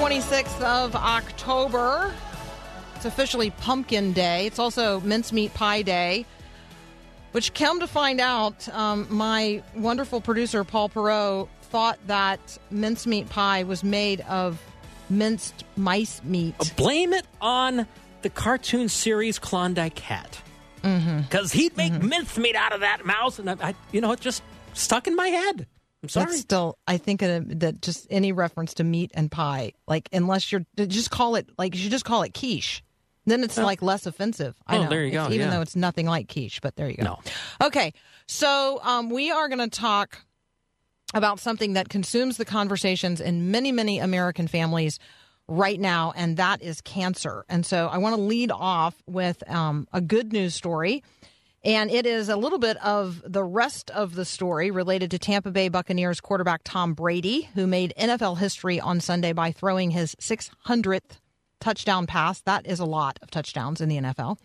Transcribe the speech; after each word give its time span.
26th 0.00 0.62
of 0.62 0.96
October. 0.96 2.14
It's 2.96 3.04
officially 3.04 3.50
Pumpkin 3.50 4.14
Day. 4.14 4.46
It's 4.46 4.58
also 4.58 4.98
Mincemeat 5.00 5.52
Pie 5.52 5.82
Day, 5.82 6.24
which 7.32 7.52
come 7.52 7.80
to 7.80 7.86
find 7.86 8.18
out, 8.18 8.66
um, 8.70 9.06
my 9.10 9.62
wonderful 9.76 10.22
producer, 10.22 10.64
Paul 10.64 10.88
Perot, 10.88 11.48
thought 11.64 11.98
that 12.06 12.56
mincemeat 12.70 13.28
pie 13.28 13.64
was 13.64 13.84
made 13.84 14.22
of 14.22 14.58
minced 15.10 15.64
mice 15.76 16.22
meat. 16.24 16.54
Blame 16.76 17.12
it 17.12 17.26
on 17.42 17.86
the 18.22 18.30
cartoon 18.30 18.88
series 18.88 19.38
Klondike 19.38 19.96
Kat. 19.96 20.40
Because 20.80 21.52
he'd 21.52 21.76
make 21.76 21.92
mincemeat 22.02 22.56
out 22.56 22.72
of 22.72 22.80
that 22.80 23.04
mouse, 23.04 23.38
and 23.38 23.50
I, 23.50 23.56
I, 23.60 23.74
you 23.92 24.00
know, 24.00 24.12
it 24.12 24.20
just 24.20 24.42
stuck 24.72 25.06
in 25.06 25.14
my 25.14 25.28
head. 25.28 25.66
I'm 26.02 26.08
sorry. 26.08 26.26
That's 26.26 26.40
still, 26.40 26.78
I 26.86 26.96
think 26.96 27.20
that 27.20 27.78
just 27.82 28.06
any 28.10 28.32
reference 28.32 28.74
to 28.74 28.84
meat 28.84 29.10
and 29.14 29.30
pie, 29.30 29.72
like 29.86 30.08
unless 30.12 30.50
you're 30.50 30.64
just 30.76 31.10
call 31.10 31.34
it 31.36 31.48
like 31.58 31.74
you 31.74 31.80
should 31.82 31.90
just 31.90 32.04
call 32.06 32.22
it 32.22 32.32
quiche. 32.34 32.82
Then 33.26 33.44
it's 33.44 33.58
like 33.58 33.82
less 33.82 34.06
offensive. 34.06 34.56
I 34.66 34.78
Oh, 34.78 34.84
know. 34.84 34.88
there 34.88 35.02
you 35.02 35.08
It's- 35.08 35.28
go, 35.28 35.34
Even 35.34 35.48
yeah. 35.48 35.54
though 35.54 35.60
it's 35.60 35.76
nothing 35.76 36.06
like 36.06 36.28
quiche, 36.32 36.60
but 36.62 36.76
there 36.76 36.88
you 36.88 36.96
go. 36.96 37.02
No. 37.04 37.18
Okay, 37.62 37.92
so 38.26 38.80
um, 38.82 39.10
we 39.10 39.30
are 39.30 39.48
going 39.48 39.58
to 39.58 39.68
talk 39.68 40.24
about 41.12 41.38
something 41.38 41.74
that 41.74 41.88
consumes 41.90 42.38
the 42.38 42.44
conversations 42.46 43.20
in 43.20 43.50
many, 43.50 43.72
many 43.72 43.98
American 43.98 44.48
families 44.48 44.98
right 45.48 45.78
now, 45.78 46.12
and 46.16 46.36
that 46.38 46.62
is 46.62 46.80
cancer. 46.80 47.44
And 47.48 47.66
so 47.66 47.88
I 47.88 47.98
want 47.98 48.16
to 48.16 48.20
lead 48.22 48.50
off 48.52 48.94
with 49.06 49.42
um, 49.50 49.86
a 49.92 50.00
good 50.00 50.32
news 50.32 50.54
story. 50.54 51.02
And 51.62 51.90
it 51.90 52.06
is 52.06 52.28
a 52.30 52.36
little 52.36 52.58
bit 52.58 52.78
of 52.78 53.22
the 53.26 53.44
rest 53.44 53.90
of 53.90 54.14
the 54.14 54.24
story 54.24 54.70
related 54.70 55.10
to 55.10 55.18
Tampa 55.18 55.50
Bay 55.50 55.68
Buccaneers 55.68 56.20
quarterback 56.20 56.62
Tom 56.64 56.94
Brady, 56.94 57.50
who 57.54 57.66
made 57.66 57.92
NFL 57.98 58.38
history 58.38 58.80
on 58.80 59.00
Sunday 59.00 59.34
by 59.34 59.52
throwing 59.52 59.90
his 59.90 60.14
600th 60.16 61.18
touchdown 61.60 62.06
pass. 62.06 62.40
That 62.42 62.66
is 62.66 62.80
a 62.80 62.86
lot 62.86 63.18
of 63.20 63.30
touchdowns 63.30 63.82
in 63.82 63.90
the 63.90 63.98
NFL. 63.98 64.38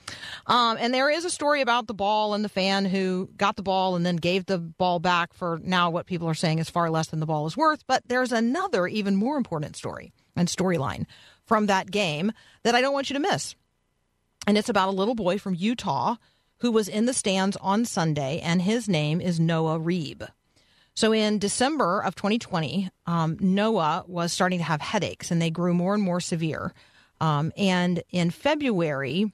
Um, 0.47 0.77
and 0.77 0.93
there 0.93 1.09
is 1.09 1.23
a 1.23 1.30
story 1.30 1.61
about 1.61 1.88
the 1.88 1.93
ball 1.93 2.33
and 2.33 2.43
the 2.43 2.49
fan 2.49 2.83
who 2.83 3.30
got 3.38 3.55
the 3.55 3.63
ball 3.63 3.95
and 3.95 4.05
then 4.05 4.17
gave 4.17 4.45
the 4.45 4.58
ball 4.58 4.99
back 4.99 5.33
for 5.33 5.59
now 5.63 5.89
what 5.89 6.08
people 6.08 6.27
are 6.27 6.33
saying 6.33 6.59
is 6.59 6.69
far 6.69 6.89
less 6.89 7.08
than 7.08 7.21
the 7.21 7.25
ball 7.25 7.47
is 7.47 7.55
worth. 7.55 7.88
But 7.88 8.03
there's 8.08 8.33
another, 8.33 8.88
even 8.88 9.16
more 9.16 9.38
important 9.38 9.77
story 9.77 10.11
and 10.36 10.49
storyline 10.49 11.05
from 11.45 11.67
that 11.67 11.89
game 11.89 12.33
that 12.63 12.75
I 12.75 12.81
don't 12.81 12.93
want 12.93 13.09
you 13.09 13.13
to 13.13 13.21
miss. 13.21 13.55
And 14.47 14.58
it's 14.58 14.69
about 14.69 14.89
a 14.89 14.91
little 14.91 15.16
boy 15.16 15.38
from 15.39 15.55
Utah 15.55 16.17
who 16.66 16.71
was 16.71 16.88
in 16.88 17.05
the 17.05 17.13
stands 17.13 17.55
on 17.58 17.85
Sunday, 17.85 18.39
and 18.39 18.59
his 18.59 18.89
name 18.89 19.21
is 19.21 19.39
Noah 19.39 19.80
Reeb. 19.80 20.27
So 20.95 21.14
in 21.14 21.37
December 21.37 22.02
of 22.02 22.15
2020, 22.15 22.89
um, 23.05 23.37
Noah 23.39 24.03
was 24.08 24.33
starting 24.33 24.58
to 24.58 24.65
have 24.65 24.81
headaches, 24.81 25.30
and 25.30 25.39
they 25.39 25.52
grew 25.52 25.75
more 25.75 25.93
and 25.93 26.02
more 26.02 26.20
severe. 26.20 26.73
Um, 27.21 27.54
and 27.55 28.02
in 28.09 28.31
February, 28.31 29.31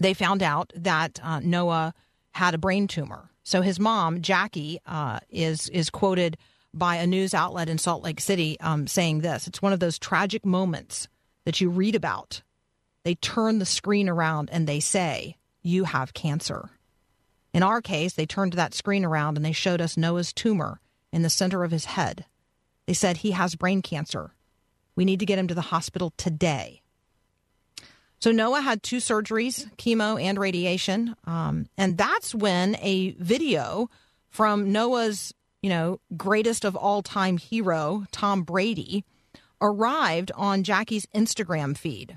they 0.00 0.12
found 0.12 0.42
out 0.42 0.72
that 0.74 1.20
uh, 1.22 1.38
Noah 1.38 1.94
had 2.32 2.52
a 2.52 2.58
brain 2.58 2.88
tumor. 2.88 3.30
So 3.44 3.62
his 3.62 3.78
mom, 3.78 4.20
Jackie, 4.20 4.80
uh, 4.86 5.20
is 5.30 5.68
is 5.68 5.88
quoted 5.88 6.36
by 6.74 6.96
a 6.96 7.06
news 7.06 7.32
outlet 7.32 7.68
in 7.68 7.78
Salt 7.78 8.02
Lake 8.02 8.20
City 8.20 8.58
um, 8.58 8.88
saying 8.88 9.20
this: 9.20 9.46
"It's 9.46 9.62
one 9.62 9.72
of 9.72 9.78
those 9.78 10.00
tragic 10.00 10.44
moments 10.44 11.06
that 11.44 11.60
you 11.60 11.70
read 11.70 11.94
about. 11.94 12.42
They 13.04 13.14
turn 13.14 13.60
the 13.60 13.64
screen 13.64 14.08
around 14.08 14.50
and 14.50 14.66
they 14.66 14.80
say." 14.80 15.36
You 15.68 15.84
have 15.84 16.14
cancer. 16.14 16.70
In 17.52 17.62
our 17.62 17.82
case, 17.82 18.14
they 18.14 18.24
turned 18.24 18.54
that 18.54 18.72
screen 18.72 19.04
around 19.04 19.36
and 19.36 19.44
they 19.44 19.52
showed 19.52 19.82
us 19.82 19.98
Noah's 19.98 20.32
tumor 20.32 20.80
in 21.12 21.20
the 21.20 21.28
center 21.28 21.62
of 21.62 21.72
his 21.72 21.84
head. 21.84 22.24
They 22.86 22.94
said 22.94 23.18
he 23.18 23.32
has 23.32 23.54
brain 23.54 23.82
cancer. 23.82 24.32
We 24.96 25.04
need 25.04 25.20
to 25.20 25.26
get 25.26 25.38
him 25.38 25.46
to 25.48 25.54
the 25.54 25.60
hospital 25.60 26.14
today. 26.16 26.80
So 28.18 28.32
Noah 28.32 28.62
had 28.62 28.82
two 28.82 28.96
surgeries, 28.96 29.70
chemo 29.76 30.18
and 30.20 30.38
radiation, 30.38 31.14
um, 31.26 31.68
and 31.76 31.98
that's 31.98 32.34
when 32.34 32.74
a 32.80 33.10
video 33.18 33.90
from 34.30 34.72
Noah's, 34.72 35.34
you 35.60 35.68
know, 35.68 36.00
greatest 36.16 36.64
of 36.64 36.76
all 36.76 37.02
time 37.02 37.36
hero, 37.36 38.06
Tom 38.10 38.42
Brady, 38.42 39.04
arrived 39.60 40.32
on 40.34 40.62
Jackie's 40.62 41.04
Instagram 41.14 41.76
feed. 41.76 42.16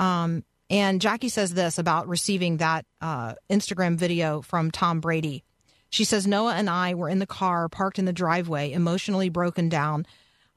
Um, 0.00 0.42
and 0.68 1.00
Jackie 1.00 1.28
says 1.28 1.54
this 1.54 1.78
about 1.78 2.08
receiving 2.08 2.56
that 2.56 2.84
uh, 3.00 3.34
Instagram 3.48 3.96
video 3.96 4.42
from 4.42 4.70
Tom 4.70 5.00
Brady. 5.00 5.44
She 5.90 6.04
says, 6.04 6.26
Noah 6.26 6.54
and 6.54 6.68
I 6.68 6.94
were 6.94 7.08
in 7.08 7.20
the 7.20 7.26
car, 7.26 7.68
parked 7.68 7.98
in 7.98 8.04
the 8.04 8.12
driveway, 8.12 8.72
emotionally 8.72 9.28
broken 9.28 9.68
down, 9.68 10.06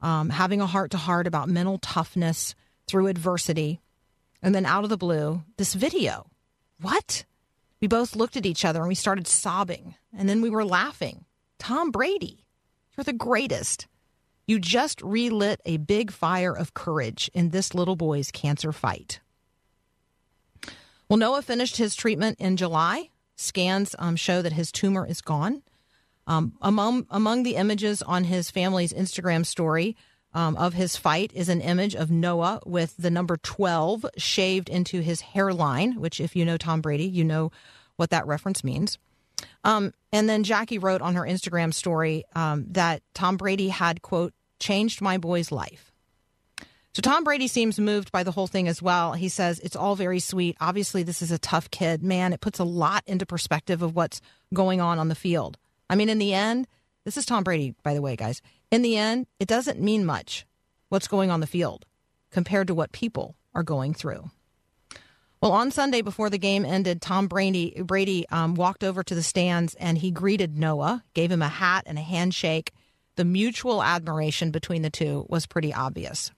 um, 0.00 0.30
having 0.30 0.60
a 0.60 0.66
heart 0.66 0.90
to 0.90 0.98
heart 0.98 1.26
about 1.26 1.48
mental 1.48 1.78
toughness 1.78 2.54
through 2.88 3.06
adversity. 3.06 3.80
And 4.42 4.54
then 4.54 4.66
out 4.66 4.84
of 4.84 4.90
the 4.90 4.96
blue, 4.96 5.42
this 5.56 5.74
video. 5.74 6.26
What? 6.80 7.24
We 7.80 7.86
both 7.86 8.16
looked 8.16 8.36
at 8.36 8.46
each 8.46 8.64
other 8.64 8.80
and 8.80 8.88
we 8.88 8.94
started 8.94 9.26
sobbing. 9.26 9.94
And 10.16 10.28
then 10.28 10.42
we 10.42 10.50
were 10.50 10.64
laughing. 10.64 11.24
Tom 11.58 11.90
Brady, 11.90 12.44
you're 12.96 13.04
the 13.04 13.12
greatest. 13.12 13.86
You 14.46 14.58
just 14.58 15.00
relit 15.02 15.60
a 15.64 15.76
big 15.76 16.10
fire 16.10 16.56
of 16.56 16.74
courage 16.74 17.30
in 17.32 17.50
this 17.50 17.74
little 17.74 17.96
boy's 17.96 18.32
cancer 18.32 18.72
fight. 18.72 19.20
Well, 21.10 21.18
Noah 21.18 21.42
finished 21.42 21.76
his 21.76 21.96
treatment 21.96 22.38
in 22.38 22.56
July. 22.56 23.10
Scans 23.34 23.96
um, 23.98 24.14
show 24.14 24.42
that 24.42 24.52
his 24.52 24.70
tumor 24.70 25.04
is 25.04 25.20
gone. 25.20 25.62
Um, 26.28 26.52
among 26.62 27.06
among 27.10 27.42
the 27.42 27.56
images 27.56 28.00
on 28.00 28.22
his 28.22 28.48
family's 28.48 28.92
Instagram 28.92 29.44
story 29.44 29.96
um, 30.34 30.56
of 30.56 30.74
his 30.74 30.96
fight 30.96 31.32
is 31.34 31.48
an 31.48 31.60
image 31.62 31.96
of 31.96 32.12
Noah 32.12 32.60
with 32.64 32.96
the 32.96 33.10
number 33.10 33.36
twelve 33.36 34.06
shaved 34.16 34.68
into 34.68 35.00
his 35.00 35.20
hairline. 35.20 35.98
Which, 35.98 36.20
if 36.20 36.36
you 36.36 36.44
know 36.44 36.56
Tom 36.56 36.80
Brady, 36.80 37.06
you 37.06 37.24
know 37.24 37.50
what 37.96 38.10
that 38.10 38.28
reference 38.28 38.62
means. 38.62 38.96
Um, 39.64 39.92
and 40.12 40.28
then 40.28 40.44
Jackie 40.44 40.78
wrote 40.78 41.02
on 41.02 41.16
her 41.16 41.22
Instagram 41.22 41.74
story 41.74 42.22
um, 42.36 42.66
that 42.70 43.02
Tom 43.14 43.36
Brady 43.36 43.70
had 43.70 44.00
quote 44.00 44.32
changed 44.60 45.00
my 45.00 45.18
boy's 45.18 45.50
life. 45.50 45.89
So 46.92 47.02
Tom 47.02 47.22
Brady 47.22 47.46
seems 47.46 47.78
moved 47.78 48.10
by 48.10 48.24
the 48.24 48.32
whole 48.32 48.48
thing 48.48 48.66
as 48.66 48.82
well. 48.82 49.12
He 49.12 49.28
says 49.28 49.60
it's 49.60 49.76
all 49.76 49.94
very 49.94 50.18
sweet. 50.18 50.56
Obviously, 50.60 51.04
this 51.04 51.22
is 51.22 51.30
a 51.30 51.38
tough 51.38 51.70
kid. 51.70 52.02
Man, 52.02 52.32
it 52.32 52.40
puts 52.40 52.58
a 52.58 52.64
lot 52.64 53.04
into 53.06 53.24
perspective 53.24 53.80
of 53.82 53.94
what's 53.94 54.20
going 54.52 54.80
on 54.80 54.98
on 54.98 55.08
the 55.08 55.14
field. 55.14 55.56
I 55.88 55.94
mean, 55.94 56.08
in 56.08 56.18
the 56.18 56.34
end, 56.34 56.66
this 57.04 57.16
is 57.16 57.24
Tom 57.24 57.44
Brady, 57.44 57.74
by 57.84 57.94
the 57.94 58.02
way, 58.02 58.16
guys. 58.16 58.42
In 58.72 58.82
the 58.82 58.96
end, 58.96 59.28
it 59.38 59.46
doesn't 59.46 59.80
mean 59.80 60.04
much 60.04 60.46
what's 60.88 61.06
going 61.06 61.30
on 61.30 61.38
the 61.38 61.46
field 61.46 61.86
compared 62.30 62.66
to 62.66 62.74
what 62.74 62.90
people 62.90 63.36
are 63.54 63.62
going 63.62 63.94
through. 63.94 64.30
Well, 65.40 65.52
on 65.52 65.70
Sunday 65.70 66.02
before 66.02 66.28
the 66.28 66.38
game 66.38 66.64
ended, 66.64 67.00
Tom 67.00 67.28
Brady 67.28 67.80
Brady 67.82 68.28
um, 68.30 68.56
walked 68.56 68.82
over 68.82 69.02
to 69.04 69.14
the 69.14 69.22
stands 69.22 69.74
and 69.76 69.96
he 69.96 70.10
greeted 70.10 70.58
Noah, 70.58 71.04
gave 71.14 71.30
him 71.30 71.40
a 71.40 71.48
hat 71.48 71.84
and 71.86 71.98
a 71.98 72.02
handshake. 72.02 72.72
The 73.14 73.24
mutual 73.24 73.82
admiration 73.82 74.50
between 74.50 74.82
the 74.82 74.90
two 74.90 75.24
was 75.28 75.46
pretty 75.46 75.72
obvious. 75.72 76.32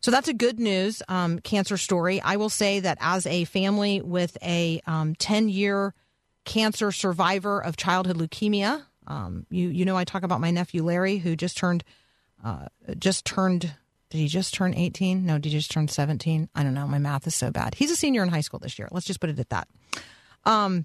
So 0.00 0.10
that's 0.10 0.28
a 0.28 0.34
good 0.34 0.58
news 0.58 1.02
um, 1.08 1.38
cancer 1.40 1.76
story. 1.76 2.20
I 2.20 2.36
will 2.36 2.48
say 2.48 2.80
that 2.80 2.98
as 3.00 3.26
a 3.26 3.44
family 3.44 4.00
with 4.00 4.36
a 4.42 4.80
10 4.86 5.48
year 5.48 5.94
cancer 6.44 6.90
survivor 6.90 7.62
of 7.62 7.76
childhood 7.76 8.16
leukemia, 8.16 8.84
um, 9.06 9.46
you 9.50 9.68
you 9.68 9.84
know 9.84 9.96
I 9.96 10.04
talk 10.04 10.22
about 10.22 10.40
my 10.40 10.50
nephew 10.50 10.82
Larry 10.84 11.18
who 11.18 11.36
just 11.36 11.56
turned 11.56 11.84
uh, 12.44 12.66
just 12.98 13.24
turned. 13.24 13.74
Did 14.10 14.18
he 14.18 14.26
just 14.26 14.54
turn 14.54 14.74
18? 14.74 15.24
No, 15.24 15.38
did 15.38 15.52
he 15.52 15.58
just 15.58 15.70
turn 15.70 15.86
17? 15.86 16.48
I 16.52 16.64
don't 16.64 16.74
know. 16.74 16.88
My 16.88 16.98
math 16.98 17.28
is 17.28 17.34
so 17.36 17.52
bad. 17.52 17.76
He's 17.76 17.92
a 17.92 17.96
senior 17.96 18.24
in 18.24 18.28
high 18.28 18.40
school 18.40 18.58
this 18.58 18.76
year. 18.76 18.88
Let's 18.90 19.06
just 19.06 19.20
put 19.20 19.30
it 19.30 19.38
at 19.38 19.50
that. 19.50 19.68
Um, 20.44 20.84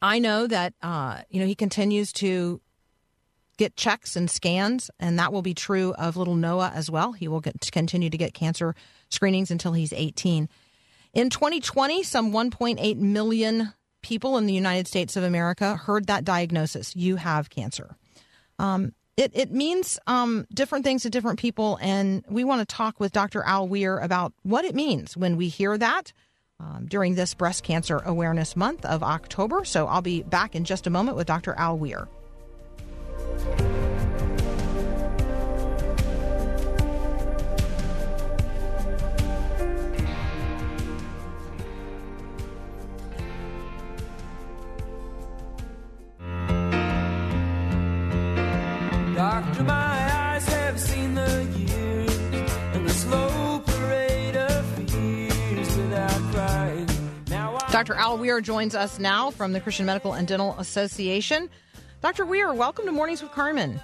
I 0.00 0.18
know 0.18 0.46
that 0.46 0.72
uh, 0.82 1.22
you 1.28 1.40
know 1.40 1.46
he 1.46 1.54
continues 1.54 2.12
to 2.14 2.60
get 3.56 3.76
checks 3.76 4.16
and 4.16 4.30
scans, 4.30 4.90
and 4.98 5.18
that 5.18 5.32
will 5.32 5.42
be 5.42 5.54
true 5.54 5.94
of 5.94 6.16
little 6.16 6.34
Noah 6.34 6.72
as 6.74 6.90
well. 6.90 7.12
He 7.12 7.28
will 7.28 7.40
get, 7.40 7.70
continue 7.72 8.10
to 8.10 8.18
get 8.18 8.34
cancer 8.34 8.74
screenings 9.08 9.50
until 9.50 9.72
he's 9.72 9.92
18. 9.92 10.48
In 11.14 11.30
2020, 11.30 12.02
some 12.02 12.32
1.8 12.32 12.96
million 12.96 13.72
people 14.02 14.36
in 14.36 14.46
the 14.46 14.52
United 14.52 14.86
States 14.86 15.16
of 15.16 15.24
America 15.24 15.76
heard 15.76 16.06
that 16.06 16.24
diagnosis 16.24 16.94
you 16.94 17.16
have 17.16 17.50
cancer. 17.50 17.96
Um, 18.58 18.92
it, 19.16 19.32
it 19.34 19.50
means 19.50 19.98
um, 20.06 20.46
different 20.52 20.84
things 20.84 21.02
to 21.02 21.10
different 21.10 21.38
people, 21.38 21.78
and 21.80 22.22
we 22.28 22.44
want 22.44 22.60
to 22.60 22.74
talk 22.74 23.00
with 23.00 23.12
Dr. 23.12 23.42
Al 23.42 23.66
Weir 23.66 23.98
about 23.98 24.34
what 24.42 24.64
it 24.64 24.74
means 24.74 25.16
when 25.16 25.36
we 25.36 25.48
hear 25.48 25.78
that 25.78 26.12
um, 26.60 26.86
during 26.86 27.14
this 27.14 27.32
Breast 27.34 27.64
Cancer 27.64 28.02
Awareness 28.04 28.54
Month 28.56 28.84
of 28.84 29.02
October. 29.02 29.64
So 29.64 29.86
I'll 29.86 30.02
be 30.02 30.22
back 30.22 30.54
in 30.54 30.64
just 30.64 30.86
a 30.86 30.90
moment 30.90 31.16
with 31.16 31.26
Dr. 31.26 31.54
Al 31.54 31.78
Weir. 31.78 32.08
Doctor, 49.16 49.62
my 49.62 49.72
eyes 49.74 50.46
have 50.48 50.78
seen 50.78 51.14
the 51.14 51.44
years 51.56 52.10
and 52.74 52.86
the 52.86 52.92
slow 52.92 53.62
parade 53.64 54.36
of 54.36 54.66
fears 54.76 55.76
without 55.78 56.10
crying. 56.32 56.86
Now 57.30 57.56
Dr. 57.72 57.94
Al 57.94 58.18
Weir 58.18 58.42
joins 58.42 58.74
us 58.74 58.98
now 58.98 59.30
from 59.30 59.52
the 59.54 59.60
Christian 59.60 59.86
Medical 59.86 60.12
and 60.12 60.28
Dental 60.28 60.54
Association. 60.58 61.48
Dr. 62.02 62.24
Weir, 62.26 62.52
welcome 62.52 62.86
to 62.86 62.92
Mornings 62.92 63.22
with 63.22 63.32
Carmen. 63.32 63.80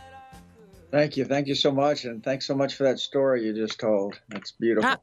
Thank 0.91 1.17
you. 1.17 1.25
Thank 1.25 1.47
you 1.47 1.55
so 1.55 1.73
much. 1.73 2.05
And 2.05 2.23
thanks 2.23 2.47
so 2.47 2.55
much 2.55 2.75
for 2.75 2.85
that 2.85 2.99
story 2.99 3.45
you 3.47 3.55
just 3.55 3.81
told. 3.81 4.21
That's 4.29 4.53
beautiful. 4.53 4.91
Ah. 4.91 4.99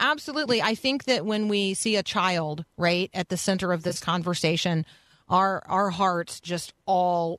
Absolutely. 0.00 0.62
I 0.62 0.74
think 0.74 1.04
that 1.04 1.26
when 1.26 1.48
we 1.48 1.74
see 1.74 1.96
a 1.96 2.02
child, 2.02 2.64
right, 2.78 3.10
at 3.12 3.28
the 3.28 3.36
center 3.36 3.70
of 3.70 3.82
this 3.82 4.00
conversation, 4.00 4.86
our 5.28 5.62
our 5.66 5.90
hearts 5.90 6.40
just 6.40 6.72
all 6.86 7.38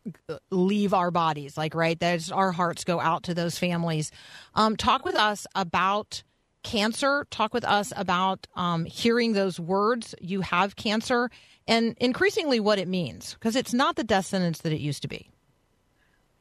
leave 0.52 0.94
our 0.94 1.10
bodies. 1.10 1.58
Like, 1.58 1.74
right, 1.74 2.00
there's 2.00 2.32
our 2.32 2.52
hearts 2.52 2.84
go 2.84 3.00
out 3.00 3.24
to 3.24 3.34
those 3.34 3.58
families. 3.58 4.12
Um, 4.54 4.78
talk 4.78 5.04
with 5.04 5.16
us 5.16 5.48
about 5.56 6.22
cancer. 6.64 7.26
Talk 7.32 7.54
with 7.54 7.66
us 7.66 7.92
about 7.98 8.46
um, 8.56 8.86
hearing 8.86 9.34
those 9.34 9.60
words. 9.60 10.14
You 10.22 10.42
have 10.42 10.76
cancer, 10.76 11.32
and 11.68 11.96
increasingly 12.00 12.60
what 12.60 12.80
it 12.80 12.88
means, 12.88 13.36
because 13.36 13.56
it's 13.56 13.74
not 13.74 13.96
the 13.96 14.04
death 14.04 14.26
sentence 14.26 14.60
that 14.60 14.74
it 14.74 14.80
used 14.80 15.02
to 15.04 15.08
be. 15.08 15.30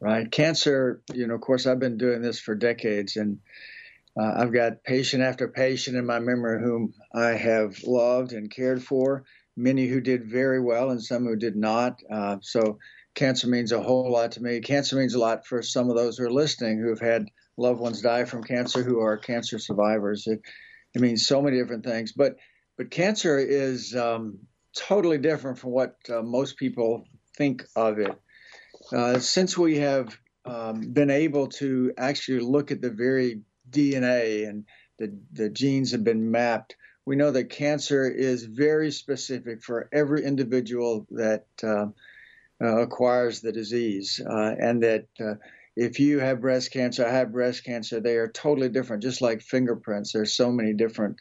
Right. 0.00 0.30
Cancer, 0.30 1.02
you 1.12 1.26
know, 1.26 1.34
of 1.34 1.42
course, 1.42 1.66
I've 1.66 1.78
been 1.78 1.98
doing 1.98 2.22
this 2.22 2.40
for 2.40 2.54
decades 2.54 3.16
and 3.16 3.38
uh, 4.18 4.32
I've 4.38 4.52
got 4.52 4.82
patient 4.82 5.22
after 5.22 5.46
patient 5.46 5.96
in 5.96 6.06
my 6.06 6.18
memory 6.18 6.62
whom 6.62 6.94
I 7.14 7.30
have 7.30 7.82
loved 7.84 8.32
and 8.32 8.50
cared 8.50 8.82
for, 8.82 9.24
many 9.56 9.86
who 9.86 10.00
did 10.00 10.24
very 10.24 10.60
well 10.60 10.90
and 10.90 11.02
some 11.02 11.24
who 11.24 11.36
did 11.36 11.54
not. 11.54 12.00
Uh, 12.10 12.38
so 12.40 12.78
cancer 13.14 13.46
means 13.46 13.72
a 13.72 13.82
whole 13.82 14.10
lot 14.10 14.32
to 14.32 14.42
me. 14.42 14.60
Cancer 14.60 14.96
means 14.96 15.14
a 15.14 15.18
lot 15.18 15.46
for 15.46 15.62
some 15.62 15.90
of 15.90 15.96
those 15.96 16.16
who 16.16 16.24
are 16.24 16.32
listening 16.32 16.78
who 16.78 16.88
have 16.88 17.00
had 17.00 17.26
loved 17.58 17.78
ones 17.78 18.00
die 18.00 18.24
from 18.24 18.42
cancer 18.42 18.82
who 18.82 19.00
are 19.00 19.18
cancer 19.18 19.58
survivors. 19.58 20.26
It, 20.26 20.40
it 20.94 21.02
means 21.02 21.26
so 21.26 21.42
many 21.42 21.58
different 21.58 21.84
things. 21.84 22.12
But, 22.12 22.36
but 22.78 22.90
cancer 22.90 23.38
is 23.38 23.94
um, 23.94 24.38
totally 24.74 25.18
different 25.18 25.58
from 25.58 25.70
what 25.70 25.96
uh, 26.08 26.22
most 26.22 26.56
people 26.56 27.04
think 27.36 27.64
of 27.76 27.98
it. 27.98 28.14
Uh, 28.92 29.18
since 29.18 29.56
we 29.56 29.78
have 29.78 30.16
um, 30.44 30.92
been 30.92 31.10
able 31.10 31.48
to 31.48 31.92
actually 31.98 32.40
look 32.40 32.70
at 32.70 32.80
the 32.80 32.90
very 32.90 33.40
DNA 33.70 34.48
and 34.48 34.64
the, 34.98 35.16
the 35.32 35.48
genes 35.48 35.92
have 35.92 36.04
been 36.04 36.30
mapped, 36.30 36.76
we 37.06 37.16
know 37.16 37.30
that 37.30 37.50
cancer 37.50 38.08
is 38.08 38.44
very 38.44 38.90
specific 38.90 39.62
for 39.62 39.88
every 39.92 40.24
individual 40.24 41.06
that 41.10 41.46
uh, 41.62 41.86
uh, 42.62 42.82
acquires 42.82 43.40
the 43.40 43.52
disease, 43.52 44.20
uh, 44.24 44.54
and 44.58 44.82
that 44.82 45.06
uh, 45.18 45.34
if 45.76 45.98
you 45.98 46.18
have 46.18 46.42
breast 46.42 46.72
cancer, 46.72 47.06
I 47.06 47.12
have 47.12 47.32
breast 47.32 47.64
cancer, 47.64 48.00
they 48.00 48.16
are 48.16 48.28
totally 48.28 48.68
different, 48.68 49.02
just 49.02 49.22
like 49.22 49.40
fingerprints. 49.40 50.12
There's 50.12 50.34
so 50.34 50.52
many 50.52 50.74
different 50.74 51.16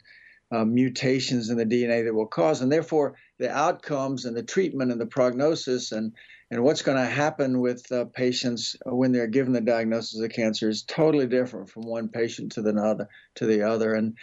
uh, 0.50 0.64
mutations 0.64 1.50
in 1.50 1.56
the 1.56 1.66
DNA 1.66 2.04
that 2.04 2.14
will 2.14 2.26
cause, 2.26 2.60
and 2.60 2.70
therefore 2.70 3.14
the 3.38 3.50
outcomes 3.50 4.24
and 4.24 4.36
the 4.36 4.42
treatment 4.42 4.90
and 4.90 5.00
the 5.00 5.06
prognosis 5.06 5.92
and 5.92 6.12
and 6.52 6.64
what's 6.64 6.82
going 6.82 6.98
to 6.98 7.08
happen 7.08 7.60
with 7.60 7.90
uh, 7.92 8.04
patients 8.06 8.74
when 8.84 9.12
they're 9.12 9.28
given 9.28 9.52
the 9.52 9.60
diagnosis 9.60 10.20
of 10.20 10.30
cancer 10.30 10.68
is 10.68 10.82
totally 10.82 11.28
different 11.28 11.70
from 11.70 11.86
one 11.86 12.08
patient 12.08 12.50
to 12.52 12.62
the 12.62 12.74
other. 12.74 13.08
To 13.36 13.46
the 13.46 13.62
other, 13.62 13.94
and 13.94 14.16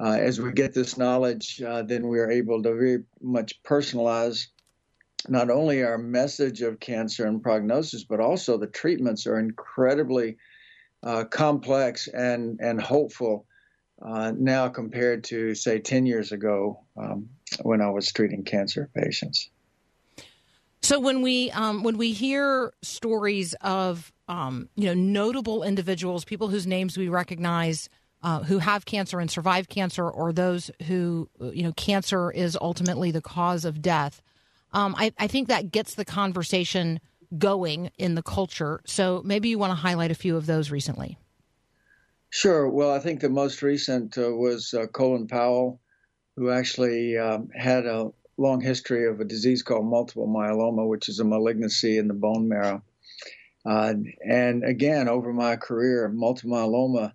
uh, 0.00 0.16
as 0.18 0.40
we 0.40 0.52
get 0.52 0.72
this 0.72 0.96
knowledge, 0.96 1.60
uh, 1.62 1.82
then 1.82 2.08
we 2.08 2.18
are 2.20 2.30
able 2.30 2.62
to 2.62 2.74
very 2.74 3.04
much 3.20 3.62
personalize 3.62 4.46
not 5.28 5.50
only 5.50 5.82
our 5.82 5.98
message 5.98 6.62
of 6.62 6.80
cancer 6.80 7.26
and 7.26 7.42
prognosis, 7.42 8.04
but 8.04 8.20
also 8.20 8.56
the 8.56 8.66
treatments 8.66 9.26
are 9.26 9.38
incredibly 9.38 10.36
uh, 11.02 11.24
complex 11.24 12.08
and 12.08 12.58
and 12.60 12.80
hopeful 12.80 13.46
uh, 14.02 14.32
now 14.36 14.68
compared 14.68 15.24
to 15.24 15.54
say 15.54 15.78
10 15.78 16.06
years 16.06 16.32
ago 16.32 16.80
um, 16.96 17.28
when 17.62 17.80
I 17.80 17.90
was 17.90 18.12
treating 18.12 18.44
cancer 18.44 18.90
patients. 18.94 19.50
So 20.82 21.00
when 21.00 21.22
we 21.22 21.50
um, 21.52 21.82
when 21.82 21.96
we 21.96 22.12
hear 22.12 22.74
stories 22.82 23.54
of 23.62 24.12
um, 24.28 24.68
you 24.76 24.84
know 24.84 24.92
notable 24.92 25.62
individuals, 25.62 26.26
people 26.26 26.48
whose 26.48 26.66
names 26.66 26.98
we 26.98 27.08
recognize 27.08 27.88
uh, 28.22 28.42
who 28.42 28.58
have 28.58 28.84
cancer 28.84 29.18
and 29.18 29.30
survive 29.30 29.70
cancer, 29.70 30.06
or 30.06 30.30
those 30.30 30.70
who 30.86 31.30
you 31.40 31.62
know 31.62 31.72
cancer 31.72 32.30
is 32.30 32.58
ultimately 32.60 33.10
the 33.10 33.22
cause 33.22 33.64
of 33.64 33.80
death, 33.80 34.20
um, 34.74 34.94
I, 34.98 35.12
I 35.18 35.26
think 35.26 35.48
that 35.48 35.70
gets 35.70 35.94
the 35.94 36.04
conversation 36.04 37.00
going 37.38 37.90
in 37.96 38.14
the 38.14 38.22
culture. 38.22 38.82
So 38.84 39.22
maybe 39.24 39.48
you 39.48 39.58
want 39.58 39.70
to 39.70 39.76
highlight 39.76 40.10
a 40.10 40.14
few 40.14 40.36
of 40.36 40.44
those 40.44 40.70
recently. 40.70 41.16
Sure. 42.34 42.68
Well, 42.68 42.90
I 42.90 42.98
think 42.98 43.20
the 43.20 43.28
most 43.28 43.62
recent 43.62 44.18
uh, 44.18 44.34
was 44.34 44.74
uh, 44.74 44.88
Colin 44.88 45.28
Powell, 45.28 45.80
who 46.34 46.50
actually 46.50 47.16
um, 47.16 47.48
had 47.56 47.86
a 47.86 48.10
long 48.36 48.60
history 48.60 49.06
of 49.06 49.20
a 49.20 49.24
disease 49.24 49.62
called 49.62 49.86
multiple 49.86 50.26
myeloma, 50.26 50.84
which 50.88 51.08
is 51.08 51.20
a 51.20 51.24
malignancy 51.24 51.96
in 51.96 52.08
the 52.08 52.14
bone 52.14 52.48
marrow. 52.48 52.82
Uh, 53.64 53.94
and 54.28 54.64
again, 54.64 55.08
over 55.08 55.32
my 55.32 55.54
career, 55.54 56.08
multiple 56.08 56.56
myeloma 56.56 57.12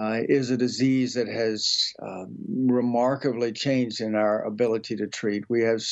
uh, 0.00 0.20
is 0.28 0.50
a 0.50 0.56
disease 0.56 1.14
that 1.14 1.26
has 1.26 1.92
um, 2.00 2.36
remarkably 2.48 3.50
changed 3.50 4.00
in 4.00 4.14
our 4.14 4.44
ability 4.44 4.94
to 4.94 5.08
treat. 5.08 5.42
We 5.50 5.62
have 5.62 5.82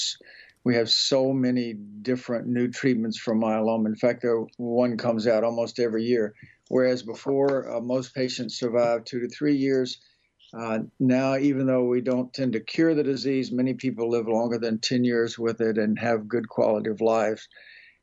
we 0.63 0.77
have 0.77 0.91
so 0.91 1.33
many 1.33 1.73
different 1.73 2.47
new 2.47 2.69
treatments 2.69 3.19
for 3.19 3.35
myeloma. 3.35 3.87
In 3.87 3.97
fact, 3.97 4.23
there, 4.23 4.45
one 4.59 4.97
comes 4.97 5.27
out 5.27 5.43
almost 5.43 5.81
every 5.81 6.05
year. 6.05 6.35
Whereas 6.71 7.03
before, 7.03 7.69
uh, 7.69 7.81
most 7.81 8.15
patients 8.15 8.57
survived 8.57 9.05
two 9.05 9.19
to 9.19 9.29
three 9.29 9.57
years. 9.57 9.99
Uh, 10.55 10.79
now, 11.01 11.37
even 11.37 11.67
though 11.67 11.83
we 11.83 12.01
don't 12.01 12.33
tend 12.33 12.53
to 12.53 12.61
cure 12.61 12.95
the 12.95 13.03
disease, 13.03 13.51
many 13.51 13.75
people 13.75 14.09
live 14.09 14.29
longer 14.29 14.57
than 14.57 14.79
10 14.79 15.03
years 15.03 15.37
with 15.37 15.61
it 15.61 15.79
and 15.79 15.99
have 15.99 16.29
good 16.29 16.49
quality 16.49 16.89
of 16.89 17.01
life. 17.01 17.45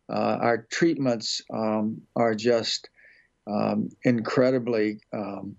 Uh, 0.09 0.38
our 0.41 0.67
treatments 0.69 1.41
um, 1.53 2.01
are 2.13 2.36
just 2.36 2.89
um, 3.50 3.88
incredibly 4.03 5.00
um, 5.13 5.55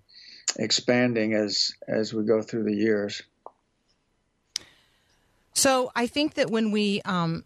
expanding 0.59 1.33
as 1.33 1.73
as 1.88 2.12
we 2.12 2.25
go 2.25 2.43
through 2.43 2.65
the 2.65 2.77
years. 2.77 3.23
So 5.55 5.91
I 5.97 6.07
think 6.07 6.35
that 6.35 6.50
when 6.50 6.73
we, 6.73 7.00
um, 7.07 7.45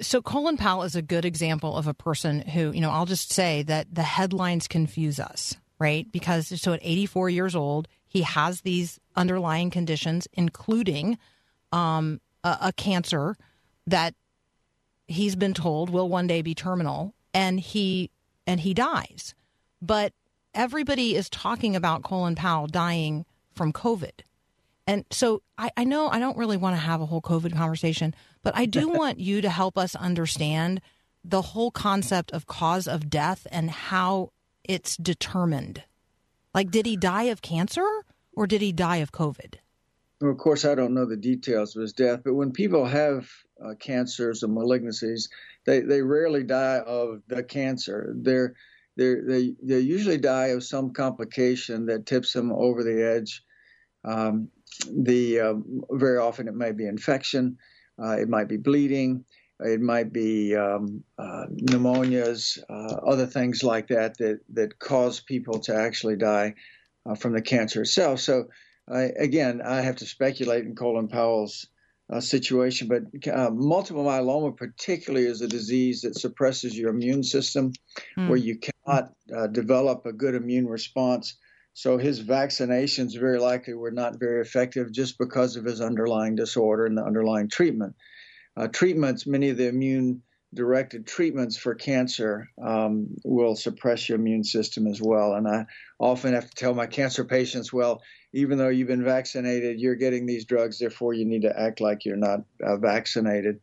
so 0.00 0.22
Colin 0.22 0.56
Powell 0.56 0.82
is 0.84 0.96
a 0.96 1.02
good 1.02 1.24
example 1.24 1.76
of 1.76 1.86
a 1.86 1.94
person 1.94 2.40
who, 2.40 2.72
you 2.72 2.80
know, 2.80 2.90
I'll 2.90 3.06
just 3.06 3.32
say 3.32 3.62
that 3.64 3.94
the 3.94 4.02
headlines 4.02 4.66
confuse 4.66 5.20
us, 5.20 5.54
right? 5.78 6.10
Because 6.10 6.60
so 6.60 6.72
at 6.72 6.80
84 6.82 7.30
years 7.30 7.54
old, 7.54 7.88
he 8.06 8.22
has 8.22 8.62
these 8.62 8.98
underlying 9.16 9.70
conditions, 9.70 10.26
including 10.32 11.18
um, 11.72 12.20
a, 12.42 12.58
a 12.62 12.72
cancer 12.72 13.36
that 13.86 14.14
he's 15.06 15.36
been 15.36 15.54
told 15.54 15.90
will 15.90 16.08
one 16.08 16.26
day 16.26 16.42
be 16.42 16.54
terminal, 16.54 17.14
and 17.34 17.60
he 17.60 18.10
and 18.46 18.60
he 18.60 18.74
dies. 18.74 19.34
But 19.82 20.12
everybody 20.54 21.14
is 21.14 21.28
talking 21.28 21.76
about 21.76 22.02
Colin 22.02 22.34
Powell 22.34 22.66
dying 22.66 23.24
from 23.54 23.72
COVID. 23.72 24.20
And 24.86 25.04
so 25.10 25.42
I, 25.56 25.70
I 25.76 25.84
know 25.84 26.08
I 26.08 26.18
don't 26.18 26.36
really 26.36 26.56
want 26.56 26.74
to 26.76 26.80
have 26.80 27.00
a 27.00 27.06
whole 27.06 27.22
COVID 27.22 27.54
conversation, 27.54 28.14
but 28.42 28.56
I 28.56 28.66
do 28.66 28.88
want 29.00 29.20
you 29.20 29.40
to 29.40 29.50
help 29.50 29.76
us 29.76 29.94
understand 29.94 30.80
the 31.24 31.42
whole 31.42 31.70
concept 31.70 32.32
of 32.32 32.46
cause 32.46 32.88
of 32.88 33.10
death 33.10 33.46
and 33.50 33.70
how 33.70 34.32
it's 34.64 34.96
determined. 34.96 35.84
Like, 36.54 36.70
did 36.70 36.86
he 36.86 36.96
die 36.96 37.24
of 37.24 37.42
cancer 37.42 37.86
or 38.32 38.46
did 38.46 38.62
he 38.62 38.72
die 38.72 38.96
of 38.96 39.12
COVID? 39.12 39.56
Well, 40.20 40.30
of 40.30 40.38
course, 40.38 40.64
I 40.64 40.74
don't 40.74 40.94
know 40.94 41.06
the 41.06 41.16
details 41.16 41.76
of 41.76 41.82
his 41.82 41.92
death, 41.92 42.20
but 42.24 42.34
when 42.34 42.52
people 42.52 42.84
have 42.86 43.28
uh, 43.64 43.74
cancers 43.78 44.42
or 44.42 44.48
malignancies, 44.48 45.28
they, 45.64 45.80
they 45.80 46.02
rarely 46.02 46.42
die 46.42 46.78
of 46.78 47.22
the 47.28 47.42
cancer. 47.42 48.14
They're 48.16 48.54
they 48.96 49.14
they 49.14 49.54
they 49.62 49.80
usually 49.80 50.18
die 50.18 50.48
of 50.48 50.64
some 50.64 50.92
complication 50.92 51.86
that 51.86 52.06
tips 52.06 52.32
them 52.32 52.52
over 52.52 52.82
the 52.82 53.02
edge. 53.02 53.42
Um, 54.04 54.48
the 54.90 55.40
um, 55.40 55.82
very 55.90 56.18
often 56.18 56.48
it 56.48 56.54
may 56.54 56.72
be 56.72 56.86
infection, 56.86 57.58
uh, 58.02 58.16
it 58.18 58.28
might 58.28 58.48
be 58.48 58.56
bleeding, 58.56 59.24
it 59.60 59.80
might 59.80 60.12
be 60.12 60.56
um, 60.56 61.04
uh, 61.18 61.46
pneumonias, 61.50 62.58
uh, 62.68 62.94
other 63.06 63.26
things 63.26 63.62
like 63.62 63.88
that 63.88 64.16
that 64.18 64.40
that 64.54 64.78
cause 64.78 65.20
people 65.20 65.58
to 65.60 65.74
actually 65.74 66.16
die 66.16 66.54
uh, 67.06 67.14
from 67.14 67.32
the 67.32 67.42
cancer 67.42 67.82
itself. 67.82 68.20
So 68.20 68.44
I, 68.90 69.10
again, 69.18 69.60
I 69.64 69.82
have 69.82 69.96
to 69.96 70.06
speculate 70.06 70.64
in 70.64 70.74
Colin 70.74 71.08
Powell's 71.08 71.66
uh, 72.12 72.20
situation, 72.20 72.88
but 72.88 73.32
uh, 73.32 73.50
multiple 73.50 74.04
myeloma, 74.04 74.56
particularly, 74.56 75.26
is 75.26 75.42
a 75.42 75.46
disease 75.46 76.00
that 76.00 76.18
suppresses 76.18 76.76
your 76.76 76.90
immune 76.90 77.22
system, 77.22 77.72
where 78.26 78.36
you 78.36 78.58
cannot 78.58 79.12
uh, 79.36 79.46
develop 79.46 80.06
a 80.06 80.12
good 80.12 80.34
immune 80.34 80.66
response. 80.66 81.36
So 81.72 81.98
his 81.98 82.22
vaccinations 82.22 83.18
very 83.18 83.38
likely 83.38 83.74
were 83.74 83.90
not 83.90 84.18
very 84.18 84.42
effective 84.42 84.92
just 84.92 85.18
because 85.18 85.56
of 85.56 85.64
his 85.64 85.80
underlying 85.80 86.34
disorder 86.34 86.86
and 86.86 86.96
the 86.96 87.04
underlying 87.04 87.48
treatment. 87.48 87.94
Uh, 88.56 88.68
treatments, 88.68 89.26
many 89.26 89.48
of 89.50 89.56
the 89.56 89.68
immune 89.68 90.22
directed 90.52 91.06
treatments 91.06 91.56
for 91.56 91.74
cancer 91.74 92.48
um, 92.60 93.06
will 93.24 93.54
suppress 93.54 94.08
your 94.08 94.18
immune 94.18 94.42
system 94.42 94.86
as 94.86 95.00
well. 95.00 95.34
And 95.34 95.46
I 95.46 95.64
often 95.98 96.34
have 96.34 96.50
to 96.50 96.56
tell 96.56 96.74
my 96.74 96.86
cancer 96.86 97.24
patients, 97.24 97.72
well, 97.72 98.02
even 98.32 98.58
though 98.58 98.68
you've 98.68 98.88
been 98.88 99.04
vaccinated, 99.04 99.80
you're 99.80 99.94
getting 99.94 100.26
these 100.26 100.44
drugs, 100.44 100.78
therefore 100.78 101.14
you 101.14 101.24
need 101.24 101.42
to 101.42 101.58
act 101.58 101.80
like 101.80 102.04
you're 102.04 102.16
not 102.16 102.40
uh, 102.64 102.76
vaccinated. 102.76 103.60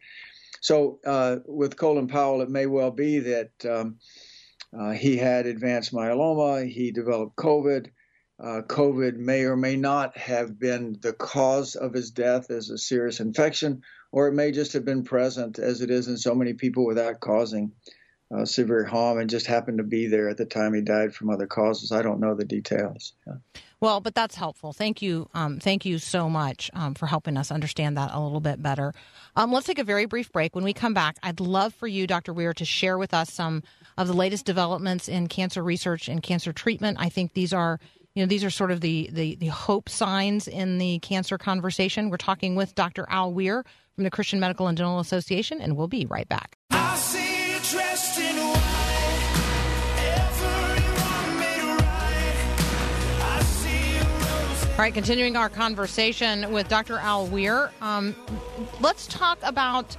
So 0.62 1.00
uh, 1.06 1.38
with 1.46 1.78
Colin 1.78 2.08
Powell, 2.08 2.42
it 2.42 2.50
may 2.50 2.66
well 2.66 2.92
be 2.92 3.20
that 3.20 3.52
um, 3.70 3.98
uh, 4.78 4.92
he 4.92 5.18
had 5.18 5.46
advanced 5.46 5.94
myeloma, 5.94 6.70
he 6.70 6.92
developed 6.92 7.36
COVID. 7.36 7.88
Uh, 8.40 8.62
COVID 8.62 9.16
may 9.18 9.44
or 9.44 9.56
may 9.56 9.76
not 9.76 10.16
have 10.16 10.60
been 10.60 10.98
the 11.02 11.14
cause 11.14 11.76
of 11.76 11.94
his 11.94 12.12
death 12.12 12.52
as 12.52 12.70
a 12.70 12.78
serious 12.78 13.20
infection, 13.20 13.82
or 14.12 14.28
it 14.28 14.34
may 14.34 14.52
just 14.52 14.74
have 14.74 14.86
been 14.86 15.04
present 15.04 15.58
as 15.58 15.82
it 15.82 15.90
is 15.90 16.08
in 16.08 16.18
so 16.18 16.36
many 16.36 16.54
people 16.54 16.86
without 16.86 17.20
causing 17.20 17.72
uh, 18.36 18.46
severe 18.46 18.84
harm 18.84 19.20
and 19.20 19.30
just 19.30 19.48
happened 19.48 19.78
to 19.78 19.84
be 19.84 20.08
there 20.08 20.30
at 20.30 20.38
the 20.38 20.46
time 20.46 20.74
he 20.74 20.82
died 20.82 21.16
from 21.16 21.30
other 21.30 21.48
causes. 21.48 21.92
I 21.92 22.02
don't 22.02 22.20
know 22.20 22.36
the 22.36 22.46
details. 22.46 23.14
Yeah. 23.26 23.36
Well, 23.80 24.02
but 24.02 24.16
that's 24.16 24.36
helpful. 24.36 24.74
Thank 24.74 25.02
you. 25.02 25.30
Um, 25.34 25.60
thank 25.60 25.86
you 25.86 26.00
so 26.00 26.30
much 26.30 26.72
um, 26.74 26.96
for 26.96 27.06
helping 27.06 27.38
us 27.38 27.52
understand 27.52 27.96
that 27.98 28.10
a 28.12 28.20
little 28.20 28.40
bit 28.40 28.62
better. 28.62 28.94
Um, 29.36 29.52
let's 29.52 29.68
take 29.68 29.78
a 29.80 29.84
very 29.84 30.06
brief 30.06 30.32
break. 30.32 30.56
When 30.56 30.64
we 30.64 30.74
come 30.74 30.96
back, 30.96 31.18
I'd 31.22 31.40
love 31.40 31.76
for 31.76 31.88
you, 31.88 32.08
Dr. 32.08 32.34
Weir, 32.34 32.54
to 32.54 32.66
share 32.66 32.98
with 32.98 33.14
us 33.14 33.32
some 33.32 33.62
of 33.96 34.08
the 34.08 34.14
latest 34.14 34.46
developments 34.46 35.08
in 35.08 35.28
cancer 35.28 35.64
research 35.64 36.10
and 36.10 36.24
cancer 36.24 36.52
treatment. 36.52 36.98
I 37.00 37.10
think 37.10 37.34
these 37.34 37.54
are 37.54 37.80
you 38.18 38.24
know 38.24 38.28
these 38.28 38.44
are 38.44 38.50
sort 38.50 38.72
of 38.72 38.82
the, 38.82 39.12
the 39.14 39.36
the 39.36 39.46
hope 39.46 39.90
signs 39.90 40.48
in 40.48 40.80
the 40.80 40.98
cancer 41.00 41.38
conversation. 41.38 42.10
We're 42.10 42.18
talking 42.18 42.56
with 42.56 42.74
Dr. 42.74 43.06
Al 43.10 43.32
Weir 43.32 43.64
from 43.94 44.06
the 44.06 44.10
Christian 44.10 44.40
Medical 44.40 44.66
and 44.66 44.76
Dental 44.76 45.00
Association, 45.00 45.62
and 45.62 45.78
we'll 45.78 45.88
be 45.88 46.08
right 46.08 46.28
back. 46.28 46.58
I 46.72 46.96
see 46.96 47.52
you 47.52 47.60
dressed 47.60 48.20
in 48.20 48.36
white. 48.38 49.34
Everyone 50.00 51.40
made 51.40 51.80
right. 51.80 52.58
I 53.22 53.42
see 53.44 53.98
you 53.98 54.02
rose. 54.02 54.64
All 54.66 54.78
right, 54.80 54.96
continuing 54.96 55.36
our 55.36 55.50
conversation 55.50 56.52
with 56.52 56.68
Dr. 56.70 56.98
Al 56.98 57.28
Weir, 57.28 57.70
um, 57.82 58.16
let's 58.82 59.06
talk 59.06 59.38
about 59.44 59.96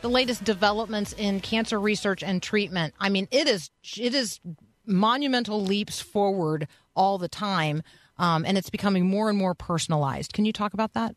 the 0.00 0.10
latest 0.10 0.42
developments 0.42 1.14
in 1.16 1.38
cancer 1.38 1.78
research 1.78 2.24
and 2.24 2.42
treatment. 2.42 2.94
I 2.98 3.10
mean, 3.10 3.28
it 3.30 3.46
is 3.46 3.70
it 3.96 4.12
is 4.12 4.40
monumental 4.86 5.62
leaps 5.62 6.00
forward 6.00 6.66
all 7.00 7.16
the 7.16 7.28
time, 7.28 7.82
um, 8.18 8.44
and 8.44 8.58
it's 8.58 8.68
becoming 8.68 9.06
more 9.06 9.30
and 9.30 9.38
more 9.38 9.54
personalized. 9.54 10.34
Can 10.34 10.44
you 10.44 10.52
talk 10.52 10.74
about 10.74 10.92
that? 10.92 11.14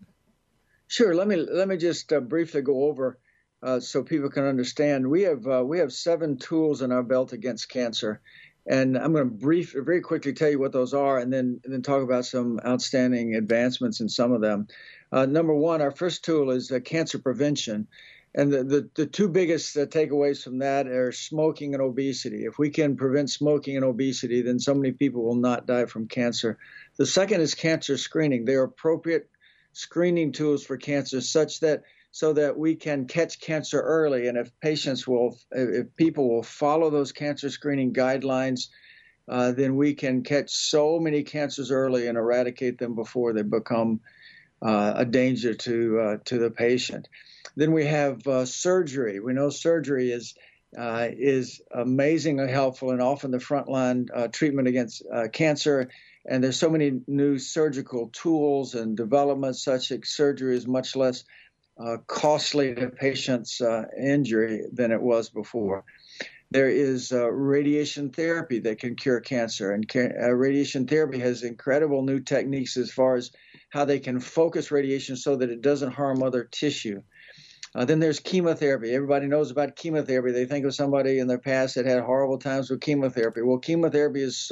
Sure. 0.87 1.13
Let 1.13 1.27
me 1.27 1.35
let 1.35 1.67
me 1.67 1.75
just 1.75 2.13
uh, 2.13 2.21
briefly 2.21 2.61
go 2.61 2.85
over 2.85 3.19
uh, 3.61 3.81
so 3.81 4.01
people 4.01 4.29
can 4.29 4.45
understand. 4.45 5.09
We 5.09 5.23
have 5.23 5.45
uh, 5.45 5.63
we 5.65 5.79
have 5.79 5.91
seven 5.91 6.37
tools 6.37 6.81
in 6.81 6.93
our 6.93 7.03
belt 7.03 7.33
against 7.33 7.67
cancer, 7.67 8.21
and 8.65 8.97
I'm 8.97 9.11
going 9.11 9.29
to 9.29 9.45
brief 9.45 9.75
very 9.75 9.99
quickly 9.99 10.31
tell 10.31 10.49
you 10.49 10.59
what 10.59 10.71
those 10.71 10.93
are, 10.93 11.19
and 11.19 11.33
then 11.33 11.59
and 11.65 11.73
then 11.73 11.81
talk 11.81 12.01
about 12.01 12.25
some 12.25 12.61
outstanding 12.65 13.35
advancements 13.35 13.99
in 13.99 14.07
some 14.07 14.31
of 14.31 14.39
them. 14.39 14.67
Uh, 15.11 15.25
number 15.25 15.53
one, 15.53 15.81
our 15.81 15.91
first 15.91 16.23
tool 16.23 16.49
is 16.51 16.71
uh, 16.71 16.79
cancer 16.79 17.19
prevention. 17.19 17.87
And 18.35 18.51
the, 18.51 18.63
the, 18.63 18.89
the 18.95 19.05
two 19.05 19.27
biggest 19.27 19.77
uh, 19.77 19.85
takeaways 19.85 20.43
from 20.43 20.57
that 20.59 20.87
are 20.87 21.11
smoking 21.11 21.73
and 21.73 21.83
obesity. 21.83 22.45
If 22.45 22.57
we 22.57 22.71
can 22.71 22.95
prevent 22.95 23.29
smoking 23.29 23.75
and 23.75 23.85
obesity, 23.85 24.41
then 24.41 24.59
so 24.59 24.73
many 24.73 24.91
people 24.91 25.23
will 25.23 25.35
not 25.35 25.67
die 25.67 25.85
from 25.85 26.07
cancer. 26.07 26.57
The 26.97 27.05
second 27.05 27.41
is 27.41 27.53
cancer 27.53 27.95
screening. 27.95 28.45
There 28.45 28.61
are 28.61 28.65
appropriate 28.65 29.29
screening 29.73 30.31
tools 30.31 30.63
for 30.65 30.77
cancer 30.77 31.21
such 31.21 31.59
that 31.59 31.83
so 32.11 32.31
that 32.33 32.57
we 32.57 32.75
can 32.75 33.07
catch 33.07 33.39
cancer 33.39 33.81
early 33.81 34.27
and 34.27 34.37
if 34.37 34.51
patients 34.59 35.07
will 35.07 35.35
if 35.51 35.95
people 35.95 36.29
will 36.29 36.43
follow 36.43 36.91
those 36.91 37.11
cancer 37.11 37.49
screening 37.49 37.91
guidelines 37.91 38.67
uh, 39.27 39.51
then 39.51 39.75
we 39.75 39.95
can 39.95 40.21
catch 40.21 40.51
so 40.51 40.99
many 40.99 41.23
cancers 41.23 41.71
early 41.71 42.05
and 42.07 42.19
eradicate 42.19 42.77
them 42.77 42.93
before 42.93 43.33
they 43.33 43.41
become 43.41 43.99
uh, 44.61 44.93
a 44.95 45.05
danger 45.05 45.55
to 45.55 45.99
uh, 45.99 46.17
to 46.23 46.37
the 46.37 46.51
patient 46.51 47.09
then 47.55 47.72
we 47.72 47.86
have 47.86 48.25
uh, 48.27 48.45
surgery 48.45 49.19
we 49.19 49.33
know 49.33 49.50
surgery 49.50 50.12
is 50.12 50.33
uh, 50.77 51.07
is 51.12 51.62
amazingly 51.75 52.50
helpful 52.50 52.89
and 52.91 53.01
often 53.01 53.29
the 53.29 53.38
frontline 53.38 54.07
uh, 54.15 54.27
treatment 54.29 54.67
against 54.67 55.03
cancer 55.31 55.89
and 56.25 56.43
there's 56.43 56.60
so 56.60 56.69
many 56.69 57.01
new 57.07 57.38
surgical 57.38 58.10
tools 58.13 58.75
and 58.75 58.95
developments 58.95 59.63
such 59.63 59.89
that 59.89 60.05
surgery 60.05 60.55
is 60.55 60.67
much 60.67 60.95
less 60.95 61.24
uh, 61.79 61.98
costly 62.07 62.74
to 62.75 62.89
patients' 62.89 63.60
uh, 63.62 63.83
injury 64.00 64.62
than 64.72 64.91
it 64.91 65.01
was 65.01 65.29
before. 65.29 65.83
There 66.51 66.69
is 66.69 67.12
uh, 67.12 67.31
radiation 67.31 68.12
therapy 68.12 68.60
that 68.60 68.79
can 68.79 68.95
cure 68.95 69.19
cancer, 69.19 69.72
and 69.72 69.89
ca- 69.89 70.12
uh, 70.22 70.29
radiation 70.29 70.86
therapy 70.86 71.17
has 71.19 71.41
incredible 71.41 72.03
new 72.03 72.19
techniques 72.19 72.77
as 72.77 72.91
far 72.91 73.15
as 73.15 73.31
how 73.72 73.86
they 73.86 74.00
can 74.00 74.19
focus 74.19 74.69
radiation 74.72 75.15
so 75.15 75.36
that 75.38 75.50
it 75.50 75.62
doesn't 75.62 75.93
harm 75.93 76.22
other 76.22 76.43
tissue. 76.43 77.01
Uh, 77.75 77.85
then 77.85 77.99
there's 77.99 78.19
chemotherapy. 78.19 78.93
Everybody 78.93 79.25
knows 79.25 79.49
about 79.49 79.75
chemotherapy. 79.75 80.31
They 80.31 80.45
think 80.45 80.65
of 80.65 80.75
somebody 80.75 81.19
in 81.19 81.27
their 81.27 81.39
past 81.39 81.75
that 81.75 81.85
had 81.85 82.01
horrible 82.01 82.37
times 82.37 82.69
with 82.69 82.81
chemotherapy. 82.81 83.41
Well, 83.41 83.57
chemotherapy 83.57 84.21
is 84.21 84.51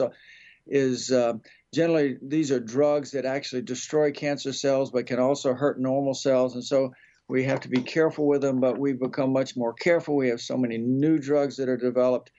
is 0.67 1.11
uh, 1.11 1.33
generally 1.73 2.17
these 2.21 2.51
are 2.51 2.59
drugs 2.59 3.11
that 3.11 3.25
actually 3.25 3.61
destroy 3.61 4.11
cancer 4.11 4.53
cells 4.53 4.91
but 4.91 5.05
can 5.05 5.19
also 5.19 5.53
hurt 5.53 5.79
normal 5.79 6.13
cells 6.13 6.53
and 6.53 6.63
so 6.63 6.93
we 7.27 7.43
have 7.43 7.59
to 7.61 7.69
be 7.69 7.81
careful 7.81 8.27
with 8.27 8.41
them 8.41 8.59
but 8.59 8.77
we've 8.77 8.99
become 8.99 9.33
much 9.33 9.55
more 9.55 9.73
careful 9.73 10.15
we 10.15 10.29
have 10.29 10.41
so 10.41 10.57
many 10.57 10.77
new 10.77 11.17
drugs 11.17 11.57
that 11.57 11.69
are 11.69 11.77
developed 11.77 12.31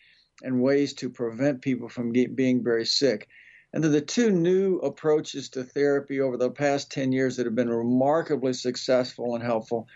and 0.42 0.62
ways 0.62 0.92
to 0.94 1.10
prevent 1.10 1.62
people 1.62 1.88
from 1.88 2.12
get, 2.12 2.36
being 2.36 2.62
very 2.62 2.86
sick 2.86 3.28
and 3.72 3.82
then 3.82 3.92
the 3.92 4.00
two 4.00 4.30
new 4.30 4.76
approaches 4.78 5.48
to 5.48 5.64
therapy 5.64 6.20
over 6.20 6.36
the 6.36 6.50
past 6.50 6.92
10 6.92 7.10
years 7.10 7.36
that 7.36 7.46
have 7.46 7.54
been 7.54 7.70
remarkably 7.70 8.52
successful 8.52 9.34
and 9.34 9.42
helpful 9.42 9.88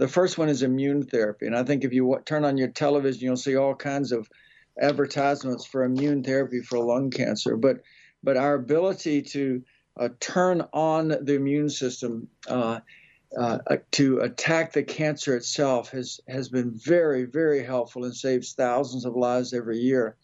the 0.00 0.08
first 0.08 0.38
one 0.38 0.48
is 0.48 0.62
immune 0.62 1.04
therapy 1.04 1.46
and 1.46 1.56
i 1.56 1.62
think 1.62 1.84
if 1.84 1.92
you 1.92 2.18
turn 2.24 2.44
on 2.44 2.56
your 2.56 2.68
television 2.68 3.20
you'll 3.22 3.36
see 3.36 3.56
all 3.56 3.74
kinds 3.74 4.12
of 4.12 4.28
advertisements 4.80 5.66
for 5.66 5.84
immune 5.84 6.24
therapy 6.24 6.60
for 6.62 6.78
lung 6.78 7.10
cancer 7.10 7.56
but 7.56 7.82
but 8.22 8.36
our 8.36 8.54
ability 8.54 9.20
to 9.22 9.62
uh, 9.98 10.08
turn 10.18 10.62
on 10.72 11.08
the 11.08 11.34
immune 11.34 11.68
system 11.68 12.28
uh, 12.48 12.80
uh, 13.38 13.58
to 13.92 14.20
attack 14.20 14.72
the 14.72 14.82
cancer 14.82 15.36
itself 15.36 15.90
has 15.90 16.20
has 16.28 16.48
been 16.48 16.72
very 16.72 17.24
very 17.24 17.62
helpful 17.62 18.04
and 18.04 18.16
saves 18.16 18.54
thousands 18.54 19.04
of 19.04 19.14
lives 19.14 19.54
every 19.54 19.78
year. 19.78 20.16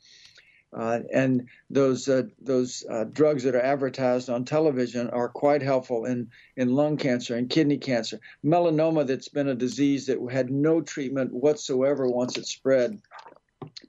Uh, 0.77 1.01
and 1.13 1.49
those 1.71 2.07
uh, 2.07 2.25
those 2.41 2.85
uh, 2.91 3.05
drugs 3.05 3.45
that 3.45 3.55
are 3.55 3.63
advertised 3.63 4.29
on 4.29 4.45
television 4.45 5.09
are 5.09 5.29
quite 5.29 5.63
helpful 5.63 6.05
in 6.05 6.29
in 6.57 6.75
lung 6.75 6.99
cancer 6.99 7.35
and 7.35 7.49
kidney 7.49 7.79
cancer, 7.79 8.21
melanoma 8.45 9.07
that's 9.07 9.29
been 9.29 9.49
a 9.49 9.55
disease 9.55 10.07
that 10.07 10.19
had 10.31 10.51
no 10.51 10.83
treatment 10.83 11.33
whatsoever 11.33 12.07
once 12.07 12.37
it 12.37 12.47
spread 12.47 13.01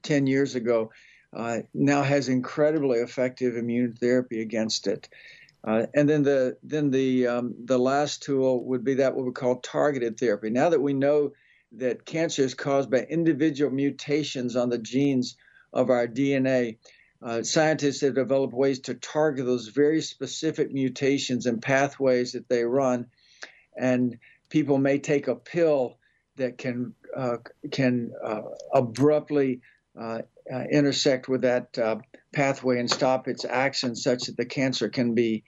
ten 0.02 0.26
years 0.26 0.54
ago 0.54 0.90
uh, 1.36 1.58
now 1.74 2.02
has 2.02 2.28
incredibly 2.28 3.00
effective 3.00 3.56
immune 3.56 3.92
therapy 3.92 4.40
against 4.40 4.86
it. 4.86 5.08
Uh, 5.64 5.86
and 5.94 6.08
then 6.08 6.22
the 6.22 6.56
then 6.62 6.90
the 6.90 7.26
um, 7.26 7.54
the 7.64 7.78
last 7.78 8.22
tool 8.22 8.64
would 8.64 8.84
be 8.84 8.94
that 8.94 9.14
what 9.14 9.26
we 9.26 9.32
call 9.32 9.56
targeted 9.56 10.18
therapy. 10.18 10.48
Now 10.48 10.70
that 10.70 10.80
we 10.80 10.94
know 10.94 11.32
that 11.72 12.06
cancer 12.06 12.42
is 12.42 12.54
caused 12.54 12.90
by 12.90 13.00
individual 13.10 13.70
mutations 13.70 14.56
on 14.56 14.70
the 14.70 14.78
genes 14.78 15.36
of 15.72 15.90
our 15.90 16.06
DNA, 16.06 16.78
uh, 17.22 17.42
scientists 17.42 18.00
have 18.02 18.14
developed 18.14 18.54
ways 18.54 18.80
to 18.80 18.94
target 18.94 19.44
those 19.44 19.68
very 19.68 20.00
specific 20.00 20.72
mutations 20.72 21.46
and 21.46 21.60
pathways 21.60 22.32
that 22.32 22.48
they 22.48 22.64
run. 22.64 23.06
And 23.76 24.18
people 24.48 24.78
may 24.78 24.98
take 24.98 25.28
a 25.28 25.34
pill 25.34 25.98
that 26.36 26.58
can 26.58 26.94
uh, 27.16 27.38
can 27.70 28.12
uh, 28.24 28.42
abruptly 28.72 29.60
uh, 29.98 30.22
uh, 30.52 30.64
intersect 30.70 31.28
with 31.28 31.42
that 31.42 31.76
uh, 31.78 31.96
pathway 32.32 32.78
and 32.78 32.90
stop 32.90 33.26
its 33.26 33.44
action 33.44 33.96
such 33.96 34.24
that 34.24 34.36
the 34.36 34.46
cancer 34.46 34.88
can 34.88 35.14
be 35.14 35.44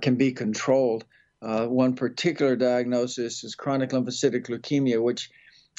can 0.00 0.14
be 0.14 0.32
controlled. 0.32 1.04
One 1.40 1.94
particular 1.94 2.56
diagnosis 2.56 3.44
is 3.44 3.54
chronic 3.54 3.90
lymphocytic 3.90 4.46
leukemia, 4.48 5.02
which 5.02 5.30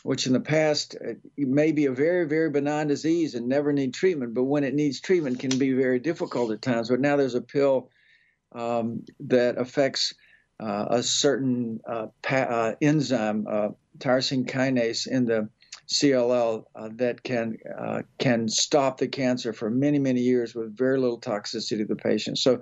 which 0.04 0.28
in 0.28 0.34
the 0.34 0.40
past 0.40 0.96
uh, 0.96 1.14
may 1.38 1.72
be 1.72 1.86
a 1.86 1.92
very 1.92 2.26
very 2.26 2.50
benign 2.50 2.88
disease 2.88 3.36
and 3.36 3.48
never 3.48 3.74
need 3.74 3.94
treatment, 3.94 4.34
but 4.34 4.44
when 4.44 4.64
it 4.64 4.74
needs 4.74 5.02
treatment 5.02 5.40
can 5.40 5.58
be 5.58 5.74
very 5.74 6.00
difficult 6.00 6.52
at 6.52 6.62
times. 6.62 6.90
But 6.90 7.00
now 7.00 7.16
there's 7.16 7.36
a 7.36 7.42
pill 7.42 7.90
um, 8.54 9.04
that 9.20 9.58
affects 9.58 10.14
uh, 10.60 10.86
a 10.90 11.04
certain 11.04 11.82
uh, 11.88 12.08
pa- 12.22 12.36
uh, 12.36 12.76
enzyme, 12.82 13.46
uh, 13.50 13.70
tyrosine 13.98 14.50
kinase, 14.50 15.08
in 15.08 15.26
the 15.26 15.50
CLL 15.88 16.64
uh, 16.76 16.90
that 16.94 17.22
can 17.22 17.58
can 18.18 18.48
stop 18.48 18.98
the 18.98 19.08
cancer 19.08 19.54
for 19.54 19.70
many 19.70 20.00
many 20.00 20.22
years 20.22 20.56
with 20.56 20.76
very 20.76 20.98
little 20.98 21.20
toxicity 21.20 21.80
to 21.80 21.86
the 21.86 21.96
patient. 21.96 22.38
So, 22.38 22.62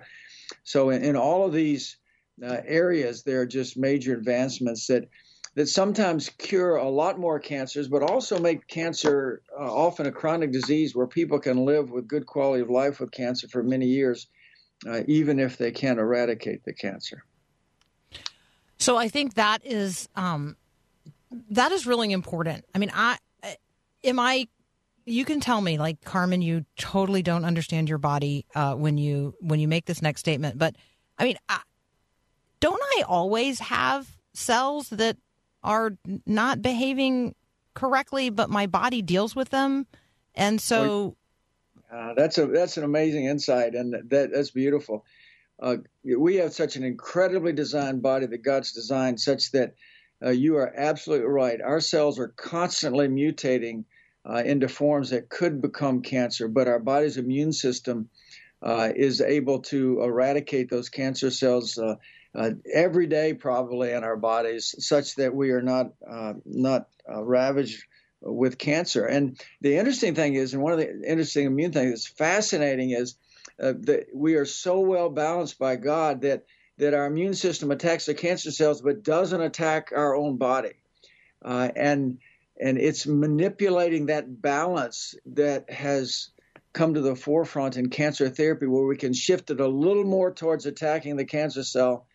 so 0.63 0.89
in, 0.89 1.03
in 1.03 1.15
all 1.15 1.45
of 1.45 1.53
these 1.53 1.97
areas, 2.41 3.23
there 3.23 3.41
are 3.41 3.45
just 3.45 3.77
major 3.77 4.13
advancements 4.13 4.87
that 4.87 5.07
that 5.55 5.67
sometimes 5.67 6.29
cure 6.29 6.77
a 6.77 6.89
lot 6.89 7.19
more 7.19 7.39
cancers, 7.39 7.87
but 7.87 8.01
also 8.01 8.39
make 8.39 8.67
cancer 8.67 9.41
often 9.57 10.07
a 10.07 10.11
chronic 10.11 10.51
disease 10.51 10.95
where 10.95 11.07
people 11.07 11.39
can 11.39 11.63
live 11.63 11.91
with 11.91 12.07
good 12.07 12.25
quality 12.25 12.61
of 12.61 12.69
life 12.69 12.99
with 12.99 13.11
cancer 13.11 13.47
for 13.47 13.61
many 13.61 13.85
years, 13.85 14.27
even 15.05 15.39
if 15.39 15.57
they 15.57 15.71
can't 15.71 15.99
eradicate 15.99 16.63
the 16.63 16.73
cancer. 16.73 17.23
So 18.79 18.97
I 18.97 19.07
think 19.07 19.35
that 19.35 19.63
is 19.63 20.09
um, 20.15 20.57
that 21.51 21.71
is 21.71 21.85
really 21.85 22.11
important. 22.11 22.65
I 22.73 22.79
mean, 22.79 22.91
I 22.93 23.17
am 24.03 24.19
I. 24.19 24.47
You 25.05 25.25
can 25.25 25.39
tell 25.39 25.59
me, 25.59 25.77
like 25.77 26.01
Carmen, 26.01 26.41
you 26.41 26.65
totally 26.77 27.21
don't 27.21 27.45
understand 27.45 27.89
your 27.89 27.97
body 27.97 28.45
uh, 28.55 28.73
when 28.73 28.97
you 28.97 29.35
when 29.39 29.59
you 29.59 29.67
make 29.67 29.85
this 29.85 30.01
next 30.01 30.21
statement. 30.21 30.57
But 30.57 30.75
I 31.17 31.25
mean, 31.25 31.37
I, 31.47 31.59
don't 32.59 32.81
I 32.97 33.03
always 33.03 33.59
have 33.59 34.09
cells 34.33 34.89
that 34.89 35.17
are 35.63 35.97
not 36.25 36.61
behaving 36.61 37.35
correctly, 37.73 38.29
but 38.29 38.49
my 38.49 38.67
body 38.67 39.01
deals 39.01 39.35
with 39.35 39.49
them, 39.49 39.87
and 40.35 40.59
so. 40.59 41.15
Uh, 41.91 42.13
that's 42.15 42.39
a 42.39 42.47
that's 42.47 42.77
an 42.77 42.83
amazing 42.83 43.25
insight, 43.25 43.75
and 43.75 43.93
that 44.09 44.31
that's 44.33 44.49
beautiful. 44.49 45.05
Uh, 45.59 45.77
we 46.03 46.37
have 46.37 46.53
such 46.53 46.75
an 46.75 46.83
incredibly 46.83 47.53
designed 47.53 48.01
body 48.01 48.25
that 48.25 48.43
God's 48.43 48.71
designed 48.71 49.19
such 49.19 49.51
that 49.51 49.75
uh, 50.23 50.29
you 50.29 50.57
are 50.57 50.73
absolutely 50.75 51.27
right. 51.27 51.61
Our 51.61 51.79
cells 51.79 52.17
are 52.19 52.29
constantly 52.29 53.07
mutating 53.07 53.85
uh, 54.27 54.41
into 54.45 54.67
forms 54.67 55.09
that 55.11 55.29
could 55.29 55.61
become 55.61 56.01
cancer, 56.01 56.47
but 56.47 56.67
our 56.67 56.79
body's 56.79 57.17
immune 57.17 57.53
system 57.53 58.09
uh, 58.61 58.89
is 58.95 59.21
able 59.21 59.59
to 59.59 60.01
eradicate 60.01 60.69
those 60.69 60.89
cancer 60.89 61.29
cells 61.29 61.77
uh, 62.35 62.39
uh, 62.39 62.51
every 62.73 63.07
day, 63.07 63.33
probably 63.33 63.91
in 63.91 64.03
our 64.03 64.17
bodies, 64.17 64.75
such 64.79 65.15
that 65.15 65.35
we 65.35 65.51
are 65.51 65.61
not 65.61 65.93
not 66.45 66.87
ravaged 67.07 67.83
with 68.21 68.57
cancer. 68.57 69.05
And 69.05 69.39
the 69.61 69.77
interesting 69.77 70.15
thing 70.15 70.35
is, 70.35 70.53
and 70.53 70.63
one 70.63 70.73
of 70.73 70.79
the 70.79 71.03
interesting 71.09 71.45
immune 71.45 71.71
things 71.71 71.91
that's 71.91 72.07
fascinating 72.07 72.91
is 72.91 73.15
uh, 73.61 73.73
that 73.81 74.07
we 74.13 74.35
are 74.35 74.45
so 74.45 74.79
well 74.79 75.09
balanced 75.09 75.59
by 75.59 75.75
God 75.75 76.21
that 76.21 76.45
that 76.79 76.95
our 76.95 77.05
immune 77.05 77.35
system 77.35 77.69
attacks 77.69 78.07
the 78.07 78.15
cancer 78.15 78.49
cells 78.49 78.81
but 78.81 79.03
doesn't 79.03 79.41
attack 79.41 79.91
our 79.95 80.15
own 80.15 80.37
body, 80.37 80.73
uh, 81.43 81.69
and 81.75 82.17
and 82.59 82.77
it's 82.77 83.05
manipulating 83.05 84.07
that 84.07 84.41
balance 84.41 85.15
that 85.25 85.69
has 85.69 86.29
come 86.71 86.95
to 86.95 87.01
the 87.01 87.15
forefront 87.15 87.77
in 87.77 87.89
cancer 87.89 88.29
therapy, 88.29 88.65
where 88.65 88.85
we 88.85 88.97
can 88.97 89.13
shift 89.13 89.51
it 89.51 89.59
a 89.59 89.67
little 89.67 90.05
more 90.05 90.33
towards 90.33 90.65
attacking 90.65 91.15
the 91.15 91.25
cancer 91.25 91.63
cell. 91.63 92.07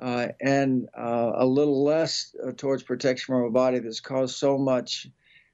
Uh, 0.00 0.28
and 0.40 0.88
uh, 0.96 1.32
a 1.34 1.46
little 1.46 1.82
less 1.82 2.34
uh, 2.46 2.52
towards 2.56 2.82
protection 2.82 3.34
from 3.34 3.42
our 3.42 3.50
body 3.50 3.80
that's 3.80 4.00
caused 4.00 4.36
so 4.36 4.56
much 4.56 5.08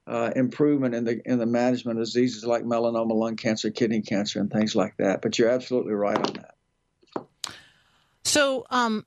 uh, 0.07 0.31
improvement 0.37 0.95
in 0.95 1.05
the 1.05 1.21
in 1.25 1.39
the 1.39 1.47
management 1.47 1.99
of 1.99 2.05
diseases 2.05 2.45
like 2.45 2.63
melanoma, 2.63 3.15
lung 3.15 3.37
cancer, 3.37 3.71
kidney 3.71 4.03
cancer, 4.03 4.39
and 4.39 4.53
things 4.53 4.77
like 4.77 4.95
that. 4.99 5.23
But 5.23 5.39
you're 5.39 5.49
absolutely 5.49 5.95
right 5.95 6.19
on 6.19 6.35
that. 6.35 7.27
So, 8.25 8.67
um, 8.71 9.07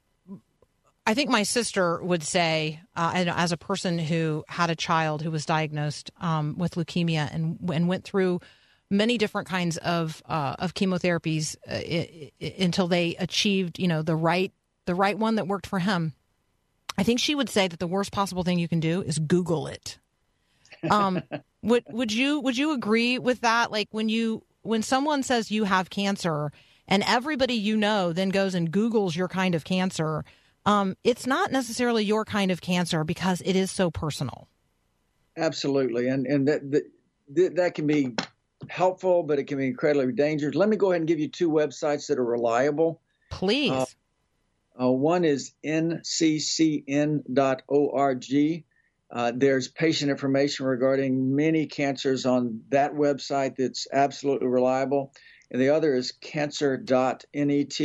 I 1.05 1.13
think 1.13 1.29
my 1.29 1.43
sister 1.43 2.01
would 2.01 2.23
say, 2.23 2.81
uh, 2.95 3.25
as 3.27 3.51
a 3.51 3.57
person 3.57 3.99
who 3.99 4.43
had 4.47 4.69
a 4.69 4.75
child 4.75 5.21
who 5.21 5.31
was 5.31 5.45
diagnosed 5.45 6.11
um, 6.19 6.57
with 6.57 6.75
leukemia 6.75 7.29
and 7.31 7.59
and 7.71 7.87
went 7.87 8.03
through 8.03 8.41
many 8.89 9.17
different 9.17 9.47
kinds 9.47 9.77
of 9.77 10.23
uh, 10.27 10.55
of 10.59 10.73
chemotherapies 10.73 11.55
uh, 11.69 12.53
until 12.59 12.87
they 12.87 13.15
achieved, 13.17 13.77
you 13.77 13.87
know, 13.87 14.01
the 14.01 14.15
right 14.15 14.51
the 14.87 14.95
right 14.95 15.17
one 15.17 15.35
that 15.35 15.47
worked 15.47 15.67
for 15.67 15.79
him. 15.79 16.13
I 16.97 17.03
think 17.03 17.19
she 17.19 17.35
would 17.35 17.49
say 17.49 17.67
that 17.67 17.79
the 17.79 17.87
worst 17.87 18.11
possible 18.11 18.43
thing 18.43 18.57
you 18.57 18.67
can 18.67 18.79
do 18.79 19.03
is 19.03 19.19
Google 19.19 19.67
it. 19.67 19.99
Um, 20.89 21.21
would 21.61 21.83
would 21.89 22.11
you 22.11 22.39
would 22.41 22.57
you 22.57 22.71
agree 22.73 23.19
with 23.19 23.41
that? 23.41 23.71
Like 23.71 23.89
when 23.91 24.09
you 24.09 24.43
when 24.63 24.81
someone 24.81 25.21
says 25.21 25.51
you 25.51 25.65
have 25.65 25.91
cancer 25.91 26.51
and 26.87 27.03
everybody 27.05 27.53
you 27.53 27.77
know 27.77 28.13
then 28.13 28.29
goes 28.29 28.55
and 28.55 28.71
Googles 28.71 29.15
your 29.15 29.27
kind 29.27 29.53
of 29.53 29.63
cancer, 29.63 30.25
um, 30.65 30.95
it's 31.03 31.27
not 31.27 31.51
necessarily 31.51 32.03
your 32.03 32.25
kind 32.25 32.49
of 32.49 32.61
cancer 32.61 33.03
because 33.03 33.41
it 33.45 33.55
is 33.55 33.69
so 33.69 33.91
personal. 33.91 34.47
Absolutely, 35.37 36.07
and 36.07 36.25
and 36.25 36.47
that 36.47 36.71
that, 36.71 37.55
that 37.55 37.75
can 37.75 37.85
be 37.85 38.15
helpful, 38.69 39.21
but 39.21 39.37
it 39.37 39.43
can 39.45 39.59
be 39.59 39.67
incredibly 39.67 40.13
dangerous. 40.13 40.55
Let 40.55 40.69
me 40.69 40.77
go 40.77 40.91
ahead 40.91 41.01
and 41.01 41.07
give 41.07 41.19
you 41.19 41.27
two 41.27 41.49
websites 41.49 42.07
that 42.07 42.17
are 42.17 42.25
reliable. 42.25 43.01
Please. 43.29 43.71
Uh, 43.71 43.85
uh, 44.79 44.91
one 44.91 45.25
is 45.25 45.53
nccn.org. 45.65 46.03
Uh, 49.09 49.31
there's 49.33 49.69
patient 49.69 50.11
information 50.11 50.65
regarding 50.65 51.35
many 51.35 51.65
cancers 51.65 52.25
on 52.25 52.61
that 52.69 52.93
website 52.93 53.55
that's 53.55 53.87
absolutely 53.91 54.47
reliable. 54.47 55.13
And 55.49 55.61
the 55.61 55.69
other 55.69 55.95
is 55.95 56.11
cancer.net. 56.11 57.79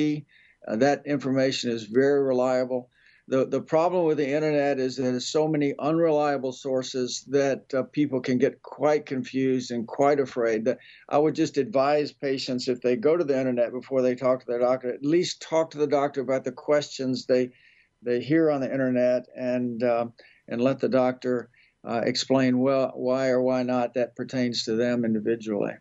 Uh, 0.67 0.77
that 0.77 1.07
information 1.07 1.71
is 1.71 1.85
very 1.85 2.23
reliable. 2.23 2.91
The, 3.29 3.47
the 3.47 3.61
problem 3.61 4.05
with 4.05 4.19
the 4.19 4.29
internet 4.29 4.81
is 4.81 4.97
that 4.97 5.03
there's 5.03 5.29
so 5.29 5.47
many 5.47 5.75
unreliable 5.79 6.53
sources 6.53 7.25
that 7.29 7.73
uh, 7.73 7.85
people 7.85 8.21
can 8.21 8.37
get 8.37 8.63
quite 8.63 9.07
confused 9.07 9.71
and 9.71 9.87
quite 9.87 10.19
afraid. 10.19 10.65
That 10.65 10.79
I 11.09 11.19
would 11.19 11.35
just 11.35 11.57
advise 11.57 12.13
patients 12.13 12.69
if 12.69 12.81
they 12.81 12.97
go 12.97 13.17
to 13.17 13.25
the 13.25 13.39
internet 13.39 13.73
before 13.73 14.03
they 14.03 14.17
talk 14.17 14.41
to 14.41 14.47
their 14.47 14.59
doctor, 14.59 14.93
at 14.93 15.05
least 15.05 15.41
talk 15.41 15.71
to 15.71 15.79
the 15.79 15.87
doctor 15.87 16.21
about 16.21 16.45
the 16.45 16.53
questions 16.53 17.27
they 17.27 17.53
they 18.05 18.21
hear 18.21 18.51
on 18.51 18.61
the 18.61 18.73
internet 18.73 19.27
and 19.37 19.83
uh, 19.85 20.07
and 20.49 20.61
let 20.61 20.81
the 20.81 20.89
doctor 20.89 21.49
uh, 21.85 22.03
explain 22.05 22.59
well 22.59 22.91
why 22.95 23.29
or 23.29 23.41
why 23.41 23.63
not 23.63 23.95
that 23.95 24.17
pertains 24.17 24.65
to 24.65 24.75
them 24.75 25.05
individually. 25.05 25.75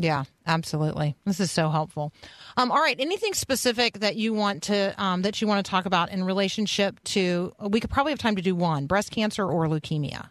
Yeah, 0.00 0.24
absolutely. 0.46 1.14
This 1.26 1.40
is 1.40 1.50
so 1.50 1.68
helpful. 1.68 2.14
Um, 2.56 2.70
all 2.70 2.80
right, 2.80 2.96
anything 2.98 3.34
specific 3.34 3.98
that 3.98 4.16
you 4.16 4.32
want 4.32 4.62
to 4.64 4.94
um, 4.96 5.20
that 5.22 5.42
you 5.42 5.46
want 5.46 5.64
to 5.64 5.70
talk 5.70 5.84
about 5.84 6.10
in 6.10 6.24
relationship 6.24 6.98
to? 7.04 7.52
We 7.60 7.80
could 7.80 7.90
probably 7.90 8.12
have 8.12 8.18
time 8.18 8.36
to 8.36 8.42
do 8.42 8.54
one: 8.54 8.86
breast 8.86 9.10
cancer 9.10 9.44
or 9.44 9.66
leukemia. 9.66 10.30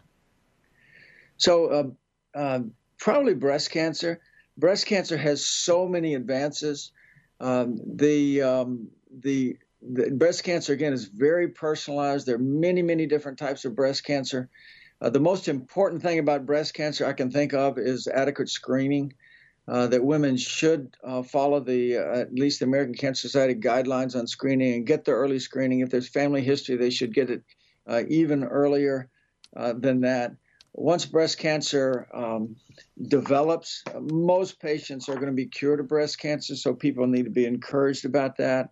So, 1.36 1.94
uh, 2.34 2.38
uh, 2.38 2.60
probably 2.98 3.34
breast 3.34 3.70
cancer. 3.70 4.20
Breast 4.58 4.86
cancer 4.86 5.16
has 5.16 5.46
so 5.46 5.86
many 5.86 6.16
advances. 6.16 6.90
Um, 7.38 7.78
the 7.94 8.42
um, 8.42 8.88
the 9.22 9.56
the 9.80 10.10
breast 10.10 10.42
cancer 10.42 10.72
again 10.72 10.92
is 10.92 11.04
very 11.04 11.46
personalized. 11.46 12.26
There 12.26 12.34
are 12.34 12.38
many, 12.38 12.82
many 12.82 13.06
different 13.06 13.38
types 13.38 13.64
of 13.64 13.76
breast 13.76 14.02
cancer. 14.02 14.48
Uh, 15.00 15.10
the 15.10 15.20
most 15.20 15.46
important 15.46 16.02
thing 16.02 16.18
about 16.18 16.44
breast 16.44 16.74
cancer 16.74 17.06
I 17.06 17.12
can 17.12 17.30
think 17.30 17.54
of 17.54 17.78
is 17.78 18.08
adequate 18.08 18.48
screening. 18.48 19.14
Uh, 19.70 19.86
that 19.86 20.02
women 20.02 20.36
should 20.36 20.96
uh, 21.04 21.22
follow 21.22 21.60
the 21.60 21.96
uh, 21.96 22.18
at 22.22 22.34
least 22.34 22.58
the 22.58 22.64
American 22.64 22.92
Cancer 22.92 23.28
Society 23.28 23.54
guidelines 23.54 24.16
on 24.16 24.26
screening 24.26 24.74
and 24.74 24.84
get 24.84 25.04
the 25.04 25.12
early 25.12 25.38
screening. 25.38 25.78
If 25.78 25.90
there's 25.90 26.08
family 26.08 26.42
history, 26.42 26.76
they 26.76 26.90
should 26.90 27.14
get 27.14 27.30
it 27.30 27.44
uh, 27.86 28.02
even 28.08 28.42
earlier 28.42 29.08
uh, 29.56 29.74
than 29.74 30.00
that. 30.00 30.32
Once 30.72 31.06
breast 31.06 31.38
cancer 31.38 32.08
um, 32.12 32.56
develops, 33.00 33.84
most 34.00 34.58
patients 34.60 35.08
are 35.08 35.14
going 35.14 35.26
to 35.26 35.32
be 35.32 35.46
cured 35.46 35.78
of 35.78 35.86
breast 35.86 36.18
cancer, 36.18 36.56
so 36.56 36.74
people 36.74 37.06
need 37.06 37.26
to 37.26 37.30
be 37.30 37.46
encouraged 37.46 38.04
about 38.04 38.38
that. 38.38 38.70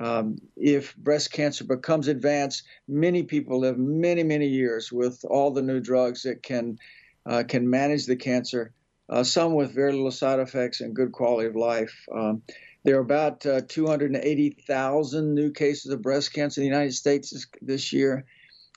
Um, 0.00 0.38
if 0.56 0.96
breast 0.96 1.30
cancer 1.30 1.62
becomes 1.62 2.08
advanced, 2.08 2.64
many 2.88 3.22
people 3.22 3.60
live 3.60 3.78
many, 3.78 4.24
many 4.24 4.48
years 4.48 4.90
with 4.90 5.24
all 5.30 5.52
the 5.52 5.62
new 5.62 5.78
drugs 5.78 6.24
that 6.24 6.42
can 6.42 6.78
uh, 7.24 7.44
can 7.46 7.70
manage 7.70 8.06
the 8.06 8.16
cancer. 8.16 8.72
Uh, 9.08 9.22
some 9.22 9.54
with 9.54 9.74
very 9.74 9.92
little 9.92 10.10
side 10.10 10.40
effects 10.40 10.80
and 10.80 10.94
good 10.94 11.12
quality 11.12 11.46
of 11.46 11.56
life. 11.56 11.94
Um, 12.12 12.42
there 12.84 12.96
are 12.96 13.00
about 13.00 13.44
uh, 13.46 13.62
280,000 13.66 15.34
new 15.34 15.50
cases 15.52 15.92
of 15.92 16.02
breast 16.02 16.32
cancer 16.32 16.60
in 16.60 16.64
the 16.66 16.74
United 16.74 16.92
States 16.92 17.30
this, 17.30 17.46
this 17.60 17.92
year, 17.92 18.24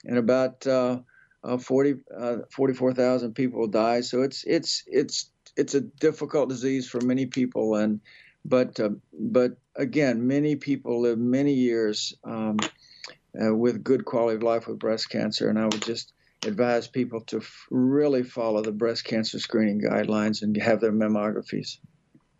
and 0.04 0.18
about 0.18 0.66
uh, 0.66 1.00
uh, 1.44 1.58
40, 1.58 1.94
uh, 2.18 2.36
44,000 2.50 3.34
people 3.34 3.66
die. 3.66 4.00
So 4.00 4.22
it's 4.22 4.44
it's 4.46 4.84
it's 4.86 5.30
it's 5.56 5.74
a 5.74 5.80
difficult 5.80 6.48
disease 6.48 6.88
for 6.88 7.00
many 7.00 7.26
people, 7.26 7.74
and 7.76 8.00
but 8.44 8.80
uh, 8.80 8.90
but 9.12 9.52
again, 9.76 10.26
many 10.26 10.56
people 10.56 11.02
live 11.02 11.18
many 11.18 11.54
years 11.54 12.14
um, 12.24 12.56
uh, 13.40 13.54
with 13.54 13.84
good 13.84 14.04
quality 14.04 14.36
of 14.36 14.42
life 14.42 14.66
with 14.66 14.78
breast 14.78 15.10
cancer, 15.10 15.48
and 15.48 15.58
I 15.58 15.64
would 15.64 15.82
just 15.82 16.12
advise 16.44 16.88
people 16.88 17.20
to 17.22 17.38
f- 17.38 17.66
really 17.70 18.22
follow 18.22 18.62
the 18.62 18.72
breast 18.72 19.04
cancer 19.04 19.38
screening 19.38 19.80
guidelines 19.80 20.42
and 20.42 20.56
have 20.56 20.80
their 20.80 20.92
mammographies. 20.92 21.78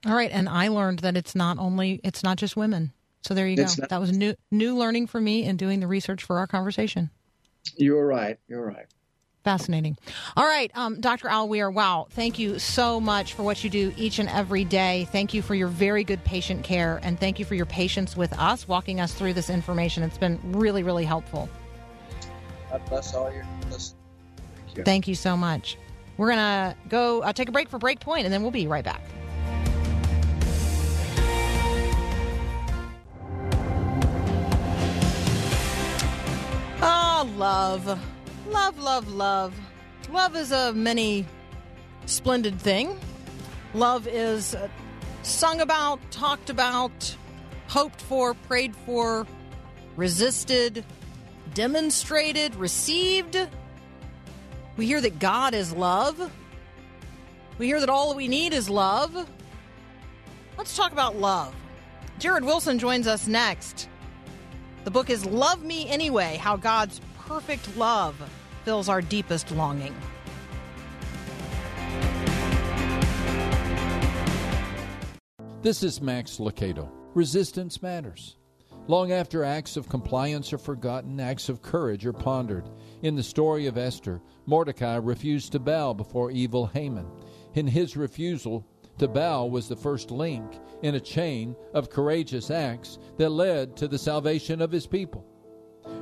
All 0.06 0.14
right, 0.14 0.30
and 0.32 0.48
I 0.48 0.68
learned 0.68 1.00
that 1.00 1.16
it's 1.16 1.34
not 1.34 1.58
only 1.58 2.00
it's 2.04 2.22
not 2.22 2.38
just 2.38 2.56
women. 2.56 2.92
So 3.22 3.34
there 3.34 3.48
you 3.48 3.56
go. 3.56 3.64
Not- 3.64 3.88
that 3.88 4.00
was 4.00 4.16
new 4.16 4.34
new 4.50 4.76
learning 4.76 5.08
for 5.08 5.20
me 5.20 5.44
in 5.44 5.56
doing 5.56 5.80
the 5.80 5.87
research 5.88 6.22
for 6.24 6.38
our 6.38 6.46
conversation. 6.46 7.11
You're 7.76 8.06
right. 8.06 8.38
You're 8.48 8.64
right. 8.64 8.87
Fascinating. 9.44 9.96
All 10.37 10.44
right, 10.44 10.70
um, 10.74 11.00
Dr. 11.00 11.28
Al 11.28 11.48
Weir, 11.48 11.70
wow, 11.70 12.06
thank 12.11 12.38
you 12.38 12.58
so 12.58 13.00
much 13.00 13.32
for 13.32 13.44
what 13.44 13.62
you 13.64 13.70
do 13.70 13.94
each 13.96 14.18
and 14.18 14.28
every 14.28 14.64
day. 14.64 15.08
Thank 15.11 15.32
you 15.32 15.42
for 15.42 15.54
your 15.54 15.68
very 15.68 16.04
good 16.04 16.22
patient 16.24 16.64
care, 16.64 17.00
and 17.02 17.18
thank 17.18 17.38
you 17.38 17.44
for 17.44 17.54
your 17.54 17.64
patience 17.64 18.16
with 18.16 18.37
us, 18.38 18.68
walking 18.68 19.00
us 19.00 19.14
through 19.14 19.32
this 19.34 19.48
information. 19.48 20.02
It's 20.02 20.18
been 20.18 20.38
really, 20.52 20.82
really 20.82 21.04
helpful. 21.04 21.48
God 22.70 22.83
bless 22.88 23.14
all 23.14 23.33
your 23.33 23.46
listeners. 23.66 23.94
Thank 24.37 24.76
you. 24.76 24.85
Thank 24.85 25.09
you 25.09 25.14
so 25.14 25.37
much. 25.37 25.78
We're 26.16 26.28
going 26.28 26.38
to 26.38 26.76
go 26.88 27.22
uh, 27.22 27.33
take 27.33 27.48
a 27.48 27.52
break 27.52 27.68
for 27.68 27.78
BreakPoint, 27.78 28.24
and 28.24 28.33
then 28.33 28.42
we'll 28.42 28.50
be 28.50 28.66
right 28.66 28.85
back. 28.85 29.02
Oh, 36.81 37.31
love. 37.37 37.87
Love, 38.48 38.78
love, 38.78 39.09
love. 39.09 39.54
Love 40.11 40.37
is 40.37 40.52
a 40.52 40.72
many 40.72 41.26
splendid 42.07 42.61
thing. 42.61 42.98
Love 43.74 44.09
is 44.09 44.57
sung 45.22 45.61
about, 45.61 46.00
talked 46.11 46.50
about, 46.50 47.16
hoped 47.68 48.00
for, 48.00 48.35
prayed 48.35 48.74
for, 48.87 49.26
resisted, 49.96 50.85
demonstrated, 51.59 52.55
received. 52.55 53.37
We 54.77 54.87
hear 54.87 55.01
that 55.01 55.18
God 55.18 55.55
is 55.55 55.73
love. 55.73 56.31
We 57.59 57.66
hear 57.66 57.81
that 57.81 57.90
all 57.90 58.14
we 58.14 58.29
need 58.29 58.53
is 58.53 58.71
love. 58.71 59.29
Let's 60.57 60.77
talk 60.77 60.92
about 60.92 61.16
love. 61.16 61.53
Jared 62.21 62.44
Wilson 62.44 62.79
joins 62.79 63.09
us 63.09 63.27
next. 63.27 63.88
The 64.85 64.92
book 64.92 65.11
is 65.11 65.27
Love 65.27 65.64
Me 65.64 65.88
Anyway 65.88 66.37
How 66.37 66.57
God's 66.57 67.01
Perfect 67.27 67.77
Love 67.77 68.14
Fills 68.64 68.88
Our 68.88 69.03
Deepest 69.03 69.51
Longing. 69.51 69.97
This 75.62 75.83
is 75.83 76.01
Max 76.01 76.37
Lucado. 76.37 76.88
Resistance 77.14 77.83
matters. 77.83 78.38
Long 78.88 79.12
after 79.12 79.44
acts 79.44 79.77
of 79.77 79.90
compliance 79.90 80.51
are 80.55 80.59
forgotten, 80.59 81.20
acts 81.20 81.51
of 81.51 81.61
courage 81.61 82.07
are 82.07 82.12
pondered. 82.14 82.70
In 83.03 83.16
the 83.16 83.22
story 83.22 83.66
of 83.66 83.77
Esther, 83.77 84.22
Mordecai 84.46 84.96
refused 84.96 85.53
to 85.53 85.59
bow 85.59 85.92
before 85.92 86.31
evil 86.31 86.66
Haman. 86.66 87.07
In 87.53 87.66
his 87.66 87.98
refusal 87.98 88.66
to 88.96 89.07
bow 89.07 89.44
was 89.44 89.68
the 89.68 89.77
first 89.77 90.11
link 90.11 90.59
in 90.83 90.94
a 90.94 91.01
chain 91.01 91.55
of 91.74 91.90
courageous 91.90 92.51
acts 92.51 92.98
that 93.18 93.29
led 93.29 93.77
to 93.77 93.88
the 93.88 93.98
salvation 93.98 94.62
of 94.62 94.72
his 94.72 94.87
people. 94.87 95.22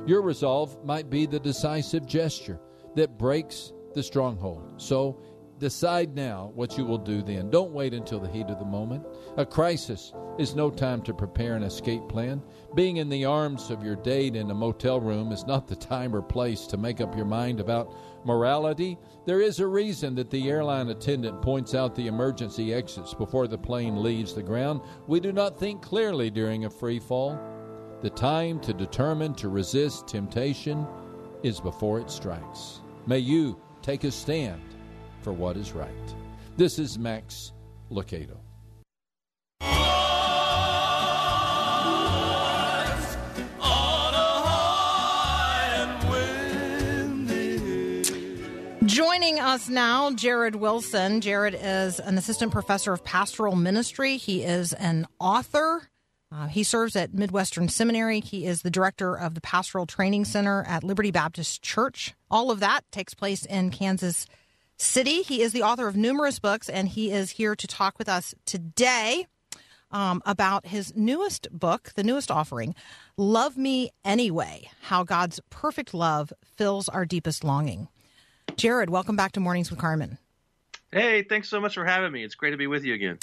Your 0.05 0.21
resolve 0.21 0.81
might 0.85 1.09
be 1.09 1.25
the 1.25 1.41
decisive 1.41 2.05
gesture 2.05 2.61
that 2.95 3.17
breaks 3.17 3.73
the 3.95 4.03
stronghold. 4.03 4.75
So 4.77 5.19
decide 5.59 6.15
now 6.15 6.51
what 6.55 6.77
you 6.77 6.85
will 6.85 6.97
do 6.97 7.21
then. 7.21 7.49
Don't 7.49 7.71
wait 7.71 7.93
until 7.93 8.19
the 8.19 8.29
heat 8.29 8.49
of 8.49 8.59
the 8.59 8.65
moment. 8.65 9.05
A 9.37 9.45
crisis 9.45 10.13
is 10.37 10.55
no 10.55 10.69
time 10.69 11.01
to 11.03 11.13
prepare 11.13 11.55
an 11.55 11.63
escape 11.63 12.07
plan. 12.07 12.41
Being 12.75 12.97
in 12.97 13.09
the 13.09 13.25
arms 13.25 13.69
of 13.69 13.83
your 13.83 13.95
date 13.95 14.35
in 14.35 14.51
a 14.51 14.55
motel 14.55 14.99
room 14.99 15.31
is 15.31 15.45
not 15.45 15.67
the 15.67 15.75
time 15.75 16.15
or 16.15 16.21
place 16.21 16.67
to 16.67 16.77
make 16.77 17.01
up 17.01 17.15
your 17.15 17.25
mind 17.25 17.59
about 17.59 17.93
morality. 18.25 18.97
There 19.25 19.41
is 19.41 19.59
a 19.59 19.67
reason 19.67 20.15
that 20.15 20.29
the 20.29 20.49
airline 20.49 20.89
attendant 20.89 21.41
points 21.41 21.73
out 21.73 21.95
the 21.95 22.07
emergency 22.07 22.73
exits 22.73 23.13
before 23.13 23.47
the 23.47 23.57
plane 23.57 24.01
leaves 24.03 24.33
the 24.33 24.43
ground. 24.43 24.81
We 25.07 25.19
do 25.19 25.31
not 25.31 25.59
think 25.59 25.81
clearly 25.81 26.29
during 26.29 26.65
a 26.65 26.69
free 26.69 26.99
fall. 26.99 27.39
The 28.01 28.09
time 28.11 28.59
to 28.59 28.73
determine 28.73 29.33
to 29.35 29.49
resist 29.49 30.07
temptation 30.07 30.85
is 31.41 31.59
before 31.59 31.99
it 31.99 32.11
strikes. 32.11 32.81
May 33.07 33.19
you 33.19 33.59
take 33.81 34.03
a 34.03 34.11
stand 34.11 34.76
for 35.27 35.33
what 35.33 35.57
is 35.57 35.73
right. 35.73 35.89
This 36.55 36.79
is 36.79 36.97
Max 36.97 37.51
Lucado. 37.91 38.37
Joining 48.85 49.41
us 49.41 49.67
now, 49.67 50.11
Jared 50.11 50.55
Wilson. 50.55 51.19
Jared 51.19 51.59
is 51.61 51.99
an 51.99 52.17
assistant 52.17 52.53
professor 52.53 52.93
of 52.93 53.03
pastoral 53.03 53.57
ministry. 53.57 54.15
He 54.15 54.43
is 54.43 54.71
an 54.71 55.07
author. 55.19 55.89
Uh, 56.31 56.47
he 56.47 56.63
serves 56.63 56.95
at 56.95 57.13
Midwestern 57.13 57.67
Seminary. 57.67 58.21
He 58.21 58.45
is 58.45 58.61
the 58.61 58.71
director 58.71 59.13
of 59.13 59.33
the 59.33 59.41
Pastoral 59.41 59.85
Training 59.85 60.23
Center 60.23 60.63
at 60.63 60.85
Liberty 60.85 61.11
Baptist 61.11 61.61
Church. 61.61 62.15
All 62.31 62.49
of 62.49 62.61
that 62.61 62.89
takes 62.93 63.13
place 63.13 63.43
in 63.45 63.71
Kansas 63.71 64.25
City. 64.77 65.21
He 65.21 65.41
is 65.41 65.53
the 65.53 65.63
author 65.63 65.87
of 65.87 65.95
numerous 65.95 66.39
books, 66.39 66.69
and 66.69 66.87
he 66.87 67.11
is 67.11 67.31
here 67.31 67.55
to 67.55 67.67
talk 67.67 67.97
with 67.97 68.07
us 68.07 68.35
today 68.45 69.27
um, 69.91 70.21
about 70.25 70.67
his 70.67 70.95
newest 70.95 71.47
book, 71.51 71.91
the 71.95 72.03
newest 72.03 72.29
offering, 72.29 72.75
Love 73.17 73.57
Me 73.57 73.91
Anyway 74.05 74.69
How 74.83 75.03
God's 75.03 75.39
Perfect 75.49 75.93
Love 75.93 76.31
Fills 76.43 76.89
Our 76.89 77.05
Deepest 77.05 77.43
Longing. 77.43 77.87
Jared, 78.55 78.89
welcome 78.89 79.15
back 79.15 79.31
to 79.33 79.39
Mornings 79.39 79.69
with 79.69 79.79
Carmen. 79.79 80.17
Hey, 80.91 81.23
thanks 81.23 81.49
so 81.49 81.59
much 81.59 81.73
for 81.73 81.85
having 81.85 82.11
me. 82.11 82.23
It's 82.23 82.35
great 82.35 82.51
to 82.51 82.57
be 82.57 82.67
with 82.67 82.83
you 82.83 82.93
again. 82.93 83.19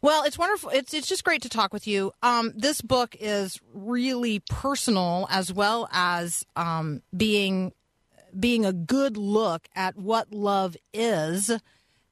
Well, 0.00 0.24
it's 0.24 0.36
wonderful. 0.36 0.70
It's 0.70 0.92
it's 0.94 1.06
just 1.06 1.22
great 1.22 1.42
to 1.42 1.48
talk 1.48 1.72
with 1.72 1.86
you. 1.86 2.12
Um, 2.24 2.52
this 2.56 2.80
book 2.80 3.14
is 3.20 3.60
really 3.72 4.40
personal, 4.48 5.28
as 5.30 5.52
well 5.52 5.88
as 5.92 6.44
um, 6.56 7.02
being 7.16 7.72
being 8.38 8.64
a 8.64 8.72
good 8.72 9.16
look 9.16 9.68
at 9.74 9.96
what 9.96 10.32
love 10.32 10.76
is 10.92 11.50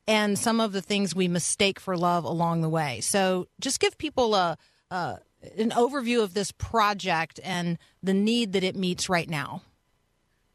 and 0.07 0.39
some 0.39 0.61
of 0.61 0.73
the 0.73 0.83
things 0.83 1.15
we 1.15 1.29
mistake 1.29 1.79
for 1.79 1.97
love 1.97 2.25
along 2.25 2.63
the 2.63 2.69
way. 2.69 3.01
So, 3.01 3.47
just 3.61 3.81
give 3.81 3.97
people 3.99 4.35
a, 4.35 4.57
a 4.91 5.19
an 5.57 5.71
overview 5.71 6.23
of 6.23 6.35
this 6.35 6.53
project 6.53 7.41
and 7.43 7.79
the 8.03 8.13
need 8.13 8.53
that 8.53 8.65
it 8.65 8.77
meets 8.77 9.09
right 9.09 9.29
now. 9.29 9.63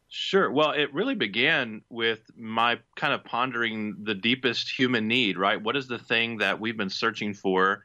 Sure. 0.08 0.52
Well, 0.52 0.72
it 0.72 0.94
really 0.94 1.16
began 1.16 1.82
with 1.90 2.22
my 2.38 2.80
kind 2.96 3.14
of 3.14 3.24
pondering 3.26 3.98
the 4.04 4.14
deepest 4.14 4.70
human 4.70 5.08
need, 5.08 5.38
right? 5.38 5.62
What 5.62 5.76
is 5.76 5.88
the 5.88 5.98
thing 5.98 6.38
that 6.38 6.60
we've 6.60 6.78
been 6.78 6.90
searching 6.90 7.34
for 7.34 7.84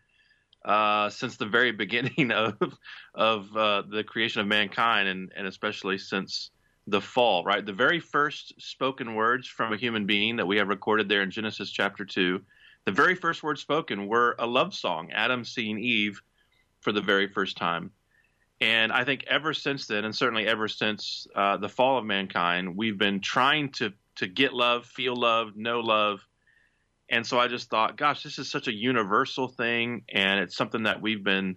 uh, 0.65 1.09
since 1.11 1.37
the 1.37 1.47
very 1.47 1.73
beginning 1.85 2.31
of 2.31 2.57
of 3.15 3.57
uh, 3.57 3.83
the 3.91 4.05
creation 4.05 4.43
of 4.43 4.47
mankind, 4.47 5.09
and 5.09 5.33
and 5.35 5.47
especially 5.47 5.99
since 5.99 6.51
the 6.87 7.01
fall, 7.01 7.45
right? 7.45 7.65
The 7.65 7.73
very 7.73 8.01
first 8.01 8.61
spoken 8.61 9.15
words 9.15 9.47
from 9.47 9.73
a 9.73 9.77
human 9.77 10.07
being 10.07 10.37
that 10.37 10.47
we 10.47 10.57
have 10.57 10.69
recorded 10.69 11.09
there 11.09 11.23
in 11.23 11.31
Genesis 11.31 11.71
chapter 11.71 12.05
two, 12.05 12.43
the 12.85 12.93
very 12.93 13.15
first 13.15 13.43
words 13.43 13.61
spoken 13.61 14.07
were 14.07 14.35
a 14.39 14.47
love 14.47 14.75
song, 14.75 15.13
Adam 15.13 15.45
seeing 15.45 15.79
Eve 15.79 16.21
for 16.81 16.93
the 16.93 17.01
very 17.01 17.29
first 17.29 17.57
time. 17.57 17.91
And 18.61 18.93
I 18.93 19.05
think 19.05 19.25
ever 19.27 19.55
since 19.55 19.87
then, 19.87 20.05
and 20.05 20.15
certainly 20.15 20.47
ever 20.47 20.69
since 20.69 21.27
uh, 21.35 21.57
the 21.57 21.69
fall 21.69 21.99
of 21.99 22.05
mankind, 22.05 22.77
we've 22.77 22.99
been 22.99 23.21
trying 23.21 23.71
to 23.73 23.93
to 24.17 24.27
get 24.27 24.53
love, 24.53 24.85
feel 24.85 25.17
love, 25.17 25.57
know 25.57 25.81
love. 25.81 26.21
And 27.09 27.27
so 27.27 27.41
I 27.41 27.49
just 27.49 27.71
thought, 27.71 27.97
gosh, 27.97 28.23
this 28.23 28.39
is 28.39 28.51
such 28.51 28.69
a 28.69 28.73
universal 28.73 29.49
thing, 29.49 30.03
and 30.13 30.41
it's 30.41 30.57
something 30.57 30.83
that 30.83 31.01
we've 31.01 31.25
been 31.25 31.57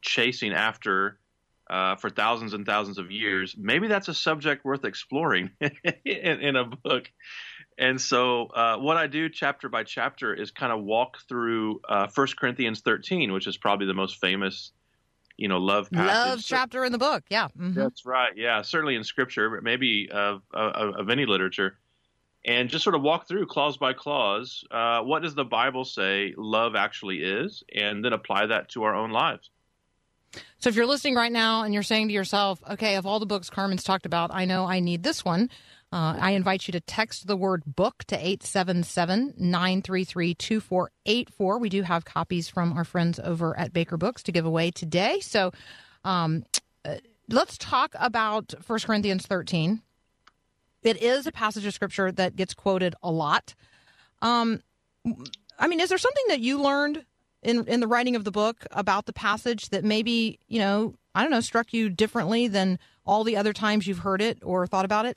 chasing 0.00 0.52
after 0.52 1.18
uh, 1.70 1.96
for 1.96 2.10
thousands 2.10 2.54
and 2.54 2.64
thousands 2.64 2.98
of 2.98 3.10
years. 3.10 3.54
Maybe 3.58 3.88
that's 3.88 4.08
a 4.08 4.14
subject 4.14 4.64
worth 4.64 4.84
exploring 4.84 5.50
in, 5.60 6.40
in 6.40 6.56
a 6.56 6.64
book. 6.64 7.10
And 7.76 8.00
so, 8.00 8.46
uh, 8.46 8.76
what 8.78 8.96
I 8.96 9.06
do 9.06 9.28
chapter 9.28 9.68
by 9.68 9.84
chapter 9.84 10.34
is 10.34 10.50
kind 10.50 10.72
of 10.72 10.82
walk 10.82 11.18
through 11.28 11.80
uh, 11.88 12.08
1 12.12 12.26
Corinthians 12.36 12.80
13, 12.80 13.32
which 13.32 13.46
is 13.46 13.56
probably 13.56 13.86
the 13.86 13.94
most 13.94 14.20
famous, 14.20 14.72
you 15.36 15.46
know, 15.46 15.58
love 15.58 15.90
passage. 15.92 16.30
Love 16.30 16.44
chapter 16.44 16.84
in 16.84 16.90
the 16.90 16.98
book, 16.98 17.22
yeah. 17.30 17.48
Mhm. 17.56 17.74
That's 17.74 18.04
right. 18.04 18.32
Yeah, 18.36 18.62
certainly 18.62 18.96
in 18.96 19.04
scripture, 19.04 19.48
but 19.50 19.62
maybe 19.62 20.08
of, 20.10 20.42
of, 20.52 20.94
of 20.96 21.10
any 21.10 21.24
literature. 21.26 21.78
And 22.44 22.68
just 22.68 22.82
sort 22.82 22.96
of 22.96 23.02
walk 23.02 23.28
through 23.28 23.46
clause 23.46 23.76
by 23.76 23.92
clause. 23.92 24.64
Uh, 24.70 25.02
what 25.02 25.22
does 25.22 25.34
the 25.34 25.44
Bible 25.44 25.84
say 25.84 26.34
love 26.36 26.74
actually 26.74 27.18
is? 27.18 27.62
And 27.74 28.04
then 28.04 28.12
apply 28.12 28.46
that 28.46 28.70
to 28.70 28.84
our 28.84 28.94
own 28.94 29.10
lives. 29.10 29.50
So 30.58 30.68
if 30.68 30.74
you're 30.74 30.86
listening 30.86 31.14
right 31.14 31.32
now 31.32 31.62
and 31.62 31.72
you're 31.72 31.82
saying 31.82 32.08
to 32.08 32.14
yourself, 32.14 32.60
okay, 32.70 32.96
of 32.96 33.06
all 33.06 33.20
the 33.20 33.26
books 33.26 33.50
Carmen's 33.50 33.84
talked 33.84 34.06
about, 34.06 34.30
I 34.32 34.44
know 34.44 34.66
I 34.66 34.80
need 34.80 35.02
this 35.02 35.24
one, 35.24 35.50
uh, 35.90 36.18
I 36.20 36.32
invite 36.32 36.68
you 36.68 36.72
to 36.72 36.80
text 36.80 37.26
the 37.26 37.36
word 37.36 37.62
book 37.64 38.04
to 38.08 38.16
877 38.16 39.34
933 39.38 40.34
2484. 40.34 41.58
We 41.58 41.68
do 41.70 41.82
have 41.82 42.04
copies 42.04 42.48
from 42.48 42.74
our 42.74 42.84
friends 42.84 43.18
over 43.18 43.58
at 43.58 43.72
Baker 43.72 43.96
Books 43.96 44.22
to 44.24 44.32
give 44.32 44.44
away 44.44 44.70
today. 44.70 45.20
So 45.20 45.52
um, 46.04 46.44
uh, 46.84 46.96
let's 47.28 47.56
talk 47.56 47.94
about 47.98 48.52
1 48.66 48.78
Corinthians 48.80 49.26
13. 49.26 49.80
It 50.82 51.02
is 51.02 51.26
a 51.26 51.32
passage 51.32 51.64
of 51.64 51.72
scripture 51.72 52.12
that 52.12 52.36
gets 52.36 52.52
quoted 52.52 52.94
a 53.02 53.10
lot. 53.10 53.54
Um, 54.20 54.60
I 55.58 55.68
mean, 55.68 55.80
is 55.80 55.88
there 55.88 55.98
something 55.98 56.24
that 56.28 56.40
you 56.40 56.60
learned 56.60 57.04
in 57.42 57.66
in 57.66 57.80
the 57.80 57.86
writing 57.86 58.16
of 58.16 58.24
the 58.24 58.30
book 58.30 58.66
about 58.70 59.06
the 59.06 59.12
passage 59.12 59.68
that 59.70 59.84
maybe 59.84 60.38
you 60.48 60.58
know 60.58 60.94
I 61.14 61.22
don't 61.22 61.30
know 61.30 61.40
struck 61.40 61.72
you 61.72 61.88
differently 61.90 62.48
than 62.48 62.78
all 63.04 63.24
the 63.24 63.36
other 63.36 63.52
times 63.52 63.86
you've 63.86 64.00
heard 64.00 64.20
it 64.20 64.38
or 64.42 64.66
thought 64.66 64.84
about 64.84 65.06
it? 65.06 65.16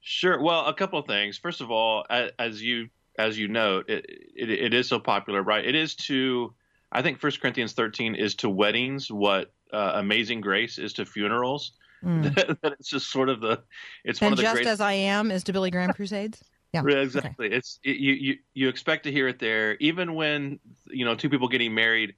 Sure. 0.00 0.42
Well, 0.42 0.66
a 0.66 0.74
couple 0.74 0.98
of 0.98 1.06
things. 1.06 1.38
First 1.38 1.60
of 1.60 1.70
all, 1.70 2.04
as 2.10 2.60
you 2.60 2.88
as 3.18 3.38
you 3.38 3.46
note, 3.46 3.88
it, 3.88 4.06
it, 4.34 4.50
it 4.50 4.74
is 4.74 4.88
so 4.88 4.98
popular, 4.98 5.42
right? 5.42 5.64
It 5.64 5.74
is 5.74 5.94
to, 5.96 6.54
I 6.90 7.02
think, 7.02 7.18
First 7.18 7.40
Corinthians 7.40 7.72
13 7.74 8.14
is 8.14 8.34
to 8.36 8.48
weddings 8.48 9.10
what 9.10 9.52
uh, 9.72 9.92
Amazing 9.96 10.40
Grace 10.40 10.78
is 10.78 10.94
to 10.94 11.04
funerals. 11.04 11.72
that 12.02 12.74
it's 12.80 12.88
just 12.88 13.12
sort 13.12 13.28
of 13.28 13.40
the, 13.40 13.62
it's 14.04 14.20
one 14.20 14.32
of 14.32 14.36
the 14.36 14.42
just 14.42 14.54
great. 14.54 14.66
as 14.66 14.80
I 14.80 14.94
am 14.94 15.30
is 15.30 15.44
to 15.44 15.52
Billy 15.52 15.70
Graham 15.70 15.92
Crusades. 15.94 16.42
Yeah, 16.72 16.84
exactly. 16.84 17.52
It's 17.52 17.78
it, 17.84 17.96
you 17.96 18.12
you 18.14 18.38
you 18.54 18.68
expect 18.68 19.04
to 19.04 19.12
hear 19.12 19.28
it 19.28 19.38
there, 19.38 19.76
even 19.76 20.14
when 20.14 20.58
you 20.86 21.04
know 21.04 21.14
two 21.14 21.28
people 21.28 21.48
getting 21.48 21.74
married, 21.74 22.14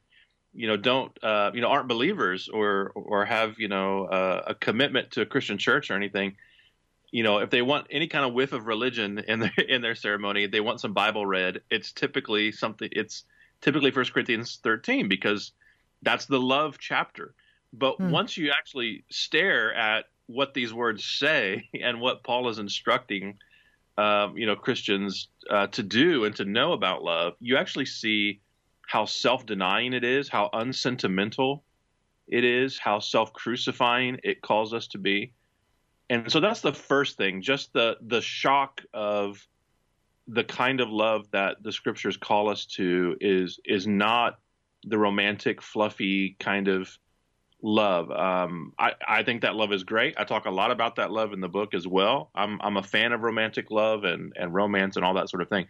you 0.54 0.68
know, 0.68 0.76
don't 0.76 1.12
uh, 1.24 1.50
you 1.52 1.60
know 1.60 1.68
aren't 1.68 1.88
believers 1.88 2.48
or 2.48 2.92
or 2.94 3.24
have 3.24 3.58
you 3.58 3.68
know 3.68 4.04
uh, 4.04 4.42
a 4.48 4.54
commitment 4.54 5.10
to 5.12 5.22
a 5.22 5.26
Christian 5.26 5.58
church 5.58 5.90
or 5.90 5.94
anything. 5.94 6.36
You 7.10 7.22
know, 7.24 7.38
if 7.38 7.50
they 7.50 7.62
want 7.62 7.88
any 7.90 8.06
kind 8.06 8.24
of 8.24 8.32
whiff 8.32 8.52
of 8.52 8.66
religion 8.66 9.18
in 9.18 9.40
their 9.40 9.52
in 9.68 9.82
their 9.82 9.96
ceremony, 9.96 10.46
they 10.46 10.60
want 10.60 10.80
some 10.80 10.92
Bible 10.92 11.26
read. 11.26 11.62
It's 11.70 11.90
typically 11.90 12.52
something. 12.52 12.88
It's 12.92 13.24
typically 13.60 13.90
First 13.90 14.12
Corinthians 14.12 14.60
thirteen 14.62 15.08
because 15.08 15.50
that's 16.02 16.26
the 16.26 16.40
love 16.40 16.78
chapter. 16.78 17.34
But 17.72 17.98
once 17.98 18.36
you 18.36 18.52
actually 18.56 19.02
stare 19.10 19.74
at 19.74 20.04
what 20.26 20.54
these 20.54 20.72
words 20.72 21.04
say 21.04 21.68
and 21.82 22.00
what 22.00 22.22
Paul 22.22 22.48
is 22.48 22.60
instructing 22.60 23.38
um, 23.98 24.36
you 24.36 24.46
know 24.46 24.56
Christians 24.56 25.28
uh, 25.50 25.66
to 25.68 25.82
do 25.82 26.24
and 26.24 26.34
to 26.36 26.44
know 26.44 26.72
about 26.72 27.02
love, 27.02 27.34
you 27.40 27.56
actually 27.56 27.86
see 27.86 28.40
how 28.86 29.04
self-denying 29.04 29.92
it 29.92 30.04
is, 30.04 30.28
how 30.28 30.50
unsentimental 30.52 31.64
it 32.28 32.44
is, 32.44 32.78
how 32.78 32.98
self-crucifying 32.98 34.18
it 34.22 34.42
calls 34.42 34.74
us 34.74 34.86
to 34.88 34.98
be, 34.98 35.32
and 36.10 36.30
so 36.30 36.40
that's 36.40 36.60
the 36.60 36.72
first 36.72 37.16
thing. 37.16 37.42
Just 37.42 37.72
the 37.72 37.96
the 38.06 38.20
shock 38.20 38.82
of 38.92 39.46
the 40.28 40.44
kind 40.44 40.80
of 40.80 40.88
love 40.88 41.30
that 41.32 41.62
the 41.62 41.72
scriptures 41.72 42.16
call 42.16 42.48
us 42.48 42.66
to 42.66 43.16
is 43.20 43.60
is 43.64 43.86
not 43.86 44.38
the 44.84 44.98
romantic, 44.98 45.62
fluffy 45.62 46.36
kind 46.38 46.68
of 46.68 46.98
love. 47.64 48.10
Um, 48.10 48.74
I, 48.78 48.92
I 49.08 49.22
think 49.22 49.40
that 49.40 49.56
love 49.56 49.72
is 49.72 49.84
great. 49.84 50.14
I 50.18 50.24
talk 50.24 50.44
a 50.44 50.50
lot 50.50 50.70
about 50.70 50.96
that 50.96 51.10
love 51.10 51.32
in 51.32 51.40
the 51.40 51.48
book 51.48 51.72
as 51.74 51.86
well. 51.86 52.30
I'm 52.34 52.60
I'm 52.60 52.76
a 52.76 52.82
fan 52.82 53.12
of 53.12 53.22
romantic 53.22 53.70
love 53.70 54.04
and, 54.04 54.34
and 54.36 54.52
romance 54.52 54.96
and 54.96 55.04
all 55.04 55.14
that 55.14 55.30
sort 55.30 55.42
of 55.42 55.48
thing. 55.48 55.66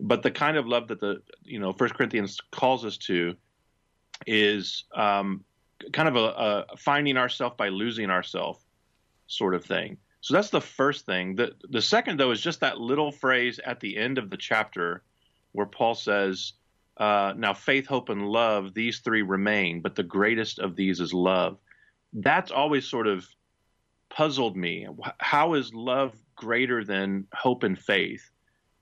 But 0.00 0.22
the 0.22 0.32
kind 0.32 0.56
of 0.56 0.66
love 0.66 0.88
that 0.88 1.00
the 1.00 1.22
you 1.44 1.60
know 1.60 1.72
First 1.72 1.94
Corinthians 1.94 2.40
calls 2.50 2.84
us 2.84 2.96
to 2.98 3.36
is 4.26 4.84
um, 4.94 5.44
kind 5.92 6.08
of 6.08 6.16
a, 6.16 6.18
a 6.72 6.76
finding 6.76 7.16
ourselves 7.16 7.54
by 7.56 7.68
losing 7.68 8.10
ourselves 8.10 8.58
sort 9.28 9.54
of 9.54 9.64
thing. 9.64 9.98
So 10.22 10.34
that's 10.34 10.50
the 10.50 10.60
first 10.60 11.06
thing. 11.06 11.36
The 11.36 11.54
the 11.70 11.80
second 11.80 12.18
though 12.18 12.32
is 12.32 12.40
just 12.40 12.60
that 12.60 12.80
little 12.80 13.12
phrase 13.12 13.60
at 13.64 13.78
the 13.78 13.96
end 13.96 14.18
of 14.18 14.30
the 14.30 14.36
chapter 14.36 15.04
where 15.52 15.66
Paul 15.66 15.94
says, 15.94 16.54
uh, 16.96 17.34
"Now 17.36 17.54
faith, 17.54 17.86
hope, 17.86 18.08
and 18.08 18.28
love; 18.28 18.74
these 18.74 19.00
three 19.00 19.22
remain, 19.22 19.80
but 19.80 19.94
the 19.94 20.02
greatest 20.02 20.58
of 20.58 20.76
these 20.76 21.00
is 21.00 21.12
love." 21.12 21.58
That's 22.12 22.50
always 22.50 22.86
sort 22.88 23.06
of 23.06 23.26
puzzled 24.08 24.56
me. 24.56 24.86
How 25.18 25.54
is 25.54 25.74
love 25.74 26.14
greater 26.34 26.84
than 26.84 27.26
hope 27.34 27.62
and 27.62 27.78
faith? 27.78 28.30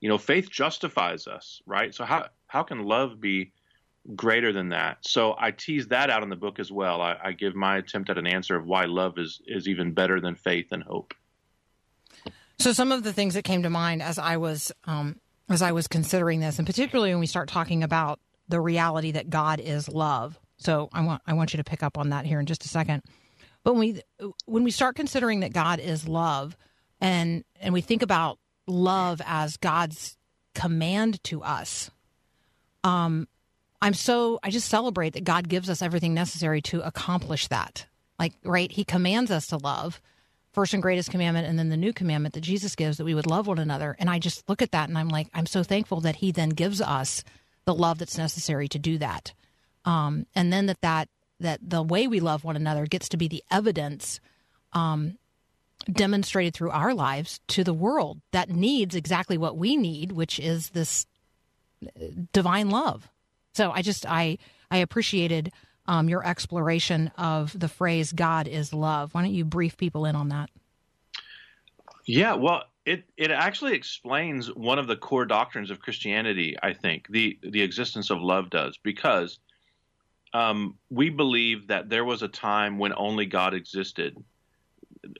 You 0.01 0.09
know, 0.09 0.19
faith 0.19 0.51
justifies 0.51 1.27
us, 1.27 1.63
right? 1.67 1.95
So 1.95 2.05
how 2.05 2.29
how 2.47 2.63
can 2.63 2.85
love 2.85 3.21
be 3.21 3.53
greater 4.15 4.53
than 4.53 4.69
that? 4.69 4.99
So 5.01 5.35
I 5.39 5.51
tease 5.51 5.89
that 5.89 6.11
out 6.11 6.23
in 6.23 6.29
the 6.29 6.37
book 6.37 6.59
as 6.59 6.71
well. 6.71 7.01
I, 7.01 7.17
I 7.23 7.33
give 7.33 7.55
my 7.55 7.79
attempt 7.79 8.11
at 8.11 8.19
an 8.19 8.27
answer 8.27 8.55
of 8.55 8.67
why 8.67 8.85
love 8.85 9.19
is 9.19 9.41
is 9.47 9.67
even 9.67 9.93
better 9.93 10.21
than 10.21 10.35
faith 10.35 10.69
and 10.71 10.83
hope. 10.83 11.15
So 12.59 12.73
some 12.73 12.93
of 12.93 13.03
the 13.03 13.13
things 13.13 13.35
that 13.35 13.43
came 13.43 13.63
to 13.63 13.71
mind 13.71 14.03
as 14.03 14.19
I 14.19 14.37
was 14.37 14.73
um, 14.85 15.21
as 15.49 15.63
I 15.63 15.73
was 15.73 15.89
considering 15.89 16.41
this, 16.41 16.59
and 16.59 16.67
particularly 16.67 17.11
when 17.11 17.21
we 17.21 17.27
start 17.27 17.49
talking 17.49 17.83
about 17.83 18.21
the 18.49 18.61
reality 18.61 19.13
that 19.13 19.31
God 19.31 19.61
is 19.61 19.89
love. 19.89 20.39
So 20.57 20.89
I 20.93 21.03
want 21.03 21.23
I 21.27 21.35
want 21.35 21.53
you 21.53 21.59
to 21.59 21.65
pick 21.65 21.83
up 21.83 21.99
on 21.99 22.11
that 22.11 22.27
here 22.27 22.41
in 22.41 22.47
just 22.47 22.65
a 22.65 22.69
second. 22.69 23.03
But 23.63 23.75
when 23.75 23.81
we 23.81 24.03
when 24.47 24.65
we 24.65 24.71
start 24.71 24.97
considering 24.97 25.41
that 25.41 25.53
God 25.53 25.81
is 25.81 26.07
love, 26.09 26.57
and 27.01 27.45
and 27.61 27.75
we 27.75 27.81
think 27.81 28.03
about 28.03 28.39
love 28.67 29.21
as 29.27 29.57
God's 29.57 30.17
command 30.55 31.23
to 31.25 31.43
us, 31.43 31.91
um, 32.83 33.29
I'm 33.83 33.95
so 33.95 34.39
I 34.43 34.51
just 34.51 34.69
celebrate 34.69 35.15
that 35.15 35.25
God 35.25 35.49
gives 35.49 35.69
us 35.69 35.83
everything 35.83 36.15
necessary 36.15 36.63
to 36.63 36.81
accomplish 36.87 37.49
that. 37.49 37.87
Like 38.19 38.35
right, 38.45 38.71
He 38.71 38.85
commands 38.85 39.31
us 39.31 39.49
to 39.49 39.57
love 39.57 40.01
first 40.55 40.73
and 40.73 40.83
greatest 40.83 41.11
commandment 41.11 41.47
and 41.47 41.59
then 41.59 41.69
the 41.69 41.77
new 41.77 41.93
commandment 41.93 42.35
that 42.35 42.41
Jesus 42.41 42.77
gives 42.77 42.97
that 42.97 43.05
we 43.05 43.15
would 43.15 43.27
love 43.27 43.47
one 43.49 43.59
another. 43.59 43.97
And 43.99 44.09
I 44.09 44.19
just 44.19 44.49
look 44.49 44.63
at 44.63 44.71
that 44.71 44.89
and 44.89 44.97
I'm 44.97 45.09
like, 45.09 45.29
I'm 45.35 45.47
so 45.47 45.63
thankful 45.63 46.01
that 46.03 46.17
he 46.17 46.33
then 46.33 46.51
gives 46.51 46.81
us 46.81 47.25
the 47.65 47.75
love 47.75 47.99
that's 47.99 48.17
necessary 48.17 48.69
to 48.69 48.79
do 48.79 48.97
that. 48.99 49.35
Um, 49.85 50.27
and 50.35 50.53
then 50.53 50.67
that, 50.67 50.81
that, 50.81 51.09
that 51.41 51.59
the 51.63 51.83
way 51.83 52.07
we 52.07 52.21
love 52.21 52.45
one 52.45 52.57
another 52.57 52.87
gets 52.87 53.09
to 53.11 53.17
be 53.17 53.29
the 53.29 53.43
evidence, 53.51 54.21
um, 54.73 55.19
demonstrated 55.91 56.55
through 56.55 56.71
our 56.71 56.95
lives 56.95 57.41
to 57.49 57.65
the 57.65 57.75
world 57.75 58.21
that 58.33 58.49
needs 58.49 58.95
exactly 58.95 59.37
what 59.37 59.57
we 59.57 59.77
need, 59.77 60.13
which 60.13 60.39
is 60.39 60.71
this 60.71 61.07
uh, 61.85 62.07
divine 62.33 62.71
love. 62.71 63.11
So 63.55 63.71
I 63.71 63.83
just, 63.83 64.07
I, 64.07 64.39
I 64.71 64.79
appreciated, 64.79 65.53
um, 65.87 66.09
your 66.09 66.27
exploration 66.27 67.11
of 67.17 67.59
the 67.59 67.69
phrase 67.69 68.13
"God 68.13 68.49
is 68.49 68.73
love." 68.73 69.15
Why 69.15 69.23
don't 69.23 69.35
you 69.35 69.45
brief 69.45 69.77
people 69.77 70.05
in 70.05 70.17
on 70.17 70.29
that? 70.29 70.51
Yeah, 72.07 72.35
well, 72.35 72.65
it 72.85 73.05
it 73.17 73.31
actually 73.31 73.75
explains 73.75 74.53
one 74.55 74.79
of 74.79 74.87
the 74.87 74.97
core 74.97 75.25
doctrines 75.25 75.71
of 75.71 75.81
Christianity. 75.81 76.57
I 76.63 76.75
think 76.75 77.07
the 77.09 77.39
the 77.43 77.63
existence 77.63 78.11
of 78.11 78.21
love 78.21 78.51
does 78.51 78.79
because 78.83 79.39
um, 80.33 80.77
we 80.91 81.11
believe 81.11 81.69
that 81.69 81.89
there 81.89 82.05
was 82.05 82.23
a 82.23 82.29
time 82.29 82.79
when 82.79 82.93
only 82.97 83.27
God 83.27 83.55
existed. 83.55 84.23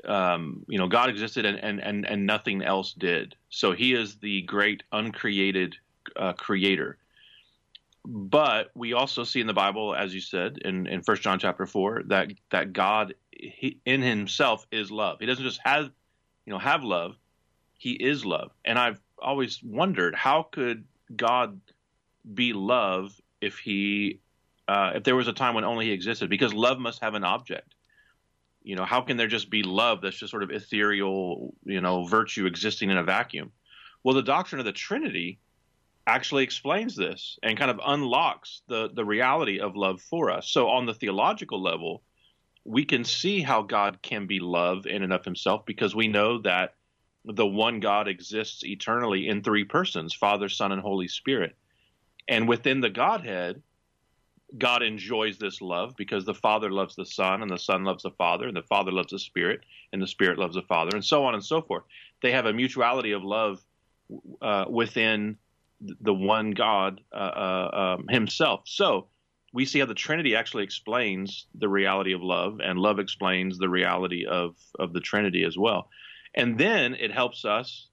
Um, 0.05 0.65
you 0.69 0.79
know, 0.79 0.89
God 0.89 1.09
existed 1.09 1.47
and, 1.47 1.59
and 1.59 1.81
and 1.81 2.07
and 2.07 2.27
nothing 2.27 2.63
else 2.63 2.93
did. 2.93 3.35
So 3.49 3.73
He 3.73 3.95
is 3.95 4.17
the 4.17 4.43
great 4.43 4.83
uncreated 4.93 5.77
uh, 6.17 6.33
creator 6.35 6.99
but 8.05 8.71
we 8.75 8.93
also 8.93 9.25
see 9.25 9.41
in 9.41 9.47
the 9.47 9.55
Bible, 9.55 9.95
as 9.95 10.15
you 10.15 10.21
said 10.21 10.59
in 10.59 10.87
in 10.87 11.03
First 11.03 11.23
John 11.23 11.39
chapter 11.39 11.67
four, 11.67 12.03
that 12.07 12.33
that 12.51 12.73
God 12.73 13.15
he, 13.33 13.79
in 13.85 14.03
Himself 14.03 14.67
is 14.71 14.91
love. 14.91 15.19
He 15.21 15.27
doesn't 15.27 15.45
just 15.45 15.61
have 15.65 15.91
you 16.45 16.53
know 16.53 16.59
have 16.59 16.85
love; 16.85 17.17
He 17.79 17.93
is 17.93 18.25
love. 18.25 18.53
And 18.65 18.79
I've 18.79 19.01
always 19.19 19.63
wondered 19.63 20.15
how 20.15 20.43
could 20.43 20.85
God 21.17 21.61
be 22.35 22.53
love 22.53 23.19
if 23.41 23.59
He 23.59 24.21
uh, 24.69 24.93
if 24.97 25.05
there 25.05 25.17
was 25.17 25.29
a 25.29 25.33
time 25.33 25.55
when 25.55 25.65
only 25.65 25.87
He 25.87 25.93
existed? 25.93 26.29
Because 26.29 26.53
love 26.53 26.79
must 26.79 27.03
have 27.03 27.15
an 27.15 27.25
object. 27.25 27.75
You 28.63 28.77
know, 28.77 28.85
how 28.85 29.01
can 29.01 29.17
there 29.17 29.29
just 29.29 29.51
be 29.51 29.63
love 29.63 30.01
that's 30.01 30.17
just 30.17 30.31
sort 30.31 30.43
of 30.43 30.51
ethereal, 30.51 31.55
you 31.65 31.81
know, 31.81 32.05
virtue 32.05 32.47
existing 32.47 32.91
in 32.91 32.97
a 32.97 33.05
vacuum? 33.05 33.53
Well, 34.03 34.15
the 34.15 34.23
doctrine 34.23 34.59
of 34.59 34.65
the 34.65 34.73
Trinity 34.73 35.39
actually 36.07 36.45
explains 36.45 36.95
this 36.97 37.39
and 37.43 37.59
kind 37.59 37.71
of 37.71 37.81
unlocks 37.85 38.63
the 38.69 38.91
the 38.93 39.05
reality 39.05 39.61
of 39.61 39.77
love 39.77 40.01
for 40.01 40.31
us. 40.31 40.49
So 40.49 40.69
on 40.69 40.87
the 40.87 40.95
theological 40.95 41.63
level, 41.63 42.03
we 42.65 42.85
can 42.85 43.05
see 43.05 43.43
how 43.43 43.63
God 43.63 44.01
can 44.03 44.27
be 44.27 44.41
love 44.41 44.87
in 44.87 45.03
and 45.03 45.13
of 45.13 45.25
himself 45.25 45.65
because 45.67 45.95
we 45.95 46.09
know 46.09 46.41
that 46.43 46.75
the 47.25 47.47
one 47.47 47.81
God 47.81 48.07
exists 48.09 48.65
eternally 48.65 49.29
in 49.29 49.43
three 49.43 49.65
persons, 49.65 50.15
Father, 50.15 50.49
Son, 50.49 50.73
and 50.73 50.83
Holy 50.83 51.09
Spirit. 51.09 51.57
And 52.29 52.49
within 52.49 52.81
the 52.81 52.91
Godhead, 52.91 53.63
God 54.57 54.83
enjoys 54.83 55.39
this 55.39 55.61
love 55.61 55.95
because 55.97 56.25
the 56.25 56.35
Father 56.35 56.71
loves 56.71 56.95
the 56.95 57.07
Son, 57.07 57.43
and 57.43 57.51
the 57.51 57.59
Son 57.59 57.85
loves 57.85 58.03
the 58.03 58.11
Father, 58.13 58.47
and 58.47 58.57
the 58.57 58.63
Father 58.63 58.93
loves 58.93 59.11
the 59.11 59.19
Spirit, 59.19 59.61
and 59.93 60.01
the 60.01 60.07
Spirit 60.07 60.39
loves 60.39 60.55
the 60.55 60.63
Father, 60.63 60.95
and 60.95 61.05
so 61.05 61.25
on 61.25 61.35
and 61.35 61.45
so 61.45 61.63
forth. 61.63 61.85
They 62.23 62.31
have 62.33 62.47
a 62.47 62.53
mutuality 62.53 63.13
of 63.13 63.25
love 63.25 63.65
uh, 64.41 64.67
within 64.69 65.39
the 66.01 66.15
one 66.15 66.53
God 66.53 67.01
uh, 67.13 67.17
uh, 67.17 67.97
um, 67.99 68.09
Himself. 68.09 68.63
So 68.65 69.09
we 69.53 69.65
see 69.65 69.79
how 69.79 69.87
the 69.87 69.95
Trinity 69.95 70.35
actually 70.35 70.65
explains 70.65 71.47
the 71.55 71.69
reality 71.69 72.13
of 72.13 72.23
love, 72.23 72.61
and 72.63 72.79
love 72.79 72.99
explains 72.99 73.59
the 73.59 73.69
reality 73.69 74.27
of 74.27 74.57
of 74.79 74.93
the 74.93 75.01
Trinity 75.01 75.45
as 75.45 75.57
well. 75.57 75.89
And 76.35 76.59
then 76.59 76.95
it 76.95 77.13
helps 77.13 77.45
us 77.45 77.89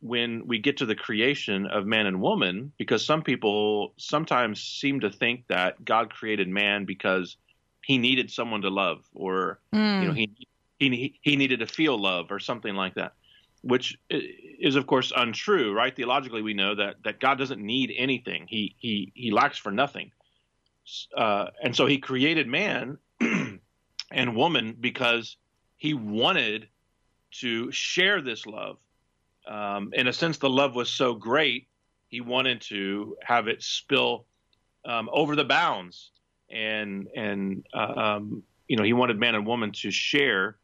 when 0.00 0.46
we 0.46 0.58
get 0.58 0.76
to 0.78 0.86
the 0.86 0.96
creation 0.96 1.66
of 1.66 1.86
man 1.86 2.06
and 2.06 2.20
woman, 2.20 2.72
because 2.76 3.04
some 3.04 3.22
people 3.22 3.94
sometimes 3.96 4.62
seem 4.62 5.00
to 5.00 5.10
think 5.10 5.46
that 5.48 5.82
God 5.84 6.12
created 6.12 6.48
man 6.48 6.84
because 6.84 7.36
he 7.84 7.98
needed 7.98 8.30
someone 8.30 8.62
to 8.62 8.70
love, 8.70 9.04
or 9.14 9.60
you 9.72 10.08
know 10.08 10.12
he 10.12 10.30
he 10.78 11.18
he 11.22 11.36
needed 11.36 11.60
to 11.60 11.66
feel 11.66 11.98
love, 11.98 12.30
or 12.30 12.38
something 12.38 12.74
like 12.74 12.94
that 12.94 13.14
which 13.62 13.96
is 14.10 14.76
of 14.76 14.86
course 14.86 15.12
untrue, 15.16 15.72
right? 15.72 15.94
Theologically, 15.94 16.42
we 16.42 16.54
know 16.54 16.74
that 16.74 16.96
that 17.04 17.20
God 17.20 17.38
doesn't 17.38 17.60
need 17.64 17.92
anything; 17.96 18.46
he 18.48 18.74
he 18.78 19.12
he 19.14 19.30
lacks 19.30 19.56
for 19.56 19.72
nothing, 19.72 20.10
uh, 21.16 21.46
and 21.62 21.74
so 21.74 21.86
He 21.86 21.98
created 21.98 22.46
man 22.46 22.98
and 24.10 24.36
woman 24.36 24.76
because 24.78 25.36
He 25.76 25.94
wanted 25.94 26.68
to 27.40 27.70
share 27.72 28.20
this 28.20 28.46
love. 28.46 28.78
Um, 29.46 29.90
in 29.94 30.06
a 30.06 30.12
sense, 30.12 30.38
the 30.38 30.50
love 30.50 30.74
was 30.74 30.90
so 30.90 31.14
great, 31.14 31.68
He 32.08 32.20
wanted 32.20 32.60
to 32.62 33.16
have 33.22 33.48
it 33.48 33.62
spill 33.62 34.26
um, 34.84 35.08
over 35.12 35.36
the 35.36 35.44
bounds, 35.44 36.10
and 36.50 37.08
and 37.16 37.64
uh, 37.72 38.16
um, 38.16 38.42
you 38.66 38.76
know 38.76 38.82
He 38.82 38.92
wanted 38.92 39.18
man 39.18 39.36
and 39.36 39.46
woman 39.46 39.70
to 39.72 39.92
share 39.92 40.58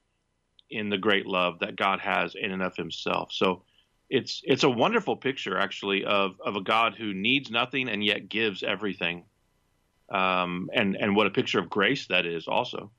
in 0.71 0.89
the 0.89 0.99
great 0.99 1.27
love 1.27 1.61
that 1.61 1.77
God 1.77 2.01
has 2.01 2.35
in 2.35 2.53
and 2.53 2.63
of 2.63 2.77
himself. 2.77 3.31
So 3.33 3.63
it's 4.11 4.41
it's 4.45 4.65
a 4.65 4.71
wonderful 4.71 5.17
picture 5.17 5.59
actually 5.59 6.05
of 6.05 6.41
of 6.45 6.57
a 6.57 6.63
God 6.63 6.95
who 6.97 7.13
needs 7.13 7.51
nothing 7.51 7.89
and 7.89 8.05
yet 8.05 8.29
gives 8.29 8.63
everything. 8.63 9.25
Um, 10.09 10.71
and 10.73 10.97
and 10.97 11.15
what 11.15 11.27
a 11.27 11.31
picture 11.31 11.59
of 11.59 11.69
grace 11.69 12.07
that 12.07 12.25
is 12.25 12.49
also. 12.49 12.91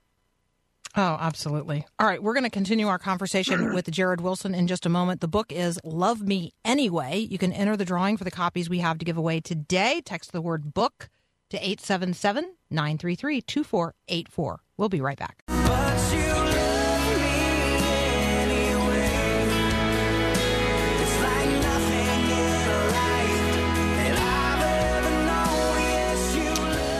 Oh, 0.95 1.17
absolutely. 1.19 1.85
All 1.99 2.07
right, 2.07 2.21
we're 2.21 2.33
going 2.33 2.45
to 2.45 2.49
continue 2.49 2.87
our 2.87 2.97
conversation 2.97 3.73
with 3.75 3.91
Jared 3.91 4.21
Wilson 4.21 4.55
in 4.55 4.65
just 4.65 4.87
a 4.87 4.89
moment. 4.89 5.21
The 5.21 5.27
book 5.27 5.51
is 5.51 5.79
Love 5.83 6.21
Me 6.21 6.51
Anyway. 6.65 7.19
You 7.19 7.37
can 7.37 7.53
enter 7.53 7.77
the 7.77 7.85
drawing 7.85 8.17
for 8.17 8.23
the 8.23 8.31
copies 8.31 8.69
we 8.69 8.79
have 8.79 8.97
to 8.97 9.05
give 9.05 9.17
away 9.17 9.39
today. 9.39 10.01
Text 10.03 10.31
the 10.31 10.41
word 10.41 10.73
book 10.73 11.09
to 11.51 11.57
877 11.57 12.55
933 12.71 13.41
2484. 13.41 14.61
We'll 14.77 14.89
be 14.89 15.01
right 15.01 15.17
back. 15.17 15.43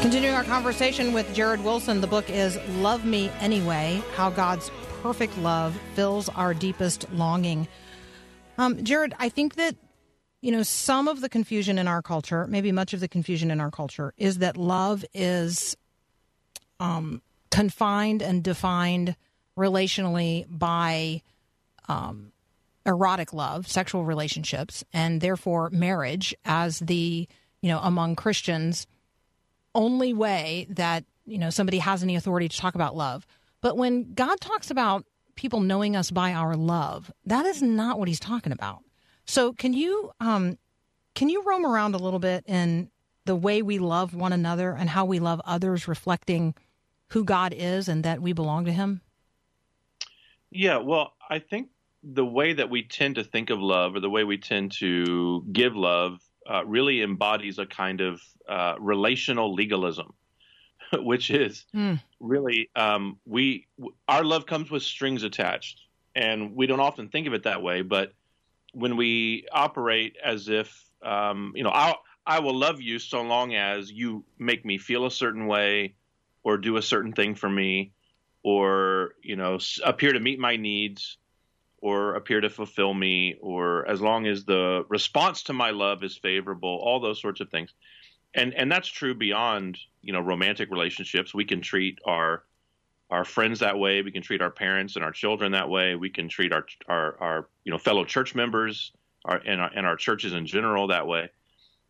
Continuing 0.02 0.34
our 0.34 0.46
conversation 0.46 1.12
with 1.12 1.32
Jared 1.36 1.62
Wilson, 1.62 2.00
the 2.00 2.08
book 2.08 2.30
is 2.30 2.58
Love 2.78 3.04
Me 3.04 3.30
Anyway 3.42 4.02
How 4.16 4.30
God's 4.30 4.72
Perfect 5.02 5.38
Love 5.40 5.78
Fills 5.94 6.30
Our 6.30 6.54
Deepest 6.54 7.12
Longing. 7.12 7.68
Um, 8.58 8.82
Jared, 8.86 9.14
I 9.20 9.28
think 9.28 9.56
that, 9.56 9.76
you 10.42 10.54
know, 10.54 10.64
some 10.64 11.10
of 11.10 11.20
the 11.20 11.28
confusion 11.28 11.78
in 11.78 11.90
our 11.90 12.02
culture, 12.02 12.48
maybe 12.48 12.72
much 12.72 12.94
of 12.94 13.02
the 13.02 13.10
confusion 13.10 13.52
in 13.52 13.60
our 13.60 13.72
culture, 13.72 14.14
is 14.16 14.38
that 14.38 14.56
love 14.56 15.04
is 15.14 15.76
um, 16.80 17.22
confined 17.52 18.22
and 18.22 18.42
defined 18.42 19.18
relationally 19.58 20.46
by 20.50 21.22
um, 21.90 22.32
erotic 22.86 23.34
love, 23.34 23.68
sexual 23.68 24.06
relationships, 24.06 24.82
and 24.94 25.20
therefore 25.20 25.70
marriage 25.72 26.34
as 26.46 26.80
the, 26.80 27.28
you 27.62 27.70
know, 27.70 27.80
among 27.84 28.16
Christians 28.16 28.88
only 29.76 30.14
way 30.14 30.68
that 30.70 31.06
you 31.26 31.38
know 31.38 31.50
somebody 31.50 31.80
has 31.80 32.04
any 32.04 32.16
authority 32.16 32.50
to 32.50 32.58
talk 32.58 32.76
about 32.76 32.96
love. 32.96 33.26
But 33.62 33.78
when 33.78 34.14
God 34.14 34.40
talks 34.40 34.72
about 34.72 35.06
people 35.36 35.60
knowing 35.62 35.96
us 35.96 36.12
by 36.12 36.34
our 36.34 36.56
love, 36.56 37.12
that 37.26 37.46
is 37.46 37.62
not 37.62 38.00
what 38.00 38.08
He's 38.08 38.20
talking 38.20 38.52
about. 38.52 38.84
So 39.26 39.54
can 39.54 39.74
you 39.74 40.12
um, 40.20 40.58
can 41.16 41.30
you 41.30 41.44
roam 41.44 41.66
around 41.66 41.96
a 41.96 42.00
little 42.00 42.20
bit 42.20 42.44
in 42.48 42.90
the 43.26 43.36
way 43.36 43.62
we 43.62 43.78
love 43.78 44.14
one 44.14 44.34
another 44.34 44.72
and 44.72 44.90
how 44.90 45.06
we 45.06 45.20
love 45.20 45.42
others, 45.46 45.88
reflecting 45.88 46.56
who 47.10 47.24
God 47.24 47.54
is 47.56 47.88
and 47.88 48.04
that 48.04 48.22
we 48.22 48.34
belong 48.34 48.66
to 48.66 48.72
Him? 48.72 49.02
Yeah, 50.52 50.78
well, 50.78 51.14
I 51.30 51.40
think 51.40 51.70
the 52.04 52.26
way 52.26 52.54
that 52.54 52.70
we 52.70 52.84
tend 52.84 53.16
to 53.16 53.24
think 53.24 53.50
of 53.50 53.60
love, 53.60 53.96
or 53.96 54.00
the 54.00 54.10
way 54.10 54.24
we 54.24 54.38
tend 54.38 54.72
to 54.80 55.46
give 55.52 55.76
love, 55.76 56.20
uh, 56.50 56.66
really 56.66 57.02
embodies 57.02 57.60
a 57.60 57.66
kind 57.66 58.02
of 58.02 58.22
uh, 58.48 58.76
relational 58.80 59.54
legalism, 59.54 60.14
which 60.94 61.30
is 61.30 61.66
really 62.20 62.70
um, 62.76 63.18
we 63.26 63.68
our 64.08 64.24
love 64.24 64.46
comes 64.46 64.72
with 64.72 64.84
strings 64.84 65.24
attached, 65.24 65.82
and 66.16 66.56
we 66.56 66.68
don't 66.68 66.80
often 66.80 67.10
think 67.10 67.28
of 67.28 67.34
it 67.34 67.44
that 67.44 67.62
way. 67.62 67.82
But 67.84 68.14
when 68.74 68.98
we 68.98 69.46
operate 69.52 70.18
as 70.24 70.50
if 70.50 70.84
um, 71.04 71.54
you 71.56 71.64
know, 71.64 71.72
I 71.72 71.96
I 72.26 72.40
will 72.40 72.56
love 72.58 72.82
you 72.82 73.00
so 73.00 73.22
long 73.22 73.56
as 73.56 73.92
you 73.92 74.26
make 74.38 74.66
me 74.66 74.78
feel 74.78 75.06
a 75.06 75.12
certain 75.12 75.48
way, 75.48 75.96
or 76.44 76.58
do 76.58 76.78
a 76.78 76.82
certain 76.82 77.14
thing 77.14 77.36
for 77.36 77.50
me, 77.50 77.92
or 78.44 79.14
you 79.22 79.36
know, 79.36 79.56
s- 79.56 79.80
appear 79.84 80.14
to 80.14 80.20
meet 80.20 80.40
my 80.40 80.56
needs 80.56 81.18
or 81.82 82.16
appear 82.16 82.42
to 82.42 82.50
fulfill 82.50 82.94
me, 82.94 83.36
or 83.42 83.88
as 83.88 84.02
long 84.02 84.28
as 84.28 84.46
the 84.46 84.86
response 84.90 85.44
to 85.44 85.54
my 85.54 85.72
love 85.72 86.04
is 86.04 86.18
favorable, 86.18 86.80
all 86.84 87.00
those 87.00 87.22
sorts 87.22 87.40
of 87.40 87.50
things. 87.50 87.74
And 88.34 88.54
and 88.54 88.72
that's 88.72 88.88
true 88.88 89.16
beyond 89.16 89.78
you 90.02 90.14
know 90.14 90.20
romantic 90.20 90.70
relationships. 90.70 91.34
We 91.34 91.46
can 91.46 91.62
treat 91.62 92.00
our 92.06 92.44
our 93.10 93.26
friends 93.26 93.60
that 93.60 93.80
way. 93.80 94.02
We 94.02 94.12
can 94.12 94.22
treat 94.22 94.42
our 94.42 94.52
parents 94.52 94.96
and 94.96 95.04
our 95.04 95.12
children 95.12 95.54
that 95.54 95.70
way. 95.70 95.96
We 95.96 96.10
can 96.10 96.30
treat 96.30 96.54
our 96.54 96.66
our, 96.88 97.18
our 97.20 97.50
you 97.64 97.72
know 97.72 97.78
fellow 97.78 98.06
church 98.06 98.36
members 98.36 98.92
our, 99.26 99.38
and 99.38 99.62
our, 99.62 99.72
and 99.76 99.86
our 99.86 99.96
churches 99.96 100.34
in 100.34 100.46
general 100.46 100.88
that 100.88 101.08
way. 101.08 101.30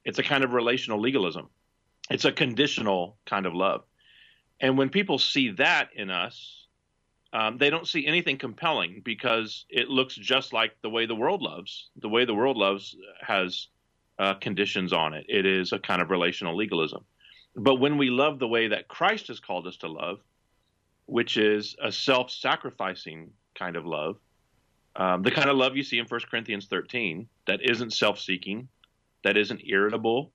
It's 0.06 0.20
a 0.20 0.24
kind 0.24 0.44
of 0.44 0.54
relational 0.54 1.00
legalism. 1.00 1.50
It's 2.10 2.26
a 2.26 2.32
conditional 2.32 3.18
kind 3.26 3.46
of 3.46 3.54
love. 3.54 3.84
And 4.60 4.78
when 4.78 4.90
people 4.90 5.20
see 5.20 5.52
that 5.52 5.90
in 5.96 6.10
us, 6.10 6.66
um, 7.32 7.58
they 7.58 7.70
don't 7.70 7.88
see 7.88 8.08
anything 8.08 8.38
compelling 8.38 9.02
because 9.04 9.66
it 9.70 9.88
looks 9.88 10.16
just 10.16 10.52
like 10.52 10.76
the 10.82 10.90
way 10.90 11.06
the 11.06 11.16
world 11.16 11.42
loves. 11.42 11.90
The 11.98 12.10
way 12.10 12.26
the 12.26 12.34
world 12.34 12.58
loves 12.58 12.96
has 13.22 13.68
uh, 14.18 14.34
conditions 14.36 14.94
on 14.94 15.14
it. 15.14 15.26
It 15.30 15.46
is 15.46 15.72
a 15.72 15.80
kind 15.80 16.02
of 16.02 16.10
relational 16.10 16.56
legalism. 16.56 17.06
But 17.56 17.76
when 17.76 17.98
we 17.98 18.10
love 18.10 18.40
the 18.40 18.48
way 18.48 18.68
that 18.70 18.88
Christ 18.88 19.28
has 19.28 19.40
called 19.40 19.68
us 19.68 19.78
to 19.78 19.88
love, 19.88 20.20
which 21.06 21.38
is 21.38 21.76
a 21.82 21.92
self 21.92 22.32
sacrificing 22.32 23.32
kind 23.56 23.76
of 23.76 23.86
love, 23.86 24.18
um, 24.96 25.22
the 25.22 25.32
kind 25.32 25.50
of 25.50 25.58
love 25.58 25.78
you 25.78 25.84
see 25.84 26.00
in 26.00 26.06
1 26.06 26.20
Corinthians 26.30 26.68
13 26.68 27.28
that 27.46 27.60
isn't 27.62 27.94
self 27.94 28.20
seeking, 28.20 28.68
that 29.24 29.38
isn't 29.38 29.62
irritable, 29.66 30.32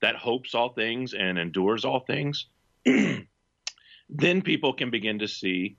that 0.00 0.14
hopes 0.14 0.54
all 0.54 0.72
things 0.72 1.14
and 1.14 1.38
endures 1.38 1.84
all 1.84 2.00
things, 2.00 2.46
then 2.84 4.42
people 4.42 4.72
can 4.72 4.90
begin 4.90 5.18
to 5.18 5.28
see 5.28 5.76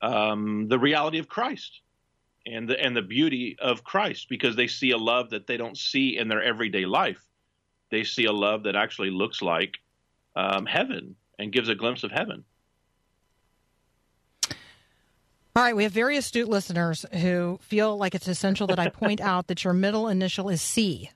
um, 0.00 0.68
the 0.68 0.78
reality 0.78 1.18
of 1.18 1.28
Christ 1.28 1.80
and 2.46 2.68
the 2.68 2.82
and 2.82 2.96
the 2.96 3.02
beauty 3.02 3.56
of 3.60 3.84
Christ 3.84 4.28
because 4.28 4.56
they 4.56 4.66
see 4.66 4.92
a 4.92 4.98
love 4.98 5.30
that 5.30 5.46
they 5.46 5.56
don't 5.56 5.76
see 5.76 6.16
in 6.16 6.28
their 6.28 6.42
everyday 6.42 6.86
life. 6.86 7.22
They 7.90 8.04
see 8.04 8.26
a 8.26 8.32
love 8.32 8.64
that 8.64 8.76
actually 8.76 9.10
looks 9.10 9.42
like 9.42 9.74
um, 10.36 10.66
heaven 10.66 11.16
and 11.38 11.52
gives 11.52 11.68
a 11.68 11.74
glimpse 11.74 12.04
of 12.04 12.10
heaven. 12.10 12.44
All 15.56 15.64
right, 15.64 15.74
we 15.74 15.82
have 15.82 15.92
very 15.92 16.16
astute 16.16 16.48
listeners 16.48 17.04
who 17.12 17.58
feel 17.60 17.96
like 17.96 18.14
it's 18.14 18.28
essential 18.28 18.68
that 18.68 18.78
I 18.78 18.90
point 18.90 19.20
out 19.20 19.48
that 19.48 19.64
your 19.64 19.72
middle 19.72 20.06
initial 20.06 20.48
is 20.48 20.62
C. 20.62 21.10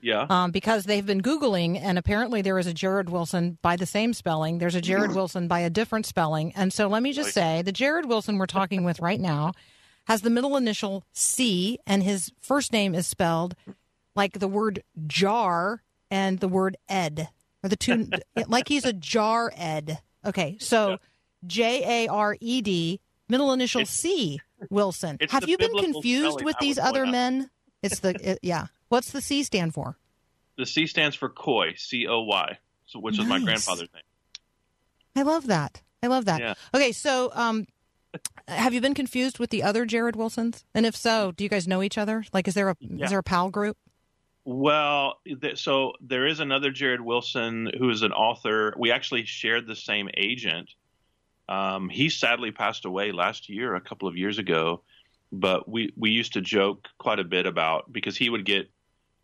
Yeah. 0.00 0.26
um, 0.30 0.50
because 0.50 0.84
they've 0.84 1.04
been 1.04 1.20
Googling, 1.22 1.80
and 1.80 1.98
apparently 1.98 2.40
there 2.42 2.58
is 2.58 2.66
a 2.66 2.74
Jared 2.74 3.10
Wilson 3.10 3.58
by 3.62 3.76
the 3.76 3.86
same 3.86 4.12
spelling. 4.14 4.58
There's 4.58 4.74
a 4.74 4.80
Jared 4.80 5.14
Wilson 5.14 5.48
by 5.48 5.60
a 5.60 5.70
different 5.70 6.06
spelling. 6.06 6.52
And 6.54 6.72
so 6.72 6.86
let 6.88 7.02
me 7.02 7.12
just 7.12 7.32
say 7.32 7.62
the 7.62 7.72
Jared 7.72 8.06
Wilson 8.06 8.38
we're 8.38 8.46
talking 8.46 8.84
with 8.84 9.00
right 9.00 9.20
now 9.20 9.52
has 10.06 10.22
the 10.22 10.30
middle 10.30 10.56
initial 10.56 11.04
C, 11.12 11.78
and 11.86 12.02
his 12.02 12.32
first 12.40 12.72
name 12.72 12.94
is 12.94 13.06
spelled 13.06 13.54
like 14.14 14.38
the 14.38 14.48
word 14.48 14.82
jar 15.06 15.82
and 16.10 16.40
the 16.40 16.48
word 16.48 16.76
ed, 16.88 17.28
or 17.62 17.68
the 17.68 17.76
two, 17.76 18.08
like 18.48 18.68
he's 18.68 18.84
a 18.84 18.92
jar 18.92 19.52
ed. 19.56 19.98
Okay, 20.24 20.56
so 20.60 20.98
J 21.46 22.04
A 22.06 22.08
R 22.10 22.36
E 22.40 22.60
D, 22.62 23.00
middle 23.28 23.52
initial 23.52 23.82
It's- 23.82 23.94
C, 23.96 24.40
Wilson. 24.70 25.18
Have 25.30 25.48
you 25.48 25.58
been 25.58 25.74
confused 25.76 26.42
with 26.42 26.56
these 26.60 26.78
other 26.78 27.04
men? 27.06 27.50
It's 27.82 28.00
the, 28.00 28.10
it, 28.30 28.38
yeah. 28.42 28.66
What's 28.88 29.10
the 29.12 29.20
C 29.20 29.42
stand 29.42 29.74
for? 29.74 29.96
The 30.56 30.66
C 30.66 30.86
stands 30.86 31.14
for 31.16 31.28
Coy, 31.28 31.74
C 31.76 32.06
O 32.06 32.22
Y, 32.22 32.58
so 32.86 32.98
which 32.98 33.18
is 33.18 33.26
my 33.26 33.38
grandfather's 33.38 33.88
name. 33.94 34.02
I 35.16 35.22
love 35.22 35.46
that. 35.46 35.82
I 36.02 36.06
love 36.06 36.24
that. 36.26 36.40
Yeah. 36.40 36.54
Okay, 36.74 36.92
so 36.92 37.30
um, 37.34 37.66
have 38.46 38.72
you 38.74 38.80
been 38.80 38.94
confused 38.94 39.38
with 39.38 39.50
the 39.50 39.62
other 39.62 39.84
Jared 39.84 40.16
Wilsons? 40.16 40.64
And 40.74 40.86
if 40.86 40.96
so, 40.96 41.32
do 41.32 41.44
you 41.44 41.50
guys 41.50 41.68
know 41.68 41.82
each 41.82 41.98
other? 41.98 42.24
Like, 42.32 42.48
is 42.48 42.54
there 42.54 42.70
a 42.70 42.76
Yeah. 42.80 43.04
is 43.04 43.10
there 43.10 43.18
a 43.18 43.22
pal 43.22 43.50
group? 43.50 43.76
Well, 44.44 45.20
th- 45.26 45.58
so 45.62 45.92
there 46.00 46.26
is 46.26 46.40
another 46.40 46.70
Jared 46.70 47.02
Wilson 47.02 47.70
who 47.78 47.90
is 47.90 48.02
an 48.02 48.12
author. 48.12 48.74
We 48.78 48.90
actually 48.90 49.24
shared 49.26 49.66
the 49.66 49.76
same 49.76 50.08
agent. 50.16 50.70
Um, 51.48 51.88
he 51.88 52.08
sadly 52.08 52.50
passed 52.50 52.84
away 52.84 53.12
last 53.12 53.48
year, 53.48 53.74
a 53.74 53.80
couple 53.80 54.08
of 54.08 54.16
years 54.16 54.38
ago. 54.38 54.82
But 55.30 55.68
we 55.68 55.92
we 55.96 56.10
used 56.10 56.32
to 56.34 56.40
joke 56.40 56.88
quite 56.96 57.18
a 57.18 57.24
bit 57.24 57.46
about 57.46 57.92
because 57.92 58.16
he 58.16 58.30
would 58.30 58.46
get, 58.46 58.70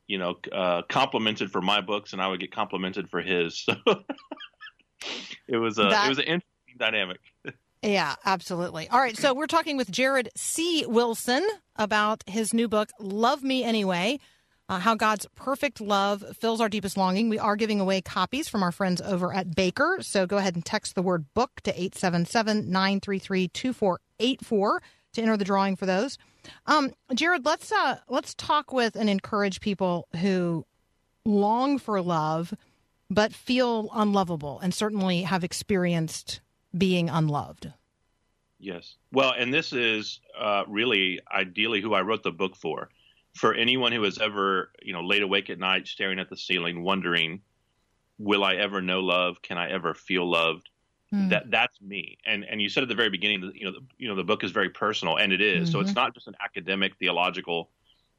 you 0.07 0.19
know, 0.19 0.37
uh, 0.53 0.83
complimented 0.83 1.51
for 1.51 1.61
my 1.61 1.81
books, 1.81 2.13
and 2.13 2.21
I 2.23 2.29
would 2.29 2.41
get 2.41 2.53
complimented 2.53 3.09
for 3.11 3.21
his. 3.21 3.59
So 3.59 3.75
it 5.49 5.57
was 5.57 5.79
a 5.79 5.85
That- 5.85 6.07
it 6.07 6.09
was 6.09 6.19
an 6.19 6.25
interesting 6.25 6.77
dynamic. 6.79 7.21
Yeah, 7.87 8.15
absolutely. 8.25 8.89
All 8.89 8.99
right, 8.99 9.15
so 9.15 9.35
we're 9.35 9.47
talking 9.47 9.77
with 9.77 9.91
Jared 9.91 10.31
C. 10.35 10.87
Wilson 10.87 11.47
about 11.77 12.25
his 12.27 12.55
new 12.55 12.67
book, 12.67 12.89
Love 12.99 13.43
Me 13.43 13.63
Anyway 13.63 14.21
uh, 14.69 14.79
How 14.79 14.95
God's 14.95 15.27
Perfect 15.35 15.81
Love 15.81 16.25
Fills 16.39 16.61
Our 16.61 16.69
Deepest 16.69 16.97
Longing. 16.97 17.29
We 17.29 17.39
are 17.39 17.57
giving 17.57 17.81
away 17.81 18.01
copies 18.01 18.49
from 18.49 18.63
our 18.63 18.73
friends 18.73 19.01
over 19.01 19.33
at 19.35 19.55
Baker. 19.55 19.99
So 20.01 20.27
go 20.27 20.39
ahead 20.39 20.55
and 20.55 20.65
text 20.65 20.95
the 20.95 21.03
word 21.03 21.27
book 21.35 21.61
to 21.65 21.71
877 21.71 22.71
933 22.71 23.49
2484 23.49 24.83
to 25.15 25.23
enter 25.23 25.37
the 25.37 25.45
drawing 25.45 25.77
for 25.77 25.87
those. 25.87 26.19
Um, 26.67 26.93
Jared, 27.15 27.45
let's 27.45 27.73
uh, 27.73 27.99
let's 28.09 28.35
talk 28.35 28.73
with 28.73 28.97
and 28.97 29.09
encourage 29.09 29.61
people 29.61 30.09
who 30.21 30.67
long 31.25 31.79
for 31.79 32.01
love 32.03 32.55
but 33.11 33.33
feel 33.33 33.89
unlovable 33.95 34.61
and 34.61 34.73
certainly 34.75 35.23
have 35.23 35.45
experienced 35.45 36.41
being 36.77 37.09
unloved. 37.09 37.73
Yes. 38.59 38.97
Well, 39.13 39.35
and 39.37 39.53
this 39.53 39.73
is 39.73 40.21
uh, 40.39 40.65
really 40.67 41.21
ideally 41.31 41.81
who 41.81 41.95
I 41.95 42.01
wrote 42.01 42.23
the 42.23 42.33
book 42.33 42.57
for. 42.57 42.89
For 43.35 43.53
anyone 43.53 43.93
who 43.93 44.03
has 44.05 44.19
ever, 44.19 44.71
you 44.81 44.93
know, 44.93 45.03
laid 45.03 45.23
awake 45.23 45.51
at 45.51 45.59
night 45.59 45.87
staring 45.89 46.19
at 46.19 46.31
the 46.31 46.37
ceiling, 46.37 46.83
wondering, 46.83 47.43
will 48.17 48.45
I 48.45 48.55
ever 48.55 48.81
know 48.81 49.01
love? 49.01 49.43
Can 49.43 49.59
I 49.59 49.71
ever 49.71 49.93
feel 49.93 50.29
loved? 50.29 50.69
Mm. 51.15 51.31
That 51.31 51.51
that's 51.51 51.81
me. 51.81 52.19
And 52.27 52.45
and 52.45 52.61
you 52.61 52.69
said 52.69 52.83
at 52.83 52.89
the 52.89 52.95
very 52.95 53.11
beginning, 53.11 53.43
that, 53.43 53.55
you 53.55 53.67
know, 53.67 53.73
the, 53.73 53.81
you 53.99 54.09
know, 54.09 54.17
the 54.17 54.25
book 54.25 54.43
is 54.43 54.51
very 54.51 54.71
personal, 54.71 55.17
and 55.17 55.33
it 55.33 55.41
is. 55.41 55.71
So 55.71 55.81
it's 55.81 55.91
mm-hmm. 55.91 56.01
not 56.01 56.15
just 56.15 56.27
an 56.27 56.35
academic 56.43 56.97
theological 56.99 57.71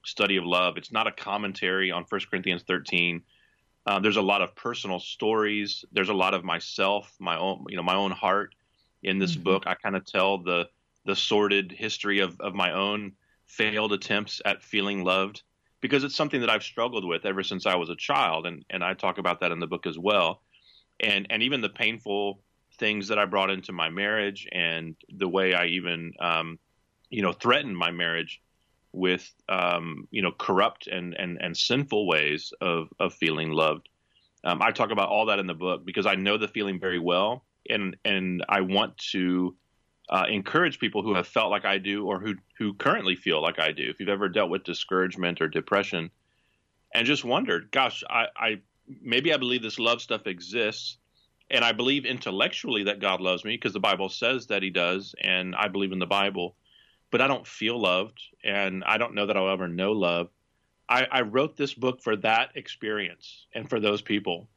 study 0.06 0.38
of 0.38 0.46
love. 0.46 0.78
It's 0.78 0.91
not 0.91 1.08
a 1.08 1.12
commentary 1.12 1.91
on 1.91 2.06
1 2.08 2.22
Corinthians 2.30 2.64
13. 2.68 3.22
Uh, 3.88 4.00
there's 4.00 4.18
a 4.18 4.22
lot 4.22 4.41
of 4.41 4.56
personal 4.56 5.00
stories. 5.00 5.84
There's 5.91 6.10
a 6.10 6.14
lot 6.14 6.34
of 6.34 6.43
myself, 6.43 7.14
my 7.20 7.38
own, 7.38 7.66
you 7.70 7.76
know, 7.76 7.84
my 7.84 7.96
own 7.96 8.12
heart 8.12 8.56
in 9.04 9.20
this 9.20 9.34
mm-hmm. 9.34 9.43
book. 9.43 9.64
I 9.68 9.76
kind 9.76 9.96
of 9.96 10.06
tell 10.06 10.38
the 10.38 10.68
the 11.06 11.16
sordid 11.16 11.72
history 11.72 12.20
of 12.20 12.39
of 12.39 12.56
my 12.56 12.72
own 12.72 13.12
failed 13.46 13.93
attempts 13.93 14.41
at 14.46 14.64
feeling 14.64 15.04
loved 15.04 15.43
because 15.82 16.04
it's 16.04 16.16
something 16.16 16.41
that 16.41 16.50
I've 16.50 16.64
struggled 16.64 17.06
with 17.06 17.26
ever 17.26 17.43
since 17.43 17.66
I 17.66 17.76
was 17.76 17.89
a 17.89 17.96
child, 17.96 18.48
and 18.48 18.64
and 18.70 18.84
I 18.84 18.93
talk 18.93 19.18
about 19.18 19.41
that 19.41 19.52
in 19.52 19.60
the 19.60 19.68
book 19.68 19.86
as 19.86 20.00
well. 20.00 20.41
And 21.00 21.28
and 21.30 21.43
even 21.43 21.62
the 21.62 21.70
painful 21.70 22.41
things 22.76 23.07
that 23.07 23.19
I 23.19 23.26
brought 23.26 23.49
into 23.49 23.71
my 23.71 23.89
marriage, 23.89 24.47
and 24.51 24.95
the 25.09 25.28
way 25.28 25.53
I 25.53 25.65
even, 25.65 26.13
um, 26.19 26.59
you 27.09 27.21
know, 27.21 27.34
threatened 27.34 27.78
my 27.78 27.91
marriage 27.91 28.41
with 28.91 29.30
um, 29.49 30.07
you 30.11 30.21
know 30.21 30.32
corrupt 30.32 30.88
and, 30.88 31.13
and 31.15 31.38
and 31.41 31.55
sinful 31.55 32.07
ways 32.07 32.53
of 32.61 32.89
of 32.99 33.13
feeling 33.13 33.51
loved. 33.51 33.89
Um, 34.43 34.61
I 34.61 34.71
talk 34.71 34.91
about 34.91 35.09
all 35.09 35.26
that 35.26 35.39
in 35.39 35.47
the 35.47 35.53
book 35.53 35.86
because 35.86 36.05
I 36.05 36.15
know 36.15 36.38
the 36.38 36.47
feeling 36.47 36.80
very 36.80 36.99
well, 36.99 37.43
and 37.69 37.95
and 38.05 38.45
I 38.47 38.61
want 38.61 38.97
to 39.11 39.55
uh, 40.09 40.26
encourage 40.30 40.80
people 40.80 41.01
who 41.01 41.15
have 41.15 41.28
felt 41.28 41.51
like 41.51 41.65
I 41.65 41.78
do 41.78 42.05
or 42.05 42.19
who 42.19 42.36
who 42.57 42.73
currently 42.73 43.15
feel 43.15 43.41
like 43.41 43.59
I 43.59 43.71
do. 43.71 43.84
If 43.89 43.99
you've 43.99 44.09
ever 44.09 44.30
dealt 44.30 44.49
with 44.49 44.63
discouragement 44.63 45.41
or 45.41 45.47
depression, 45.47 46.09
and 46.93 47.05
just 47.05 47.26
wondered, 47.26 47.71
gosh, 47.71 48.03
I, 48.09 48.28
I 48.38 48.61
maybe 49.01 49.34
I 49.34 49.38
believe 49.38 49.61
this 49.61 49.80
love 49.80 50.01
stuff 50.01 50.28
exists, 50.28 50.97
and 51.50 51.64
I 51.64 51.72
believe 51.72 52.06
intellectually 52.06 52.84
that 52.84 53.00
God 53.00 53.22
loves 53.22 53.46
me 53.46 53.56
because 53.56 53.74
the 53.74 53.80
Bible 53.80 54.10
says 54.10 54.48
that 54.48 54.64
He 54.64 54.70
does, 54.70 55.16
and 55.22 55.56
I 55.56 55.68
believe 55.68 55.91
in 55.91 56.00
the 56.00 56.06
Bible 56.06 56.56
but 57.16 57.22
I 57.22 57.28
don't 57.28 57.48
feel 57.48 57.80
loved, 57.80 58.20
and 58.43 58.84
I 58.84 58.98
don't 58.98 59.16
know 59.16 59.26
that 59.26 59.38
I'll 59.38 59.50
ever 59.50 59.70
know 59.70 59.93
love. 59.93 60.28
I, 60.89 61.08
I 61.10 61.22
wrote 61.22 61.56
this 61.56 61.74
book 61.74 62.02
for 62.02 62.18
that 62.18 62.50
experience 62.56 63.48
and 63.54 63.70
for 63.70 63.80
those 63.80 64.02
people 64.02 64.50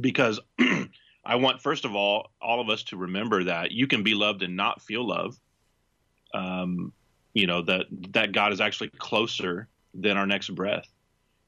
because 0.00 0.40
I 1.24 1.36
want, 1.36 1.62
first 1.62 1.84
of 1.84 1.94
all, 1.94 2.32
all 2.42 2.60
of 2.60 2.68
us 2.68 2.82
to 2.84 2.96
remember 2.96 3.44
that 3.44 3.70
you 3.70 3.86
can 3.86 4.02
be 4.02 4.14
loved 4.14 4.42
and 4.42 4.56
not 4.56 4.82
feel 4.82 5.06
love. 5.06 5.38
Um, 6.34 6.92
you 7.32 7.46
know 7.46 7.62
that 7.62 7.86
that 8.10 8.32
God 8.32 8.52
is 8.52 8.60
actually 8.60 8.90
closer 8.98 9.68
than 9.94 10.16
our 10.16 10.26
next 10.26 10.48
breath, 10.50 10.88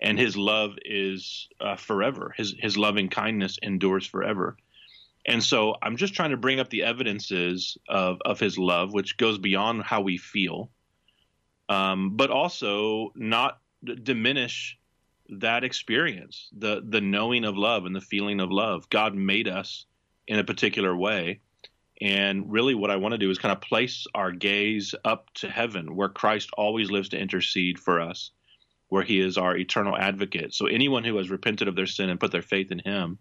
and 0.00 0.16
His 0.16 0.36
love 0.36 0.76
is 0.84 1.48
uh, 1.60 1.74
forever. 1.74 2.32
His 2.36 2.54
His 2.58 2.76
loving 2.76 3.08
kindness 3.08 3.58
endures 3.62 4.06
forever. 4.06 4.56
And 5.26 5.42
so 5.42 5.74
I'm 5.82 5.96
just 5.96 6.14
trying 6.14 6.30
to 6.30 6.36
bring 6.36 6.60
up 6.60 6.70
the 6.70 6.84
evidences 6.84 7.76
of, 7.88 8.18
of 8.24 8.38
his 8.38 8.56
love, 8.56 8.92
which 8.92 9.16
goes 9.16 9.38
beyond 9.38 9.82
how 9.82 10.00
we 10.00 10.18
feel, 10.18 10.70
um, 11.68 12.16
but 12.16 12.30
also 12.30 13.12
not 13.16 13.58
d- 13.84 13.96
diminish 14.00 14.78
that 15.28 15.64
experience, 15.64 16.48
the 16.56 16.84
the 16.88 17.00
knowing 17.00 17.44
of 17.44 17.56
love 17.56 17.84
and 17.84 17.96
the 17.96 18.00
feeling 18.00 18.38
of 18.40 18.52
love. 18.52 18.88
God 18.90 19.16
made 19.16 19.48
us 19.48 19.86
in 20.28 20.38
a 20.38 20.44
particular 20.44 20.96
way. 20.96 21.40
And 22.00 22.52
really, 22.52 22.74
what 22.74 22.90
I 22.90 22.96
want 22.96 23.12
to 23.12 23.18
do 23.18 23.30
is 23.30 23.38
kind 23.38 23.52
of 23.52 23.60
place 23.60 24.06
our 24.14 24.30
gaze 24.30 24.94
up 25.04 25.32
to 25.34 25.48
heaven, 25.48 25.96
where 25.96 26.10
Christ 26.10 26.50
always 26.56 26.90
lives 26.90 27.08
to 27.08 27.18
intercede 27.18 27.80
for 27.80 28.00
us, 28.00 28.30
where 28.88 29.02
he 29.02 29.18
is 29.18 29.38
our 29.38 29.56
eternal 29.56 29.96
advocate. 29.96 30.54
So, 30.54 30.66
anyone 30.66 31.04
who 31.04 31.16
has 31.16 31.30
repented 31.30 31.66
of 31.66 31.74
their 31.74 31.86
sin 31.86 32.10
and 32.10 32.20
put 32.20 32.30
their 32.32 32.42
faith 32.42 32.70
in 32.70 32.80
him 32.80 33.18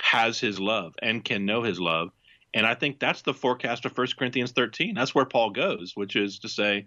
has 0.00 0.38
his 0.38 0.58
love 0.58 0.94
and 1.02 1.24
can 1.24 1.46
know 1.46 1.62
his 1.62 1.80
love. 1.80 2.10
And 2.54 2.66
I 2.66 2.74
think 2.74 2.98
that's 2.98 3.22
the 3.22 3.34
forecast 3.34 3.84
of 3.84 3.96
1 3.96 4.06
Corinthians 4.18 4.52
13. 4.52 4.94
That's 4.94 5.14
where 5.14 5.24
Paul 5.24 5.50
goes, 5.50 5.92
which 5.94 6.16
is 6.16 6.38
to 6.40 6.48
say, 6.48 6.86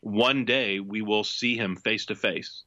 one 0.00 0.44
day 0.44 0.80
we 0.80 1.02
will 1.02 1.24
see 1.24 1.56
him 1.56 1.76
face 1.76 2.06
to 2.06 2.14
face 2.14 2.62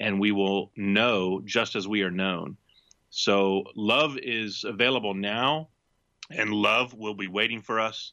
and 0.00 0.18
we 0.18 0.32
will 0.32 0.70
know 0.76 1.40
just 1.44 1.76
as 1.76 1.86
we 1.86 2.02
are 2.02 2.10
known. 2.10 2.56
So 3.10 3.64
love 3.76 4.16
is 4.16 4.64
available 4.64 5.14
now, 5.14 5.68
and 6.30 6.50
love 6.50 6.94
will 6.94 7.14
be 7.14 7.28
waiting 7.28 7.60
for 7.60 7.78
us 7.78 8.12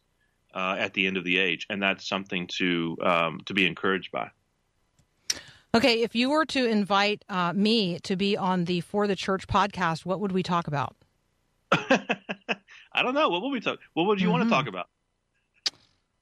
uh, 0.53 0.75
at 0.77 0.93
the 0.93 1.07
end 1.07 1.15
of 1.17 1.23
the 1.23 1.37
age. 1.37 1.65
And 1.69 1.81
that's 1.81 2.07
something 2.07 2.47
to, 2.57 2.97
um, 3.01 3.39
to 3.45 3.53
be 3.53 3.65
encouraged 3.65 4.11
by. 4.11 4.29
Okay, 5.73 6.01
if 6.01 6.15
you 6.15 6.29
were 6.29 6.45
to 6.47 6.65
invite 6.65 7.23
uh, 7.29 7.53
me 7.53 7.99
to 7.99 8.15
be 8.15 8.35
on 8.35 8.65
the 8.65 8.81
For 8.81 9.07
the 9.07 9.15
Church 9.15 9.47
podcast, 9.47 10.05
what 10.05 10.19
would 10.19 10.31
we 10.31 10.43
talk 10.43 10.67
about? 10.67 10.95
I 11.71 13.03
don't 13.03 13.13
know. 13.13 13.29
What 13.29 13.41
will 13.41 13.51
we 13.51 13.59
talk? 13.59 13.79
What 13.93 14.07
would 14.07 14.21
you 14.21 14.29
want 14.29 14.43
to 14.43 14.49
talk 14.49 14.67
about? 14.67 14.87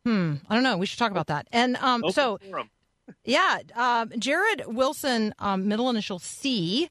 Hmm, 0.05 0.35
I 0.49 0.53
don't 0.53 0.63
know. 0.63 0.77
We 0.77 0.85
should 0.85 0.99
talk 0.99 1.11
about 1.11 1.27
that. 1.27 1.47
And 1.51 1.75
um, 1.77 2.03
Open 2.03 2.13
so, 2.13 2.39
yeah, 3.23 3.59
um, 3.75 4.11
Jared 4.17 4.63
Wilson, 4.67 5.33
um, 5.39 5.67
middle 5.67 5.89
initial 5.89 6.19
C. 6.19 6.89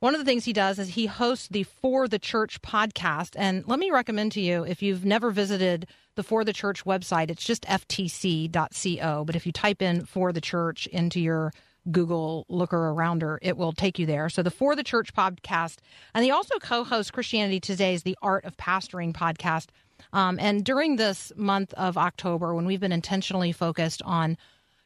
One 0.00 0.14
of 0.14 0.20
the 0.20 0.24
things 0.24 0.44
he 0.44 0.52
does 0.52 0.78
is 0.78 0.88
he 0.88 1.06
hosts 1.06 1.48
the 1.48 1.62
For 1.62 2.06
the 2.06 2.18
Church 2.18 2.60
podcast. 2.62 3.30
And 3.36 3.66
let 3.66 3.78
me 3.78 3.90
recommend 3.90 4.32
to 4.32 4.40
you 4.40 4.64
if 4.64 4.82
you've 4.82 5.04
never 5.04 5.30
visited 5.30 5.86
the 6.16 6.22
For 6.22 6.44
the 6.44 6.52
Church 6.52 6.84
website, 6.84 7.30
it's 7.30 7.44
just 7.44 7.62
ftc.co. 7.62 9.24
But 9.24 9.36
if 9.36 9.46
you 9.46 9.52
type 9.52 9.80
in 9.80 10.04
For 10.04 10.32
the 10.32 10.40
Church 10.40 10.86
into 10.88 11.20
your 11.20 11.52
Google 11.90 12.46
looker 12.48 12.92
arounder, 12.92 13.38
it 13.42 13.56
will 13.56 13.72
take 13.72 13.98
you 13.98 14.06
there. 14.06 14.28
So 14.28 14.42
the 14.42 14.50
For 14.50 14.74
the 14.76 14.84
Church 14.84 15.14
podcast. 15.14 15.78
And 16.14 16.24
he 16.24 16.30
also 16.30 16.58
co 16.58 16.84
hosts 16.84 17.10
Christianity 17.10 17.60
Today's 17.60 18.02
The 18.02 18.16
Art 18.22 18.44
of 18.44 18.56
Pastoring 18.56 19.12
podcast. 19.12 19.66
Um, 20.12 20.38
and 20.40 20.64
during 20.64 20.96
this 20.96 21.32
month 21.36 21.72
of 21.74 21.96
October, 21.96 22.54
when 22.54 22.66
we've 22.66 22.80
been 22.80 22.92
intentionally 22.92 23.52
focused 23.52 24.02
on 24.02 24.36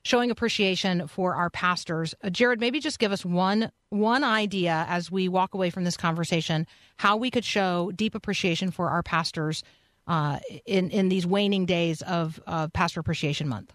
showing 0.03 0.31
appreciation 0.31 1.07
for 1.07 1.35
our 1.35 1.51
pastors, 1.51 2.15
uh, 2.23 2.31
Jared, 2.31 2.61
maybe 2.61 2.81
just 2.81 2.99
give 2.99 3.13
us 3.13 3.25
one 3.25 3.71
one 3.91 4.25
idea 4.25 4.87
as 4.89 5.11
we 5.11 5.29
walk 5.29 5.55
away 5.55 5.71
from 5.71 5.85
this 5.85 5.97
conversation 5.97 6.67
how 6.97 7.17
we 7.17 7.31
could 7.31 7.45
show 7.45 7.91
deep 7.95 8.15
appreciation 8.15 8.71
for 8.71 8.89
our 8.89 9.03
pastors 9.03 9.63
uh, 10.07 10.39
in 10.65 10.91
in 10.91 11.09
these 11.09 11.27
waning 11.27 11.67
days 11.67 12.03
of 12.03 12.41
uh, 12.47 12.69
Pastor 12.69 13.01
Appreciation 13.01 13.49
Month. 13.49 13.73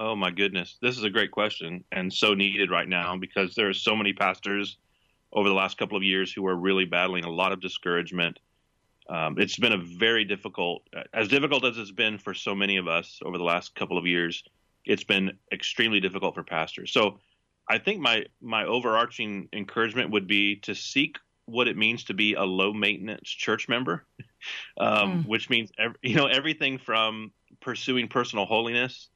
Oh 0.00 0.16
my 0.16 0.30
goodness, 0.30 0.78
this 0.80 0.96
is 0.96 1.04
a 1.04 1.10
great 1.10 1.30
question 1.30 1.84
and 1.92 2.10
so 2.10 2.32
needed 2.32 2.70
right 2.70 2.88
now 2.88 3.18
because 3.18 3.54
there 3.54 3.68
are 3.68 3.74
so 3.74 3.94
many 3.94 4.14
pastors 4.14 4.78
over 5.30 5.46
the 5.46 5.54
last 5.54 5.76
couple 5.76 5.94
of 5.94 6.02
years 6.02 6.32
who 6.32 6.46
are 6.46 6.56
really 6.56 6.86
battling 6.86 7.24
a 7.24 7.30
lot 7.30 7.52
of 7.52 7.60
discouragement. 7.60 8.40
Um, 9.10 9.38
it's 9.38 9.58
been 9.58 9.74
a 9.74 9.76
very 9.98 10.24
difficult, 10.24 10.88
as 11.12 11.28
difficult 11.28 11.66
as 11.66 11.76
it's 11.76 11.90
been 11.90 12.16
for 12.16 12.32
so 12.32 12.54
many 12.54 12.78
of 12.78 12.88
us 12.88 13.18
over 13.26 13.36
the 13.36 13.44
last 13.44 13.74
couple 13.74 13.98
of 13.98 14.06
years. 14.06 14.42
It's 14.86 15.04
been 15.04 15.32
extremely 15.52 16.00
difficult 16.00 16.34
for 16.34 16.44
pastors. 16.44 16.92
So, 16.92 17.18
I 17.68 17.76
think 17.76 18.00
my 18.00 18.24
my 18.40 18.64
overarching 18.64 19.50
encouragement 19.52 20.10
would 20.12 20.26
be 20.26 20.56
to 20.60 20.74
seek 20.74 21.18
what 21.44 21.68
it 21.68 21.76
means 21.76 22.04
to 22.04 22.14
be 22.14 22.34
a 22.34 22.42
low 22.42 22.72
maintenance 22.72 23.28
church 23.28 23.68
member, 23.68 24.06
um, 24.80 25.24
which 25.26 25.50
means 25.50 25.70
ev- 25.78 25.96
you 26.02 26.16
know 26.16 26.26
everything 26.26 26.78
from 26.78 27.32
pursuing 27.60 28.08
personal 28.08 28.46
holiness 28.46 29.10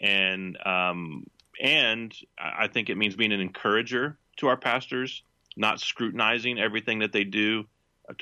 and 0.00 0.56
um, 0.64 1.26
and 1.60 2.14
I 2.38 2.68
think 2.68 2.88
it 2.88 2.96
means 2.96 3.16
being 3.16 3.32
an 3.32 3.40
encourager 3.40 4.18
to 4.38 4.48
our 4.48 4.56
pastors, 4.56 5.22
not 5.56 5.80
scrutinizing 5.80 6.58
everything 6.58 7.00
that 7.00 7.12
they 7.12 7.24
do, 7.24 7.64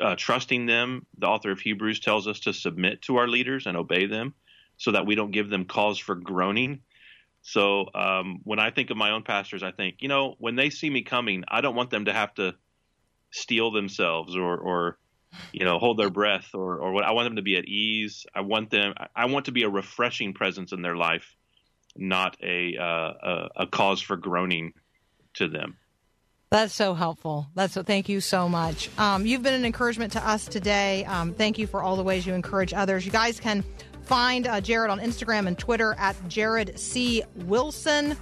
uh, 0.01 0.17
trusting 0.17 0.67
them. 0.67 1.07
The 1.19 1.27
author 1.27 1.51
of 1.51 1.61
Hebrews 1.61 2.01
tells 2.01 2.27
us 2.27 2.41
to 2.41 2.53
submit 2.53 3.03
to 3.03 3.17
our 3.17 3.29
leaders 3.29 3.67
and 3.67 3.77
obey 3.77 4.07
them 4.07 4.35
so 4.77 4.93
that 4.93 5.07
we 5.07 5.15
don't 5.15 5.31
give 5.31 5.51
them 5.51 5.65
cause 5.65 5.99
for 5.99 6.15
groaning. 6.15 6.81
So 7.43 7.87
um, 7.95 8.41
when 8.45 8.59
I 8.59 8.71
think 8.71 8.91
of 8.91 8.97
my 8.97 9.11
own 9.11 9.23
pastors, 9.23 9.63
I 9.63 9.71
think, 9.71 9.97
you 10.01 10.09
know, 10.09 10.35
when 10.39 10.57
they 10.57 10.71
see 10.71 10.91
me 10.91 11.03
coming, 11.03 11.45
I 11.49 11.61
don't 11.61 11.77
want 11.77 11.91
them 11.91 12.07
to 12.07 12.13
have 12.13 12.35
to 12.35 12.55
steel 13.31 13.71
themselves 13.71 14.37
or, 14.37 14.57
or 14.57 14.99
you 15.53 15.65
know, 15.65 15.79
hold 15.79 15.99
their 15.99 16.11
breath 16.11 16.51
or, 16.55 16.79
or 16.79 16.93
what. 16.93 17.05
I 17.05 17.13
want 17.13 17.27
them 17.27 17.37
to 17.37 17.43
be 17.43 17.57
at 17.57 17.65
ease. 17.65 18.27
I 18.35 18.41
want 18.41 18.71
them. 18.71 18.95
I 19.15 19.27
want 19.27 19.47
to 19.47 19.53
be 19.53 19.63
a 19.63 19.69
refreshing 19.69 20.35
presence 20.35 20.73
in 20.73 20.83
their 20.83 20.97
life, 20.97 21.37
not 21.99 22.37
a 22.43 22.77
uh, 22.77 22.85
a, 22.85 23.49
a 23.57 23.67
cause 23.67 24.01
for 24.01 24.17
groaning 24.17 24.73
to 25.35 25.49
them. 25.49 25.77
That's 26.51 26.73
so 26.73 26.95
helpful. 26.95 27.47
That's 27.55 27.75
so. 27.75 27.83
Thank 27.83 28.09
you 28.09 28.21
so 28.21 28.49
much. 28.49 28.89
Um, 28.99 29.27
you've 29.27 29.43
been 29.43 29.55
an 29.55 29.67
encouragement 29.67 30.13
to 30.13 30.27
us 30.27 30.47
today. 30.47 31.05
Um, 31.05 31.35
thank 31.35 31.59
you 31.59 31.67
for 31.67 31.83
all 31.83 31.97
the 31.97 32.03
ways 32.03 32.27
you 32.27 32.33
encourage 32.33 32.73
others. 32.73 33.05
You 33.05 33.13
guys 33.13 33.39
can 33.39 33.63
find 34.03 34.47
uh, 34.47 34.61
Jared 34.61 34.91
on 34.91 34.99
Instagram 34.99 35.47
and 35.47 35.59
Twitter 35.59 35.95
at 35.99 36.17
Jared 36.29 36.79
C 36.79 37.23
Wilson. 37.35 38.17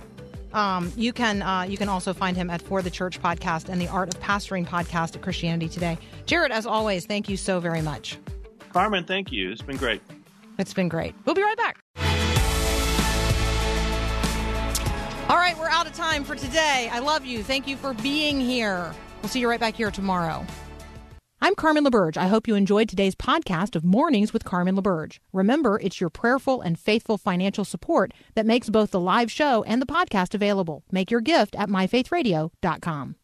Um, 0.52 0.92
you 0.96 1.12
can 1.12 1.42
uh, 1.42 1.62
you 1.62 1.76
can 1.76 1.88
also 1.88 2.12
find 2.12 2.36
him 2.36 2.50
at 2.50 2.62
For 2.62 2.82
the 2.82 2.90
Church 2.90 3.22
podcast 3.22 3.68
and 3.68 3.80
the 3.80 3.88
Art 3.88 4.12
of 4.12 4.20
Pastoring 4.20 4.66
podcast 4.66 5.14
at 5.14 5.22
Christianity 5.22 5.68
Today. 5.68 5.96
Jared, 6.24 6.50
as 6.50 6.66
always, 6.66 7.06
thank 7.06 7.28
you 7.28 7.36
so 7.36 7.60
very 7.60 7.82
much. 7.82 8.18
Carmen, 8.72 9.04
thank 9.04 9.30
you. 9.30 9.52
It's 9.52 9.62
been 9.62 9.76
great. 9.76 10.02
It's 10.58 10.74
been 10.74 10.88
great. 10.88 11.14
We'll 11.24 11.34
be 11.34 11.42
right 11.42 11.56
back. 11.56 12.05
All 15.28 15.36
right, 15.36 15.58
we're 15.58 15.68
out 15.68 15.88
of 15.88 15.92
time 15.92 16.22
for 16.22 16.36
today. 16.36 16.88
I 16.92 17.00
love 17.00 17.26
you. 17.26 17.42
Thank 17.42 17.66
you 17.66 17.76
for 17.76 17.94
being 17.94 18.40
here. 18.40 18.94
We'll 19.20 19.28
see 19.28 19.40
you 19.40 19.48
right 19.48 19.58
back 19.58 19.74
here 19.74 19.90
tomorrow. 19.90 20.46
I'm 21.40 21.56
Carmen 21.56 21.84
LaBerge. 21.84 22.16
I 22.16 22.28
hope 22.28 22.46
you 22.46 22.54
enjoyed 22.54 22.88
today's 22.88 23.16
podcast 23.16 23.74
of 23.74 23.84
Mornings 23.84 24.32
with 24.32 24.44
Carmen 24.44 24.76
LaBerge. 24.76 25.18
Remember, 25.32 25.80
it's 25.82 26.00
your 26.00 26.10
prayerful 26.10 26.60
and 26.60 26.78
faithful 26.78 27.18
financial 27.18 27.64
support 27.64 28.12
that 28.36 28.46
makes 28.46 28.70
both 28.70 28.92
the 28.92 29.00
live 29.00 29.30
show 29.30 29.64
and 29.64 29.82
the 29.82 29.86
podcast 29.86 30.32
available. 30.32 30.84
Make 30.92 31.10
your 31.10 31.20
gift 31.20 31.56
at 31.56 31.68
myfaithradio.com. 31.68 33.16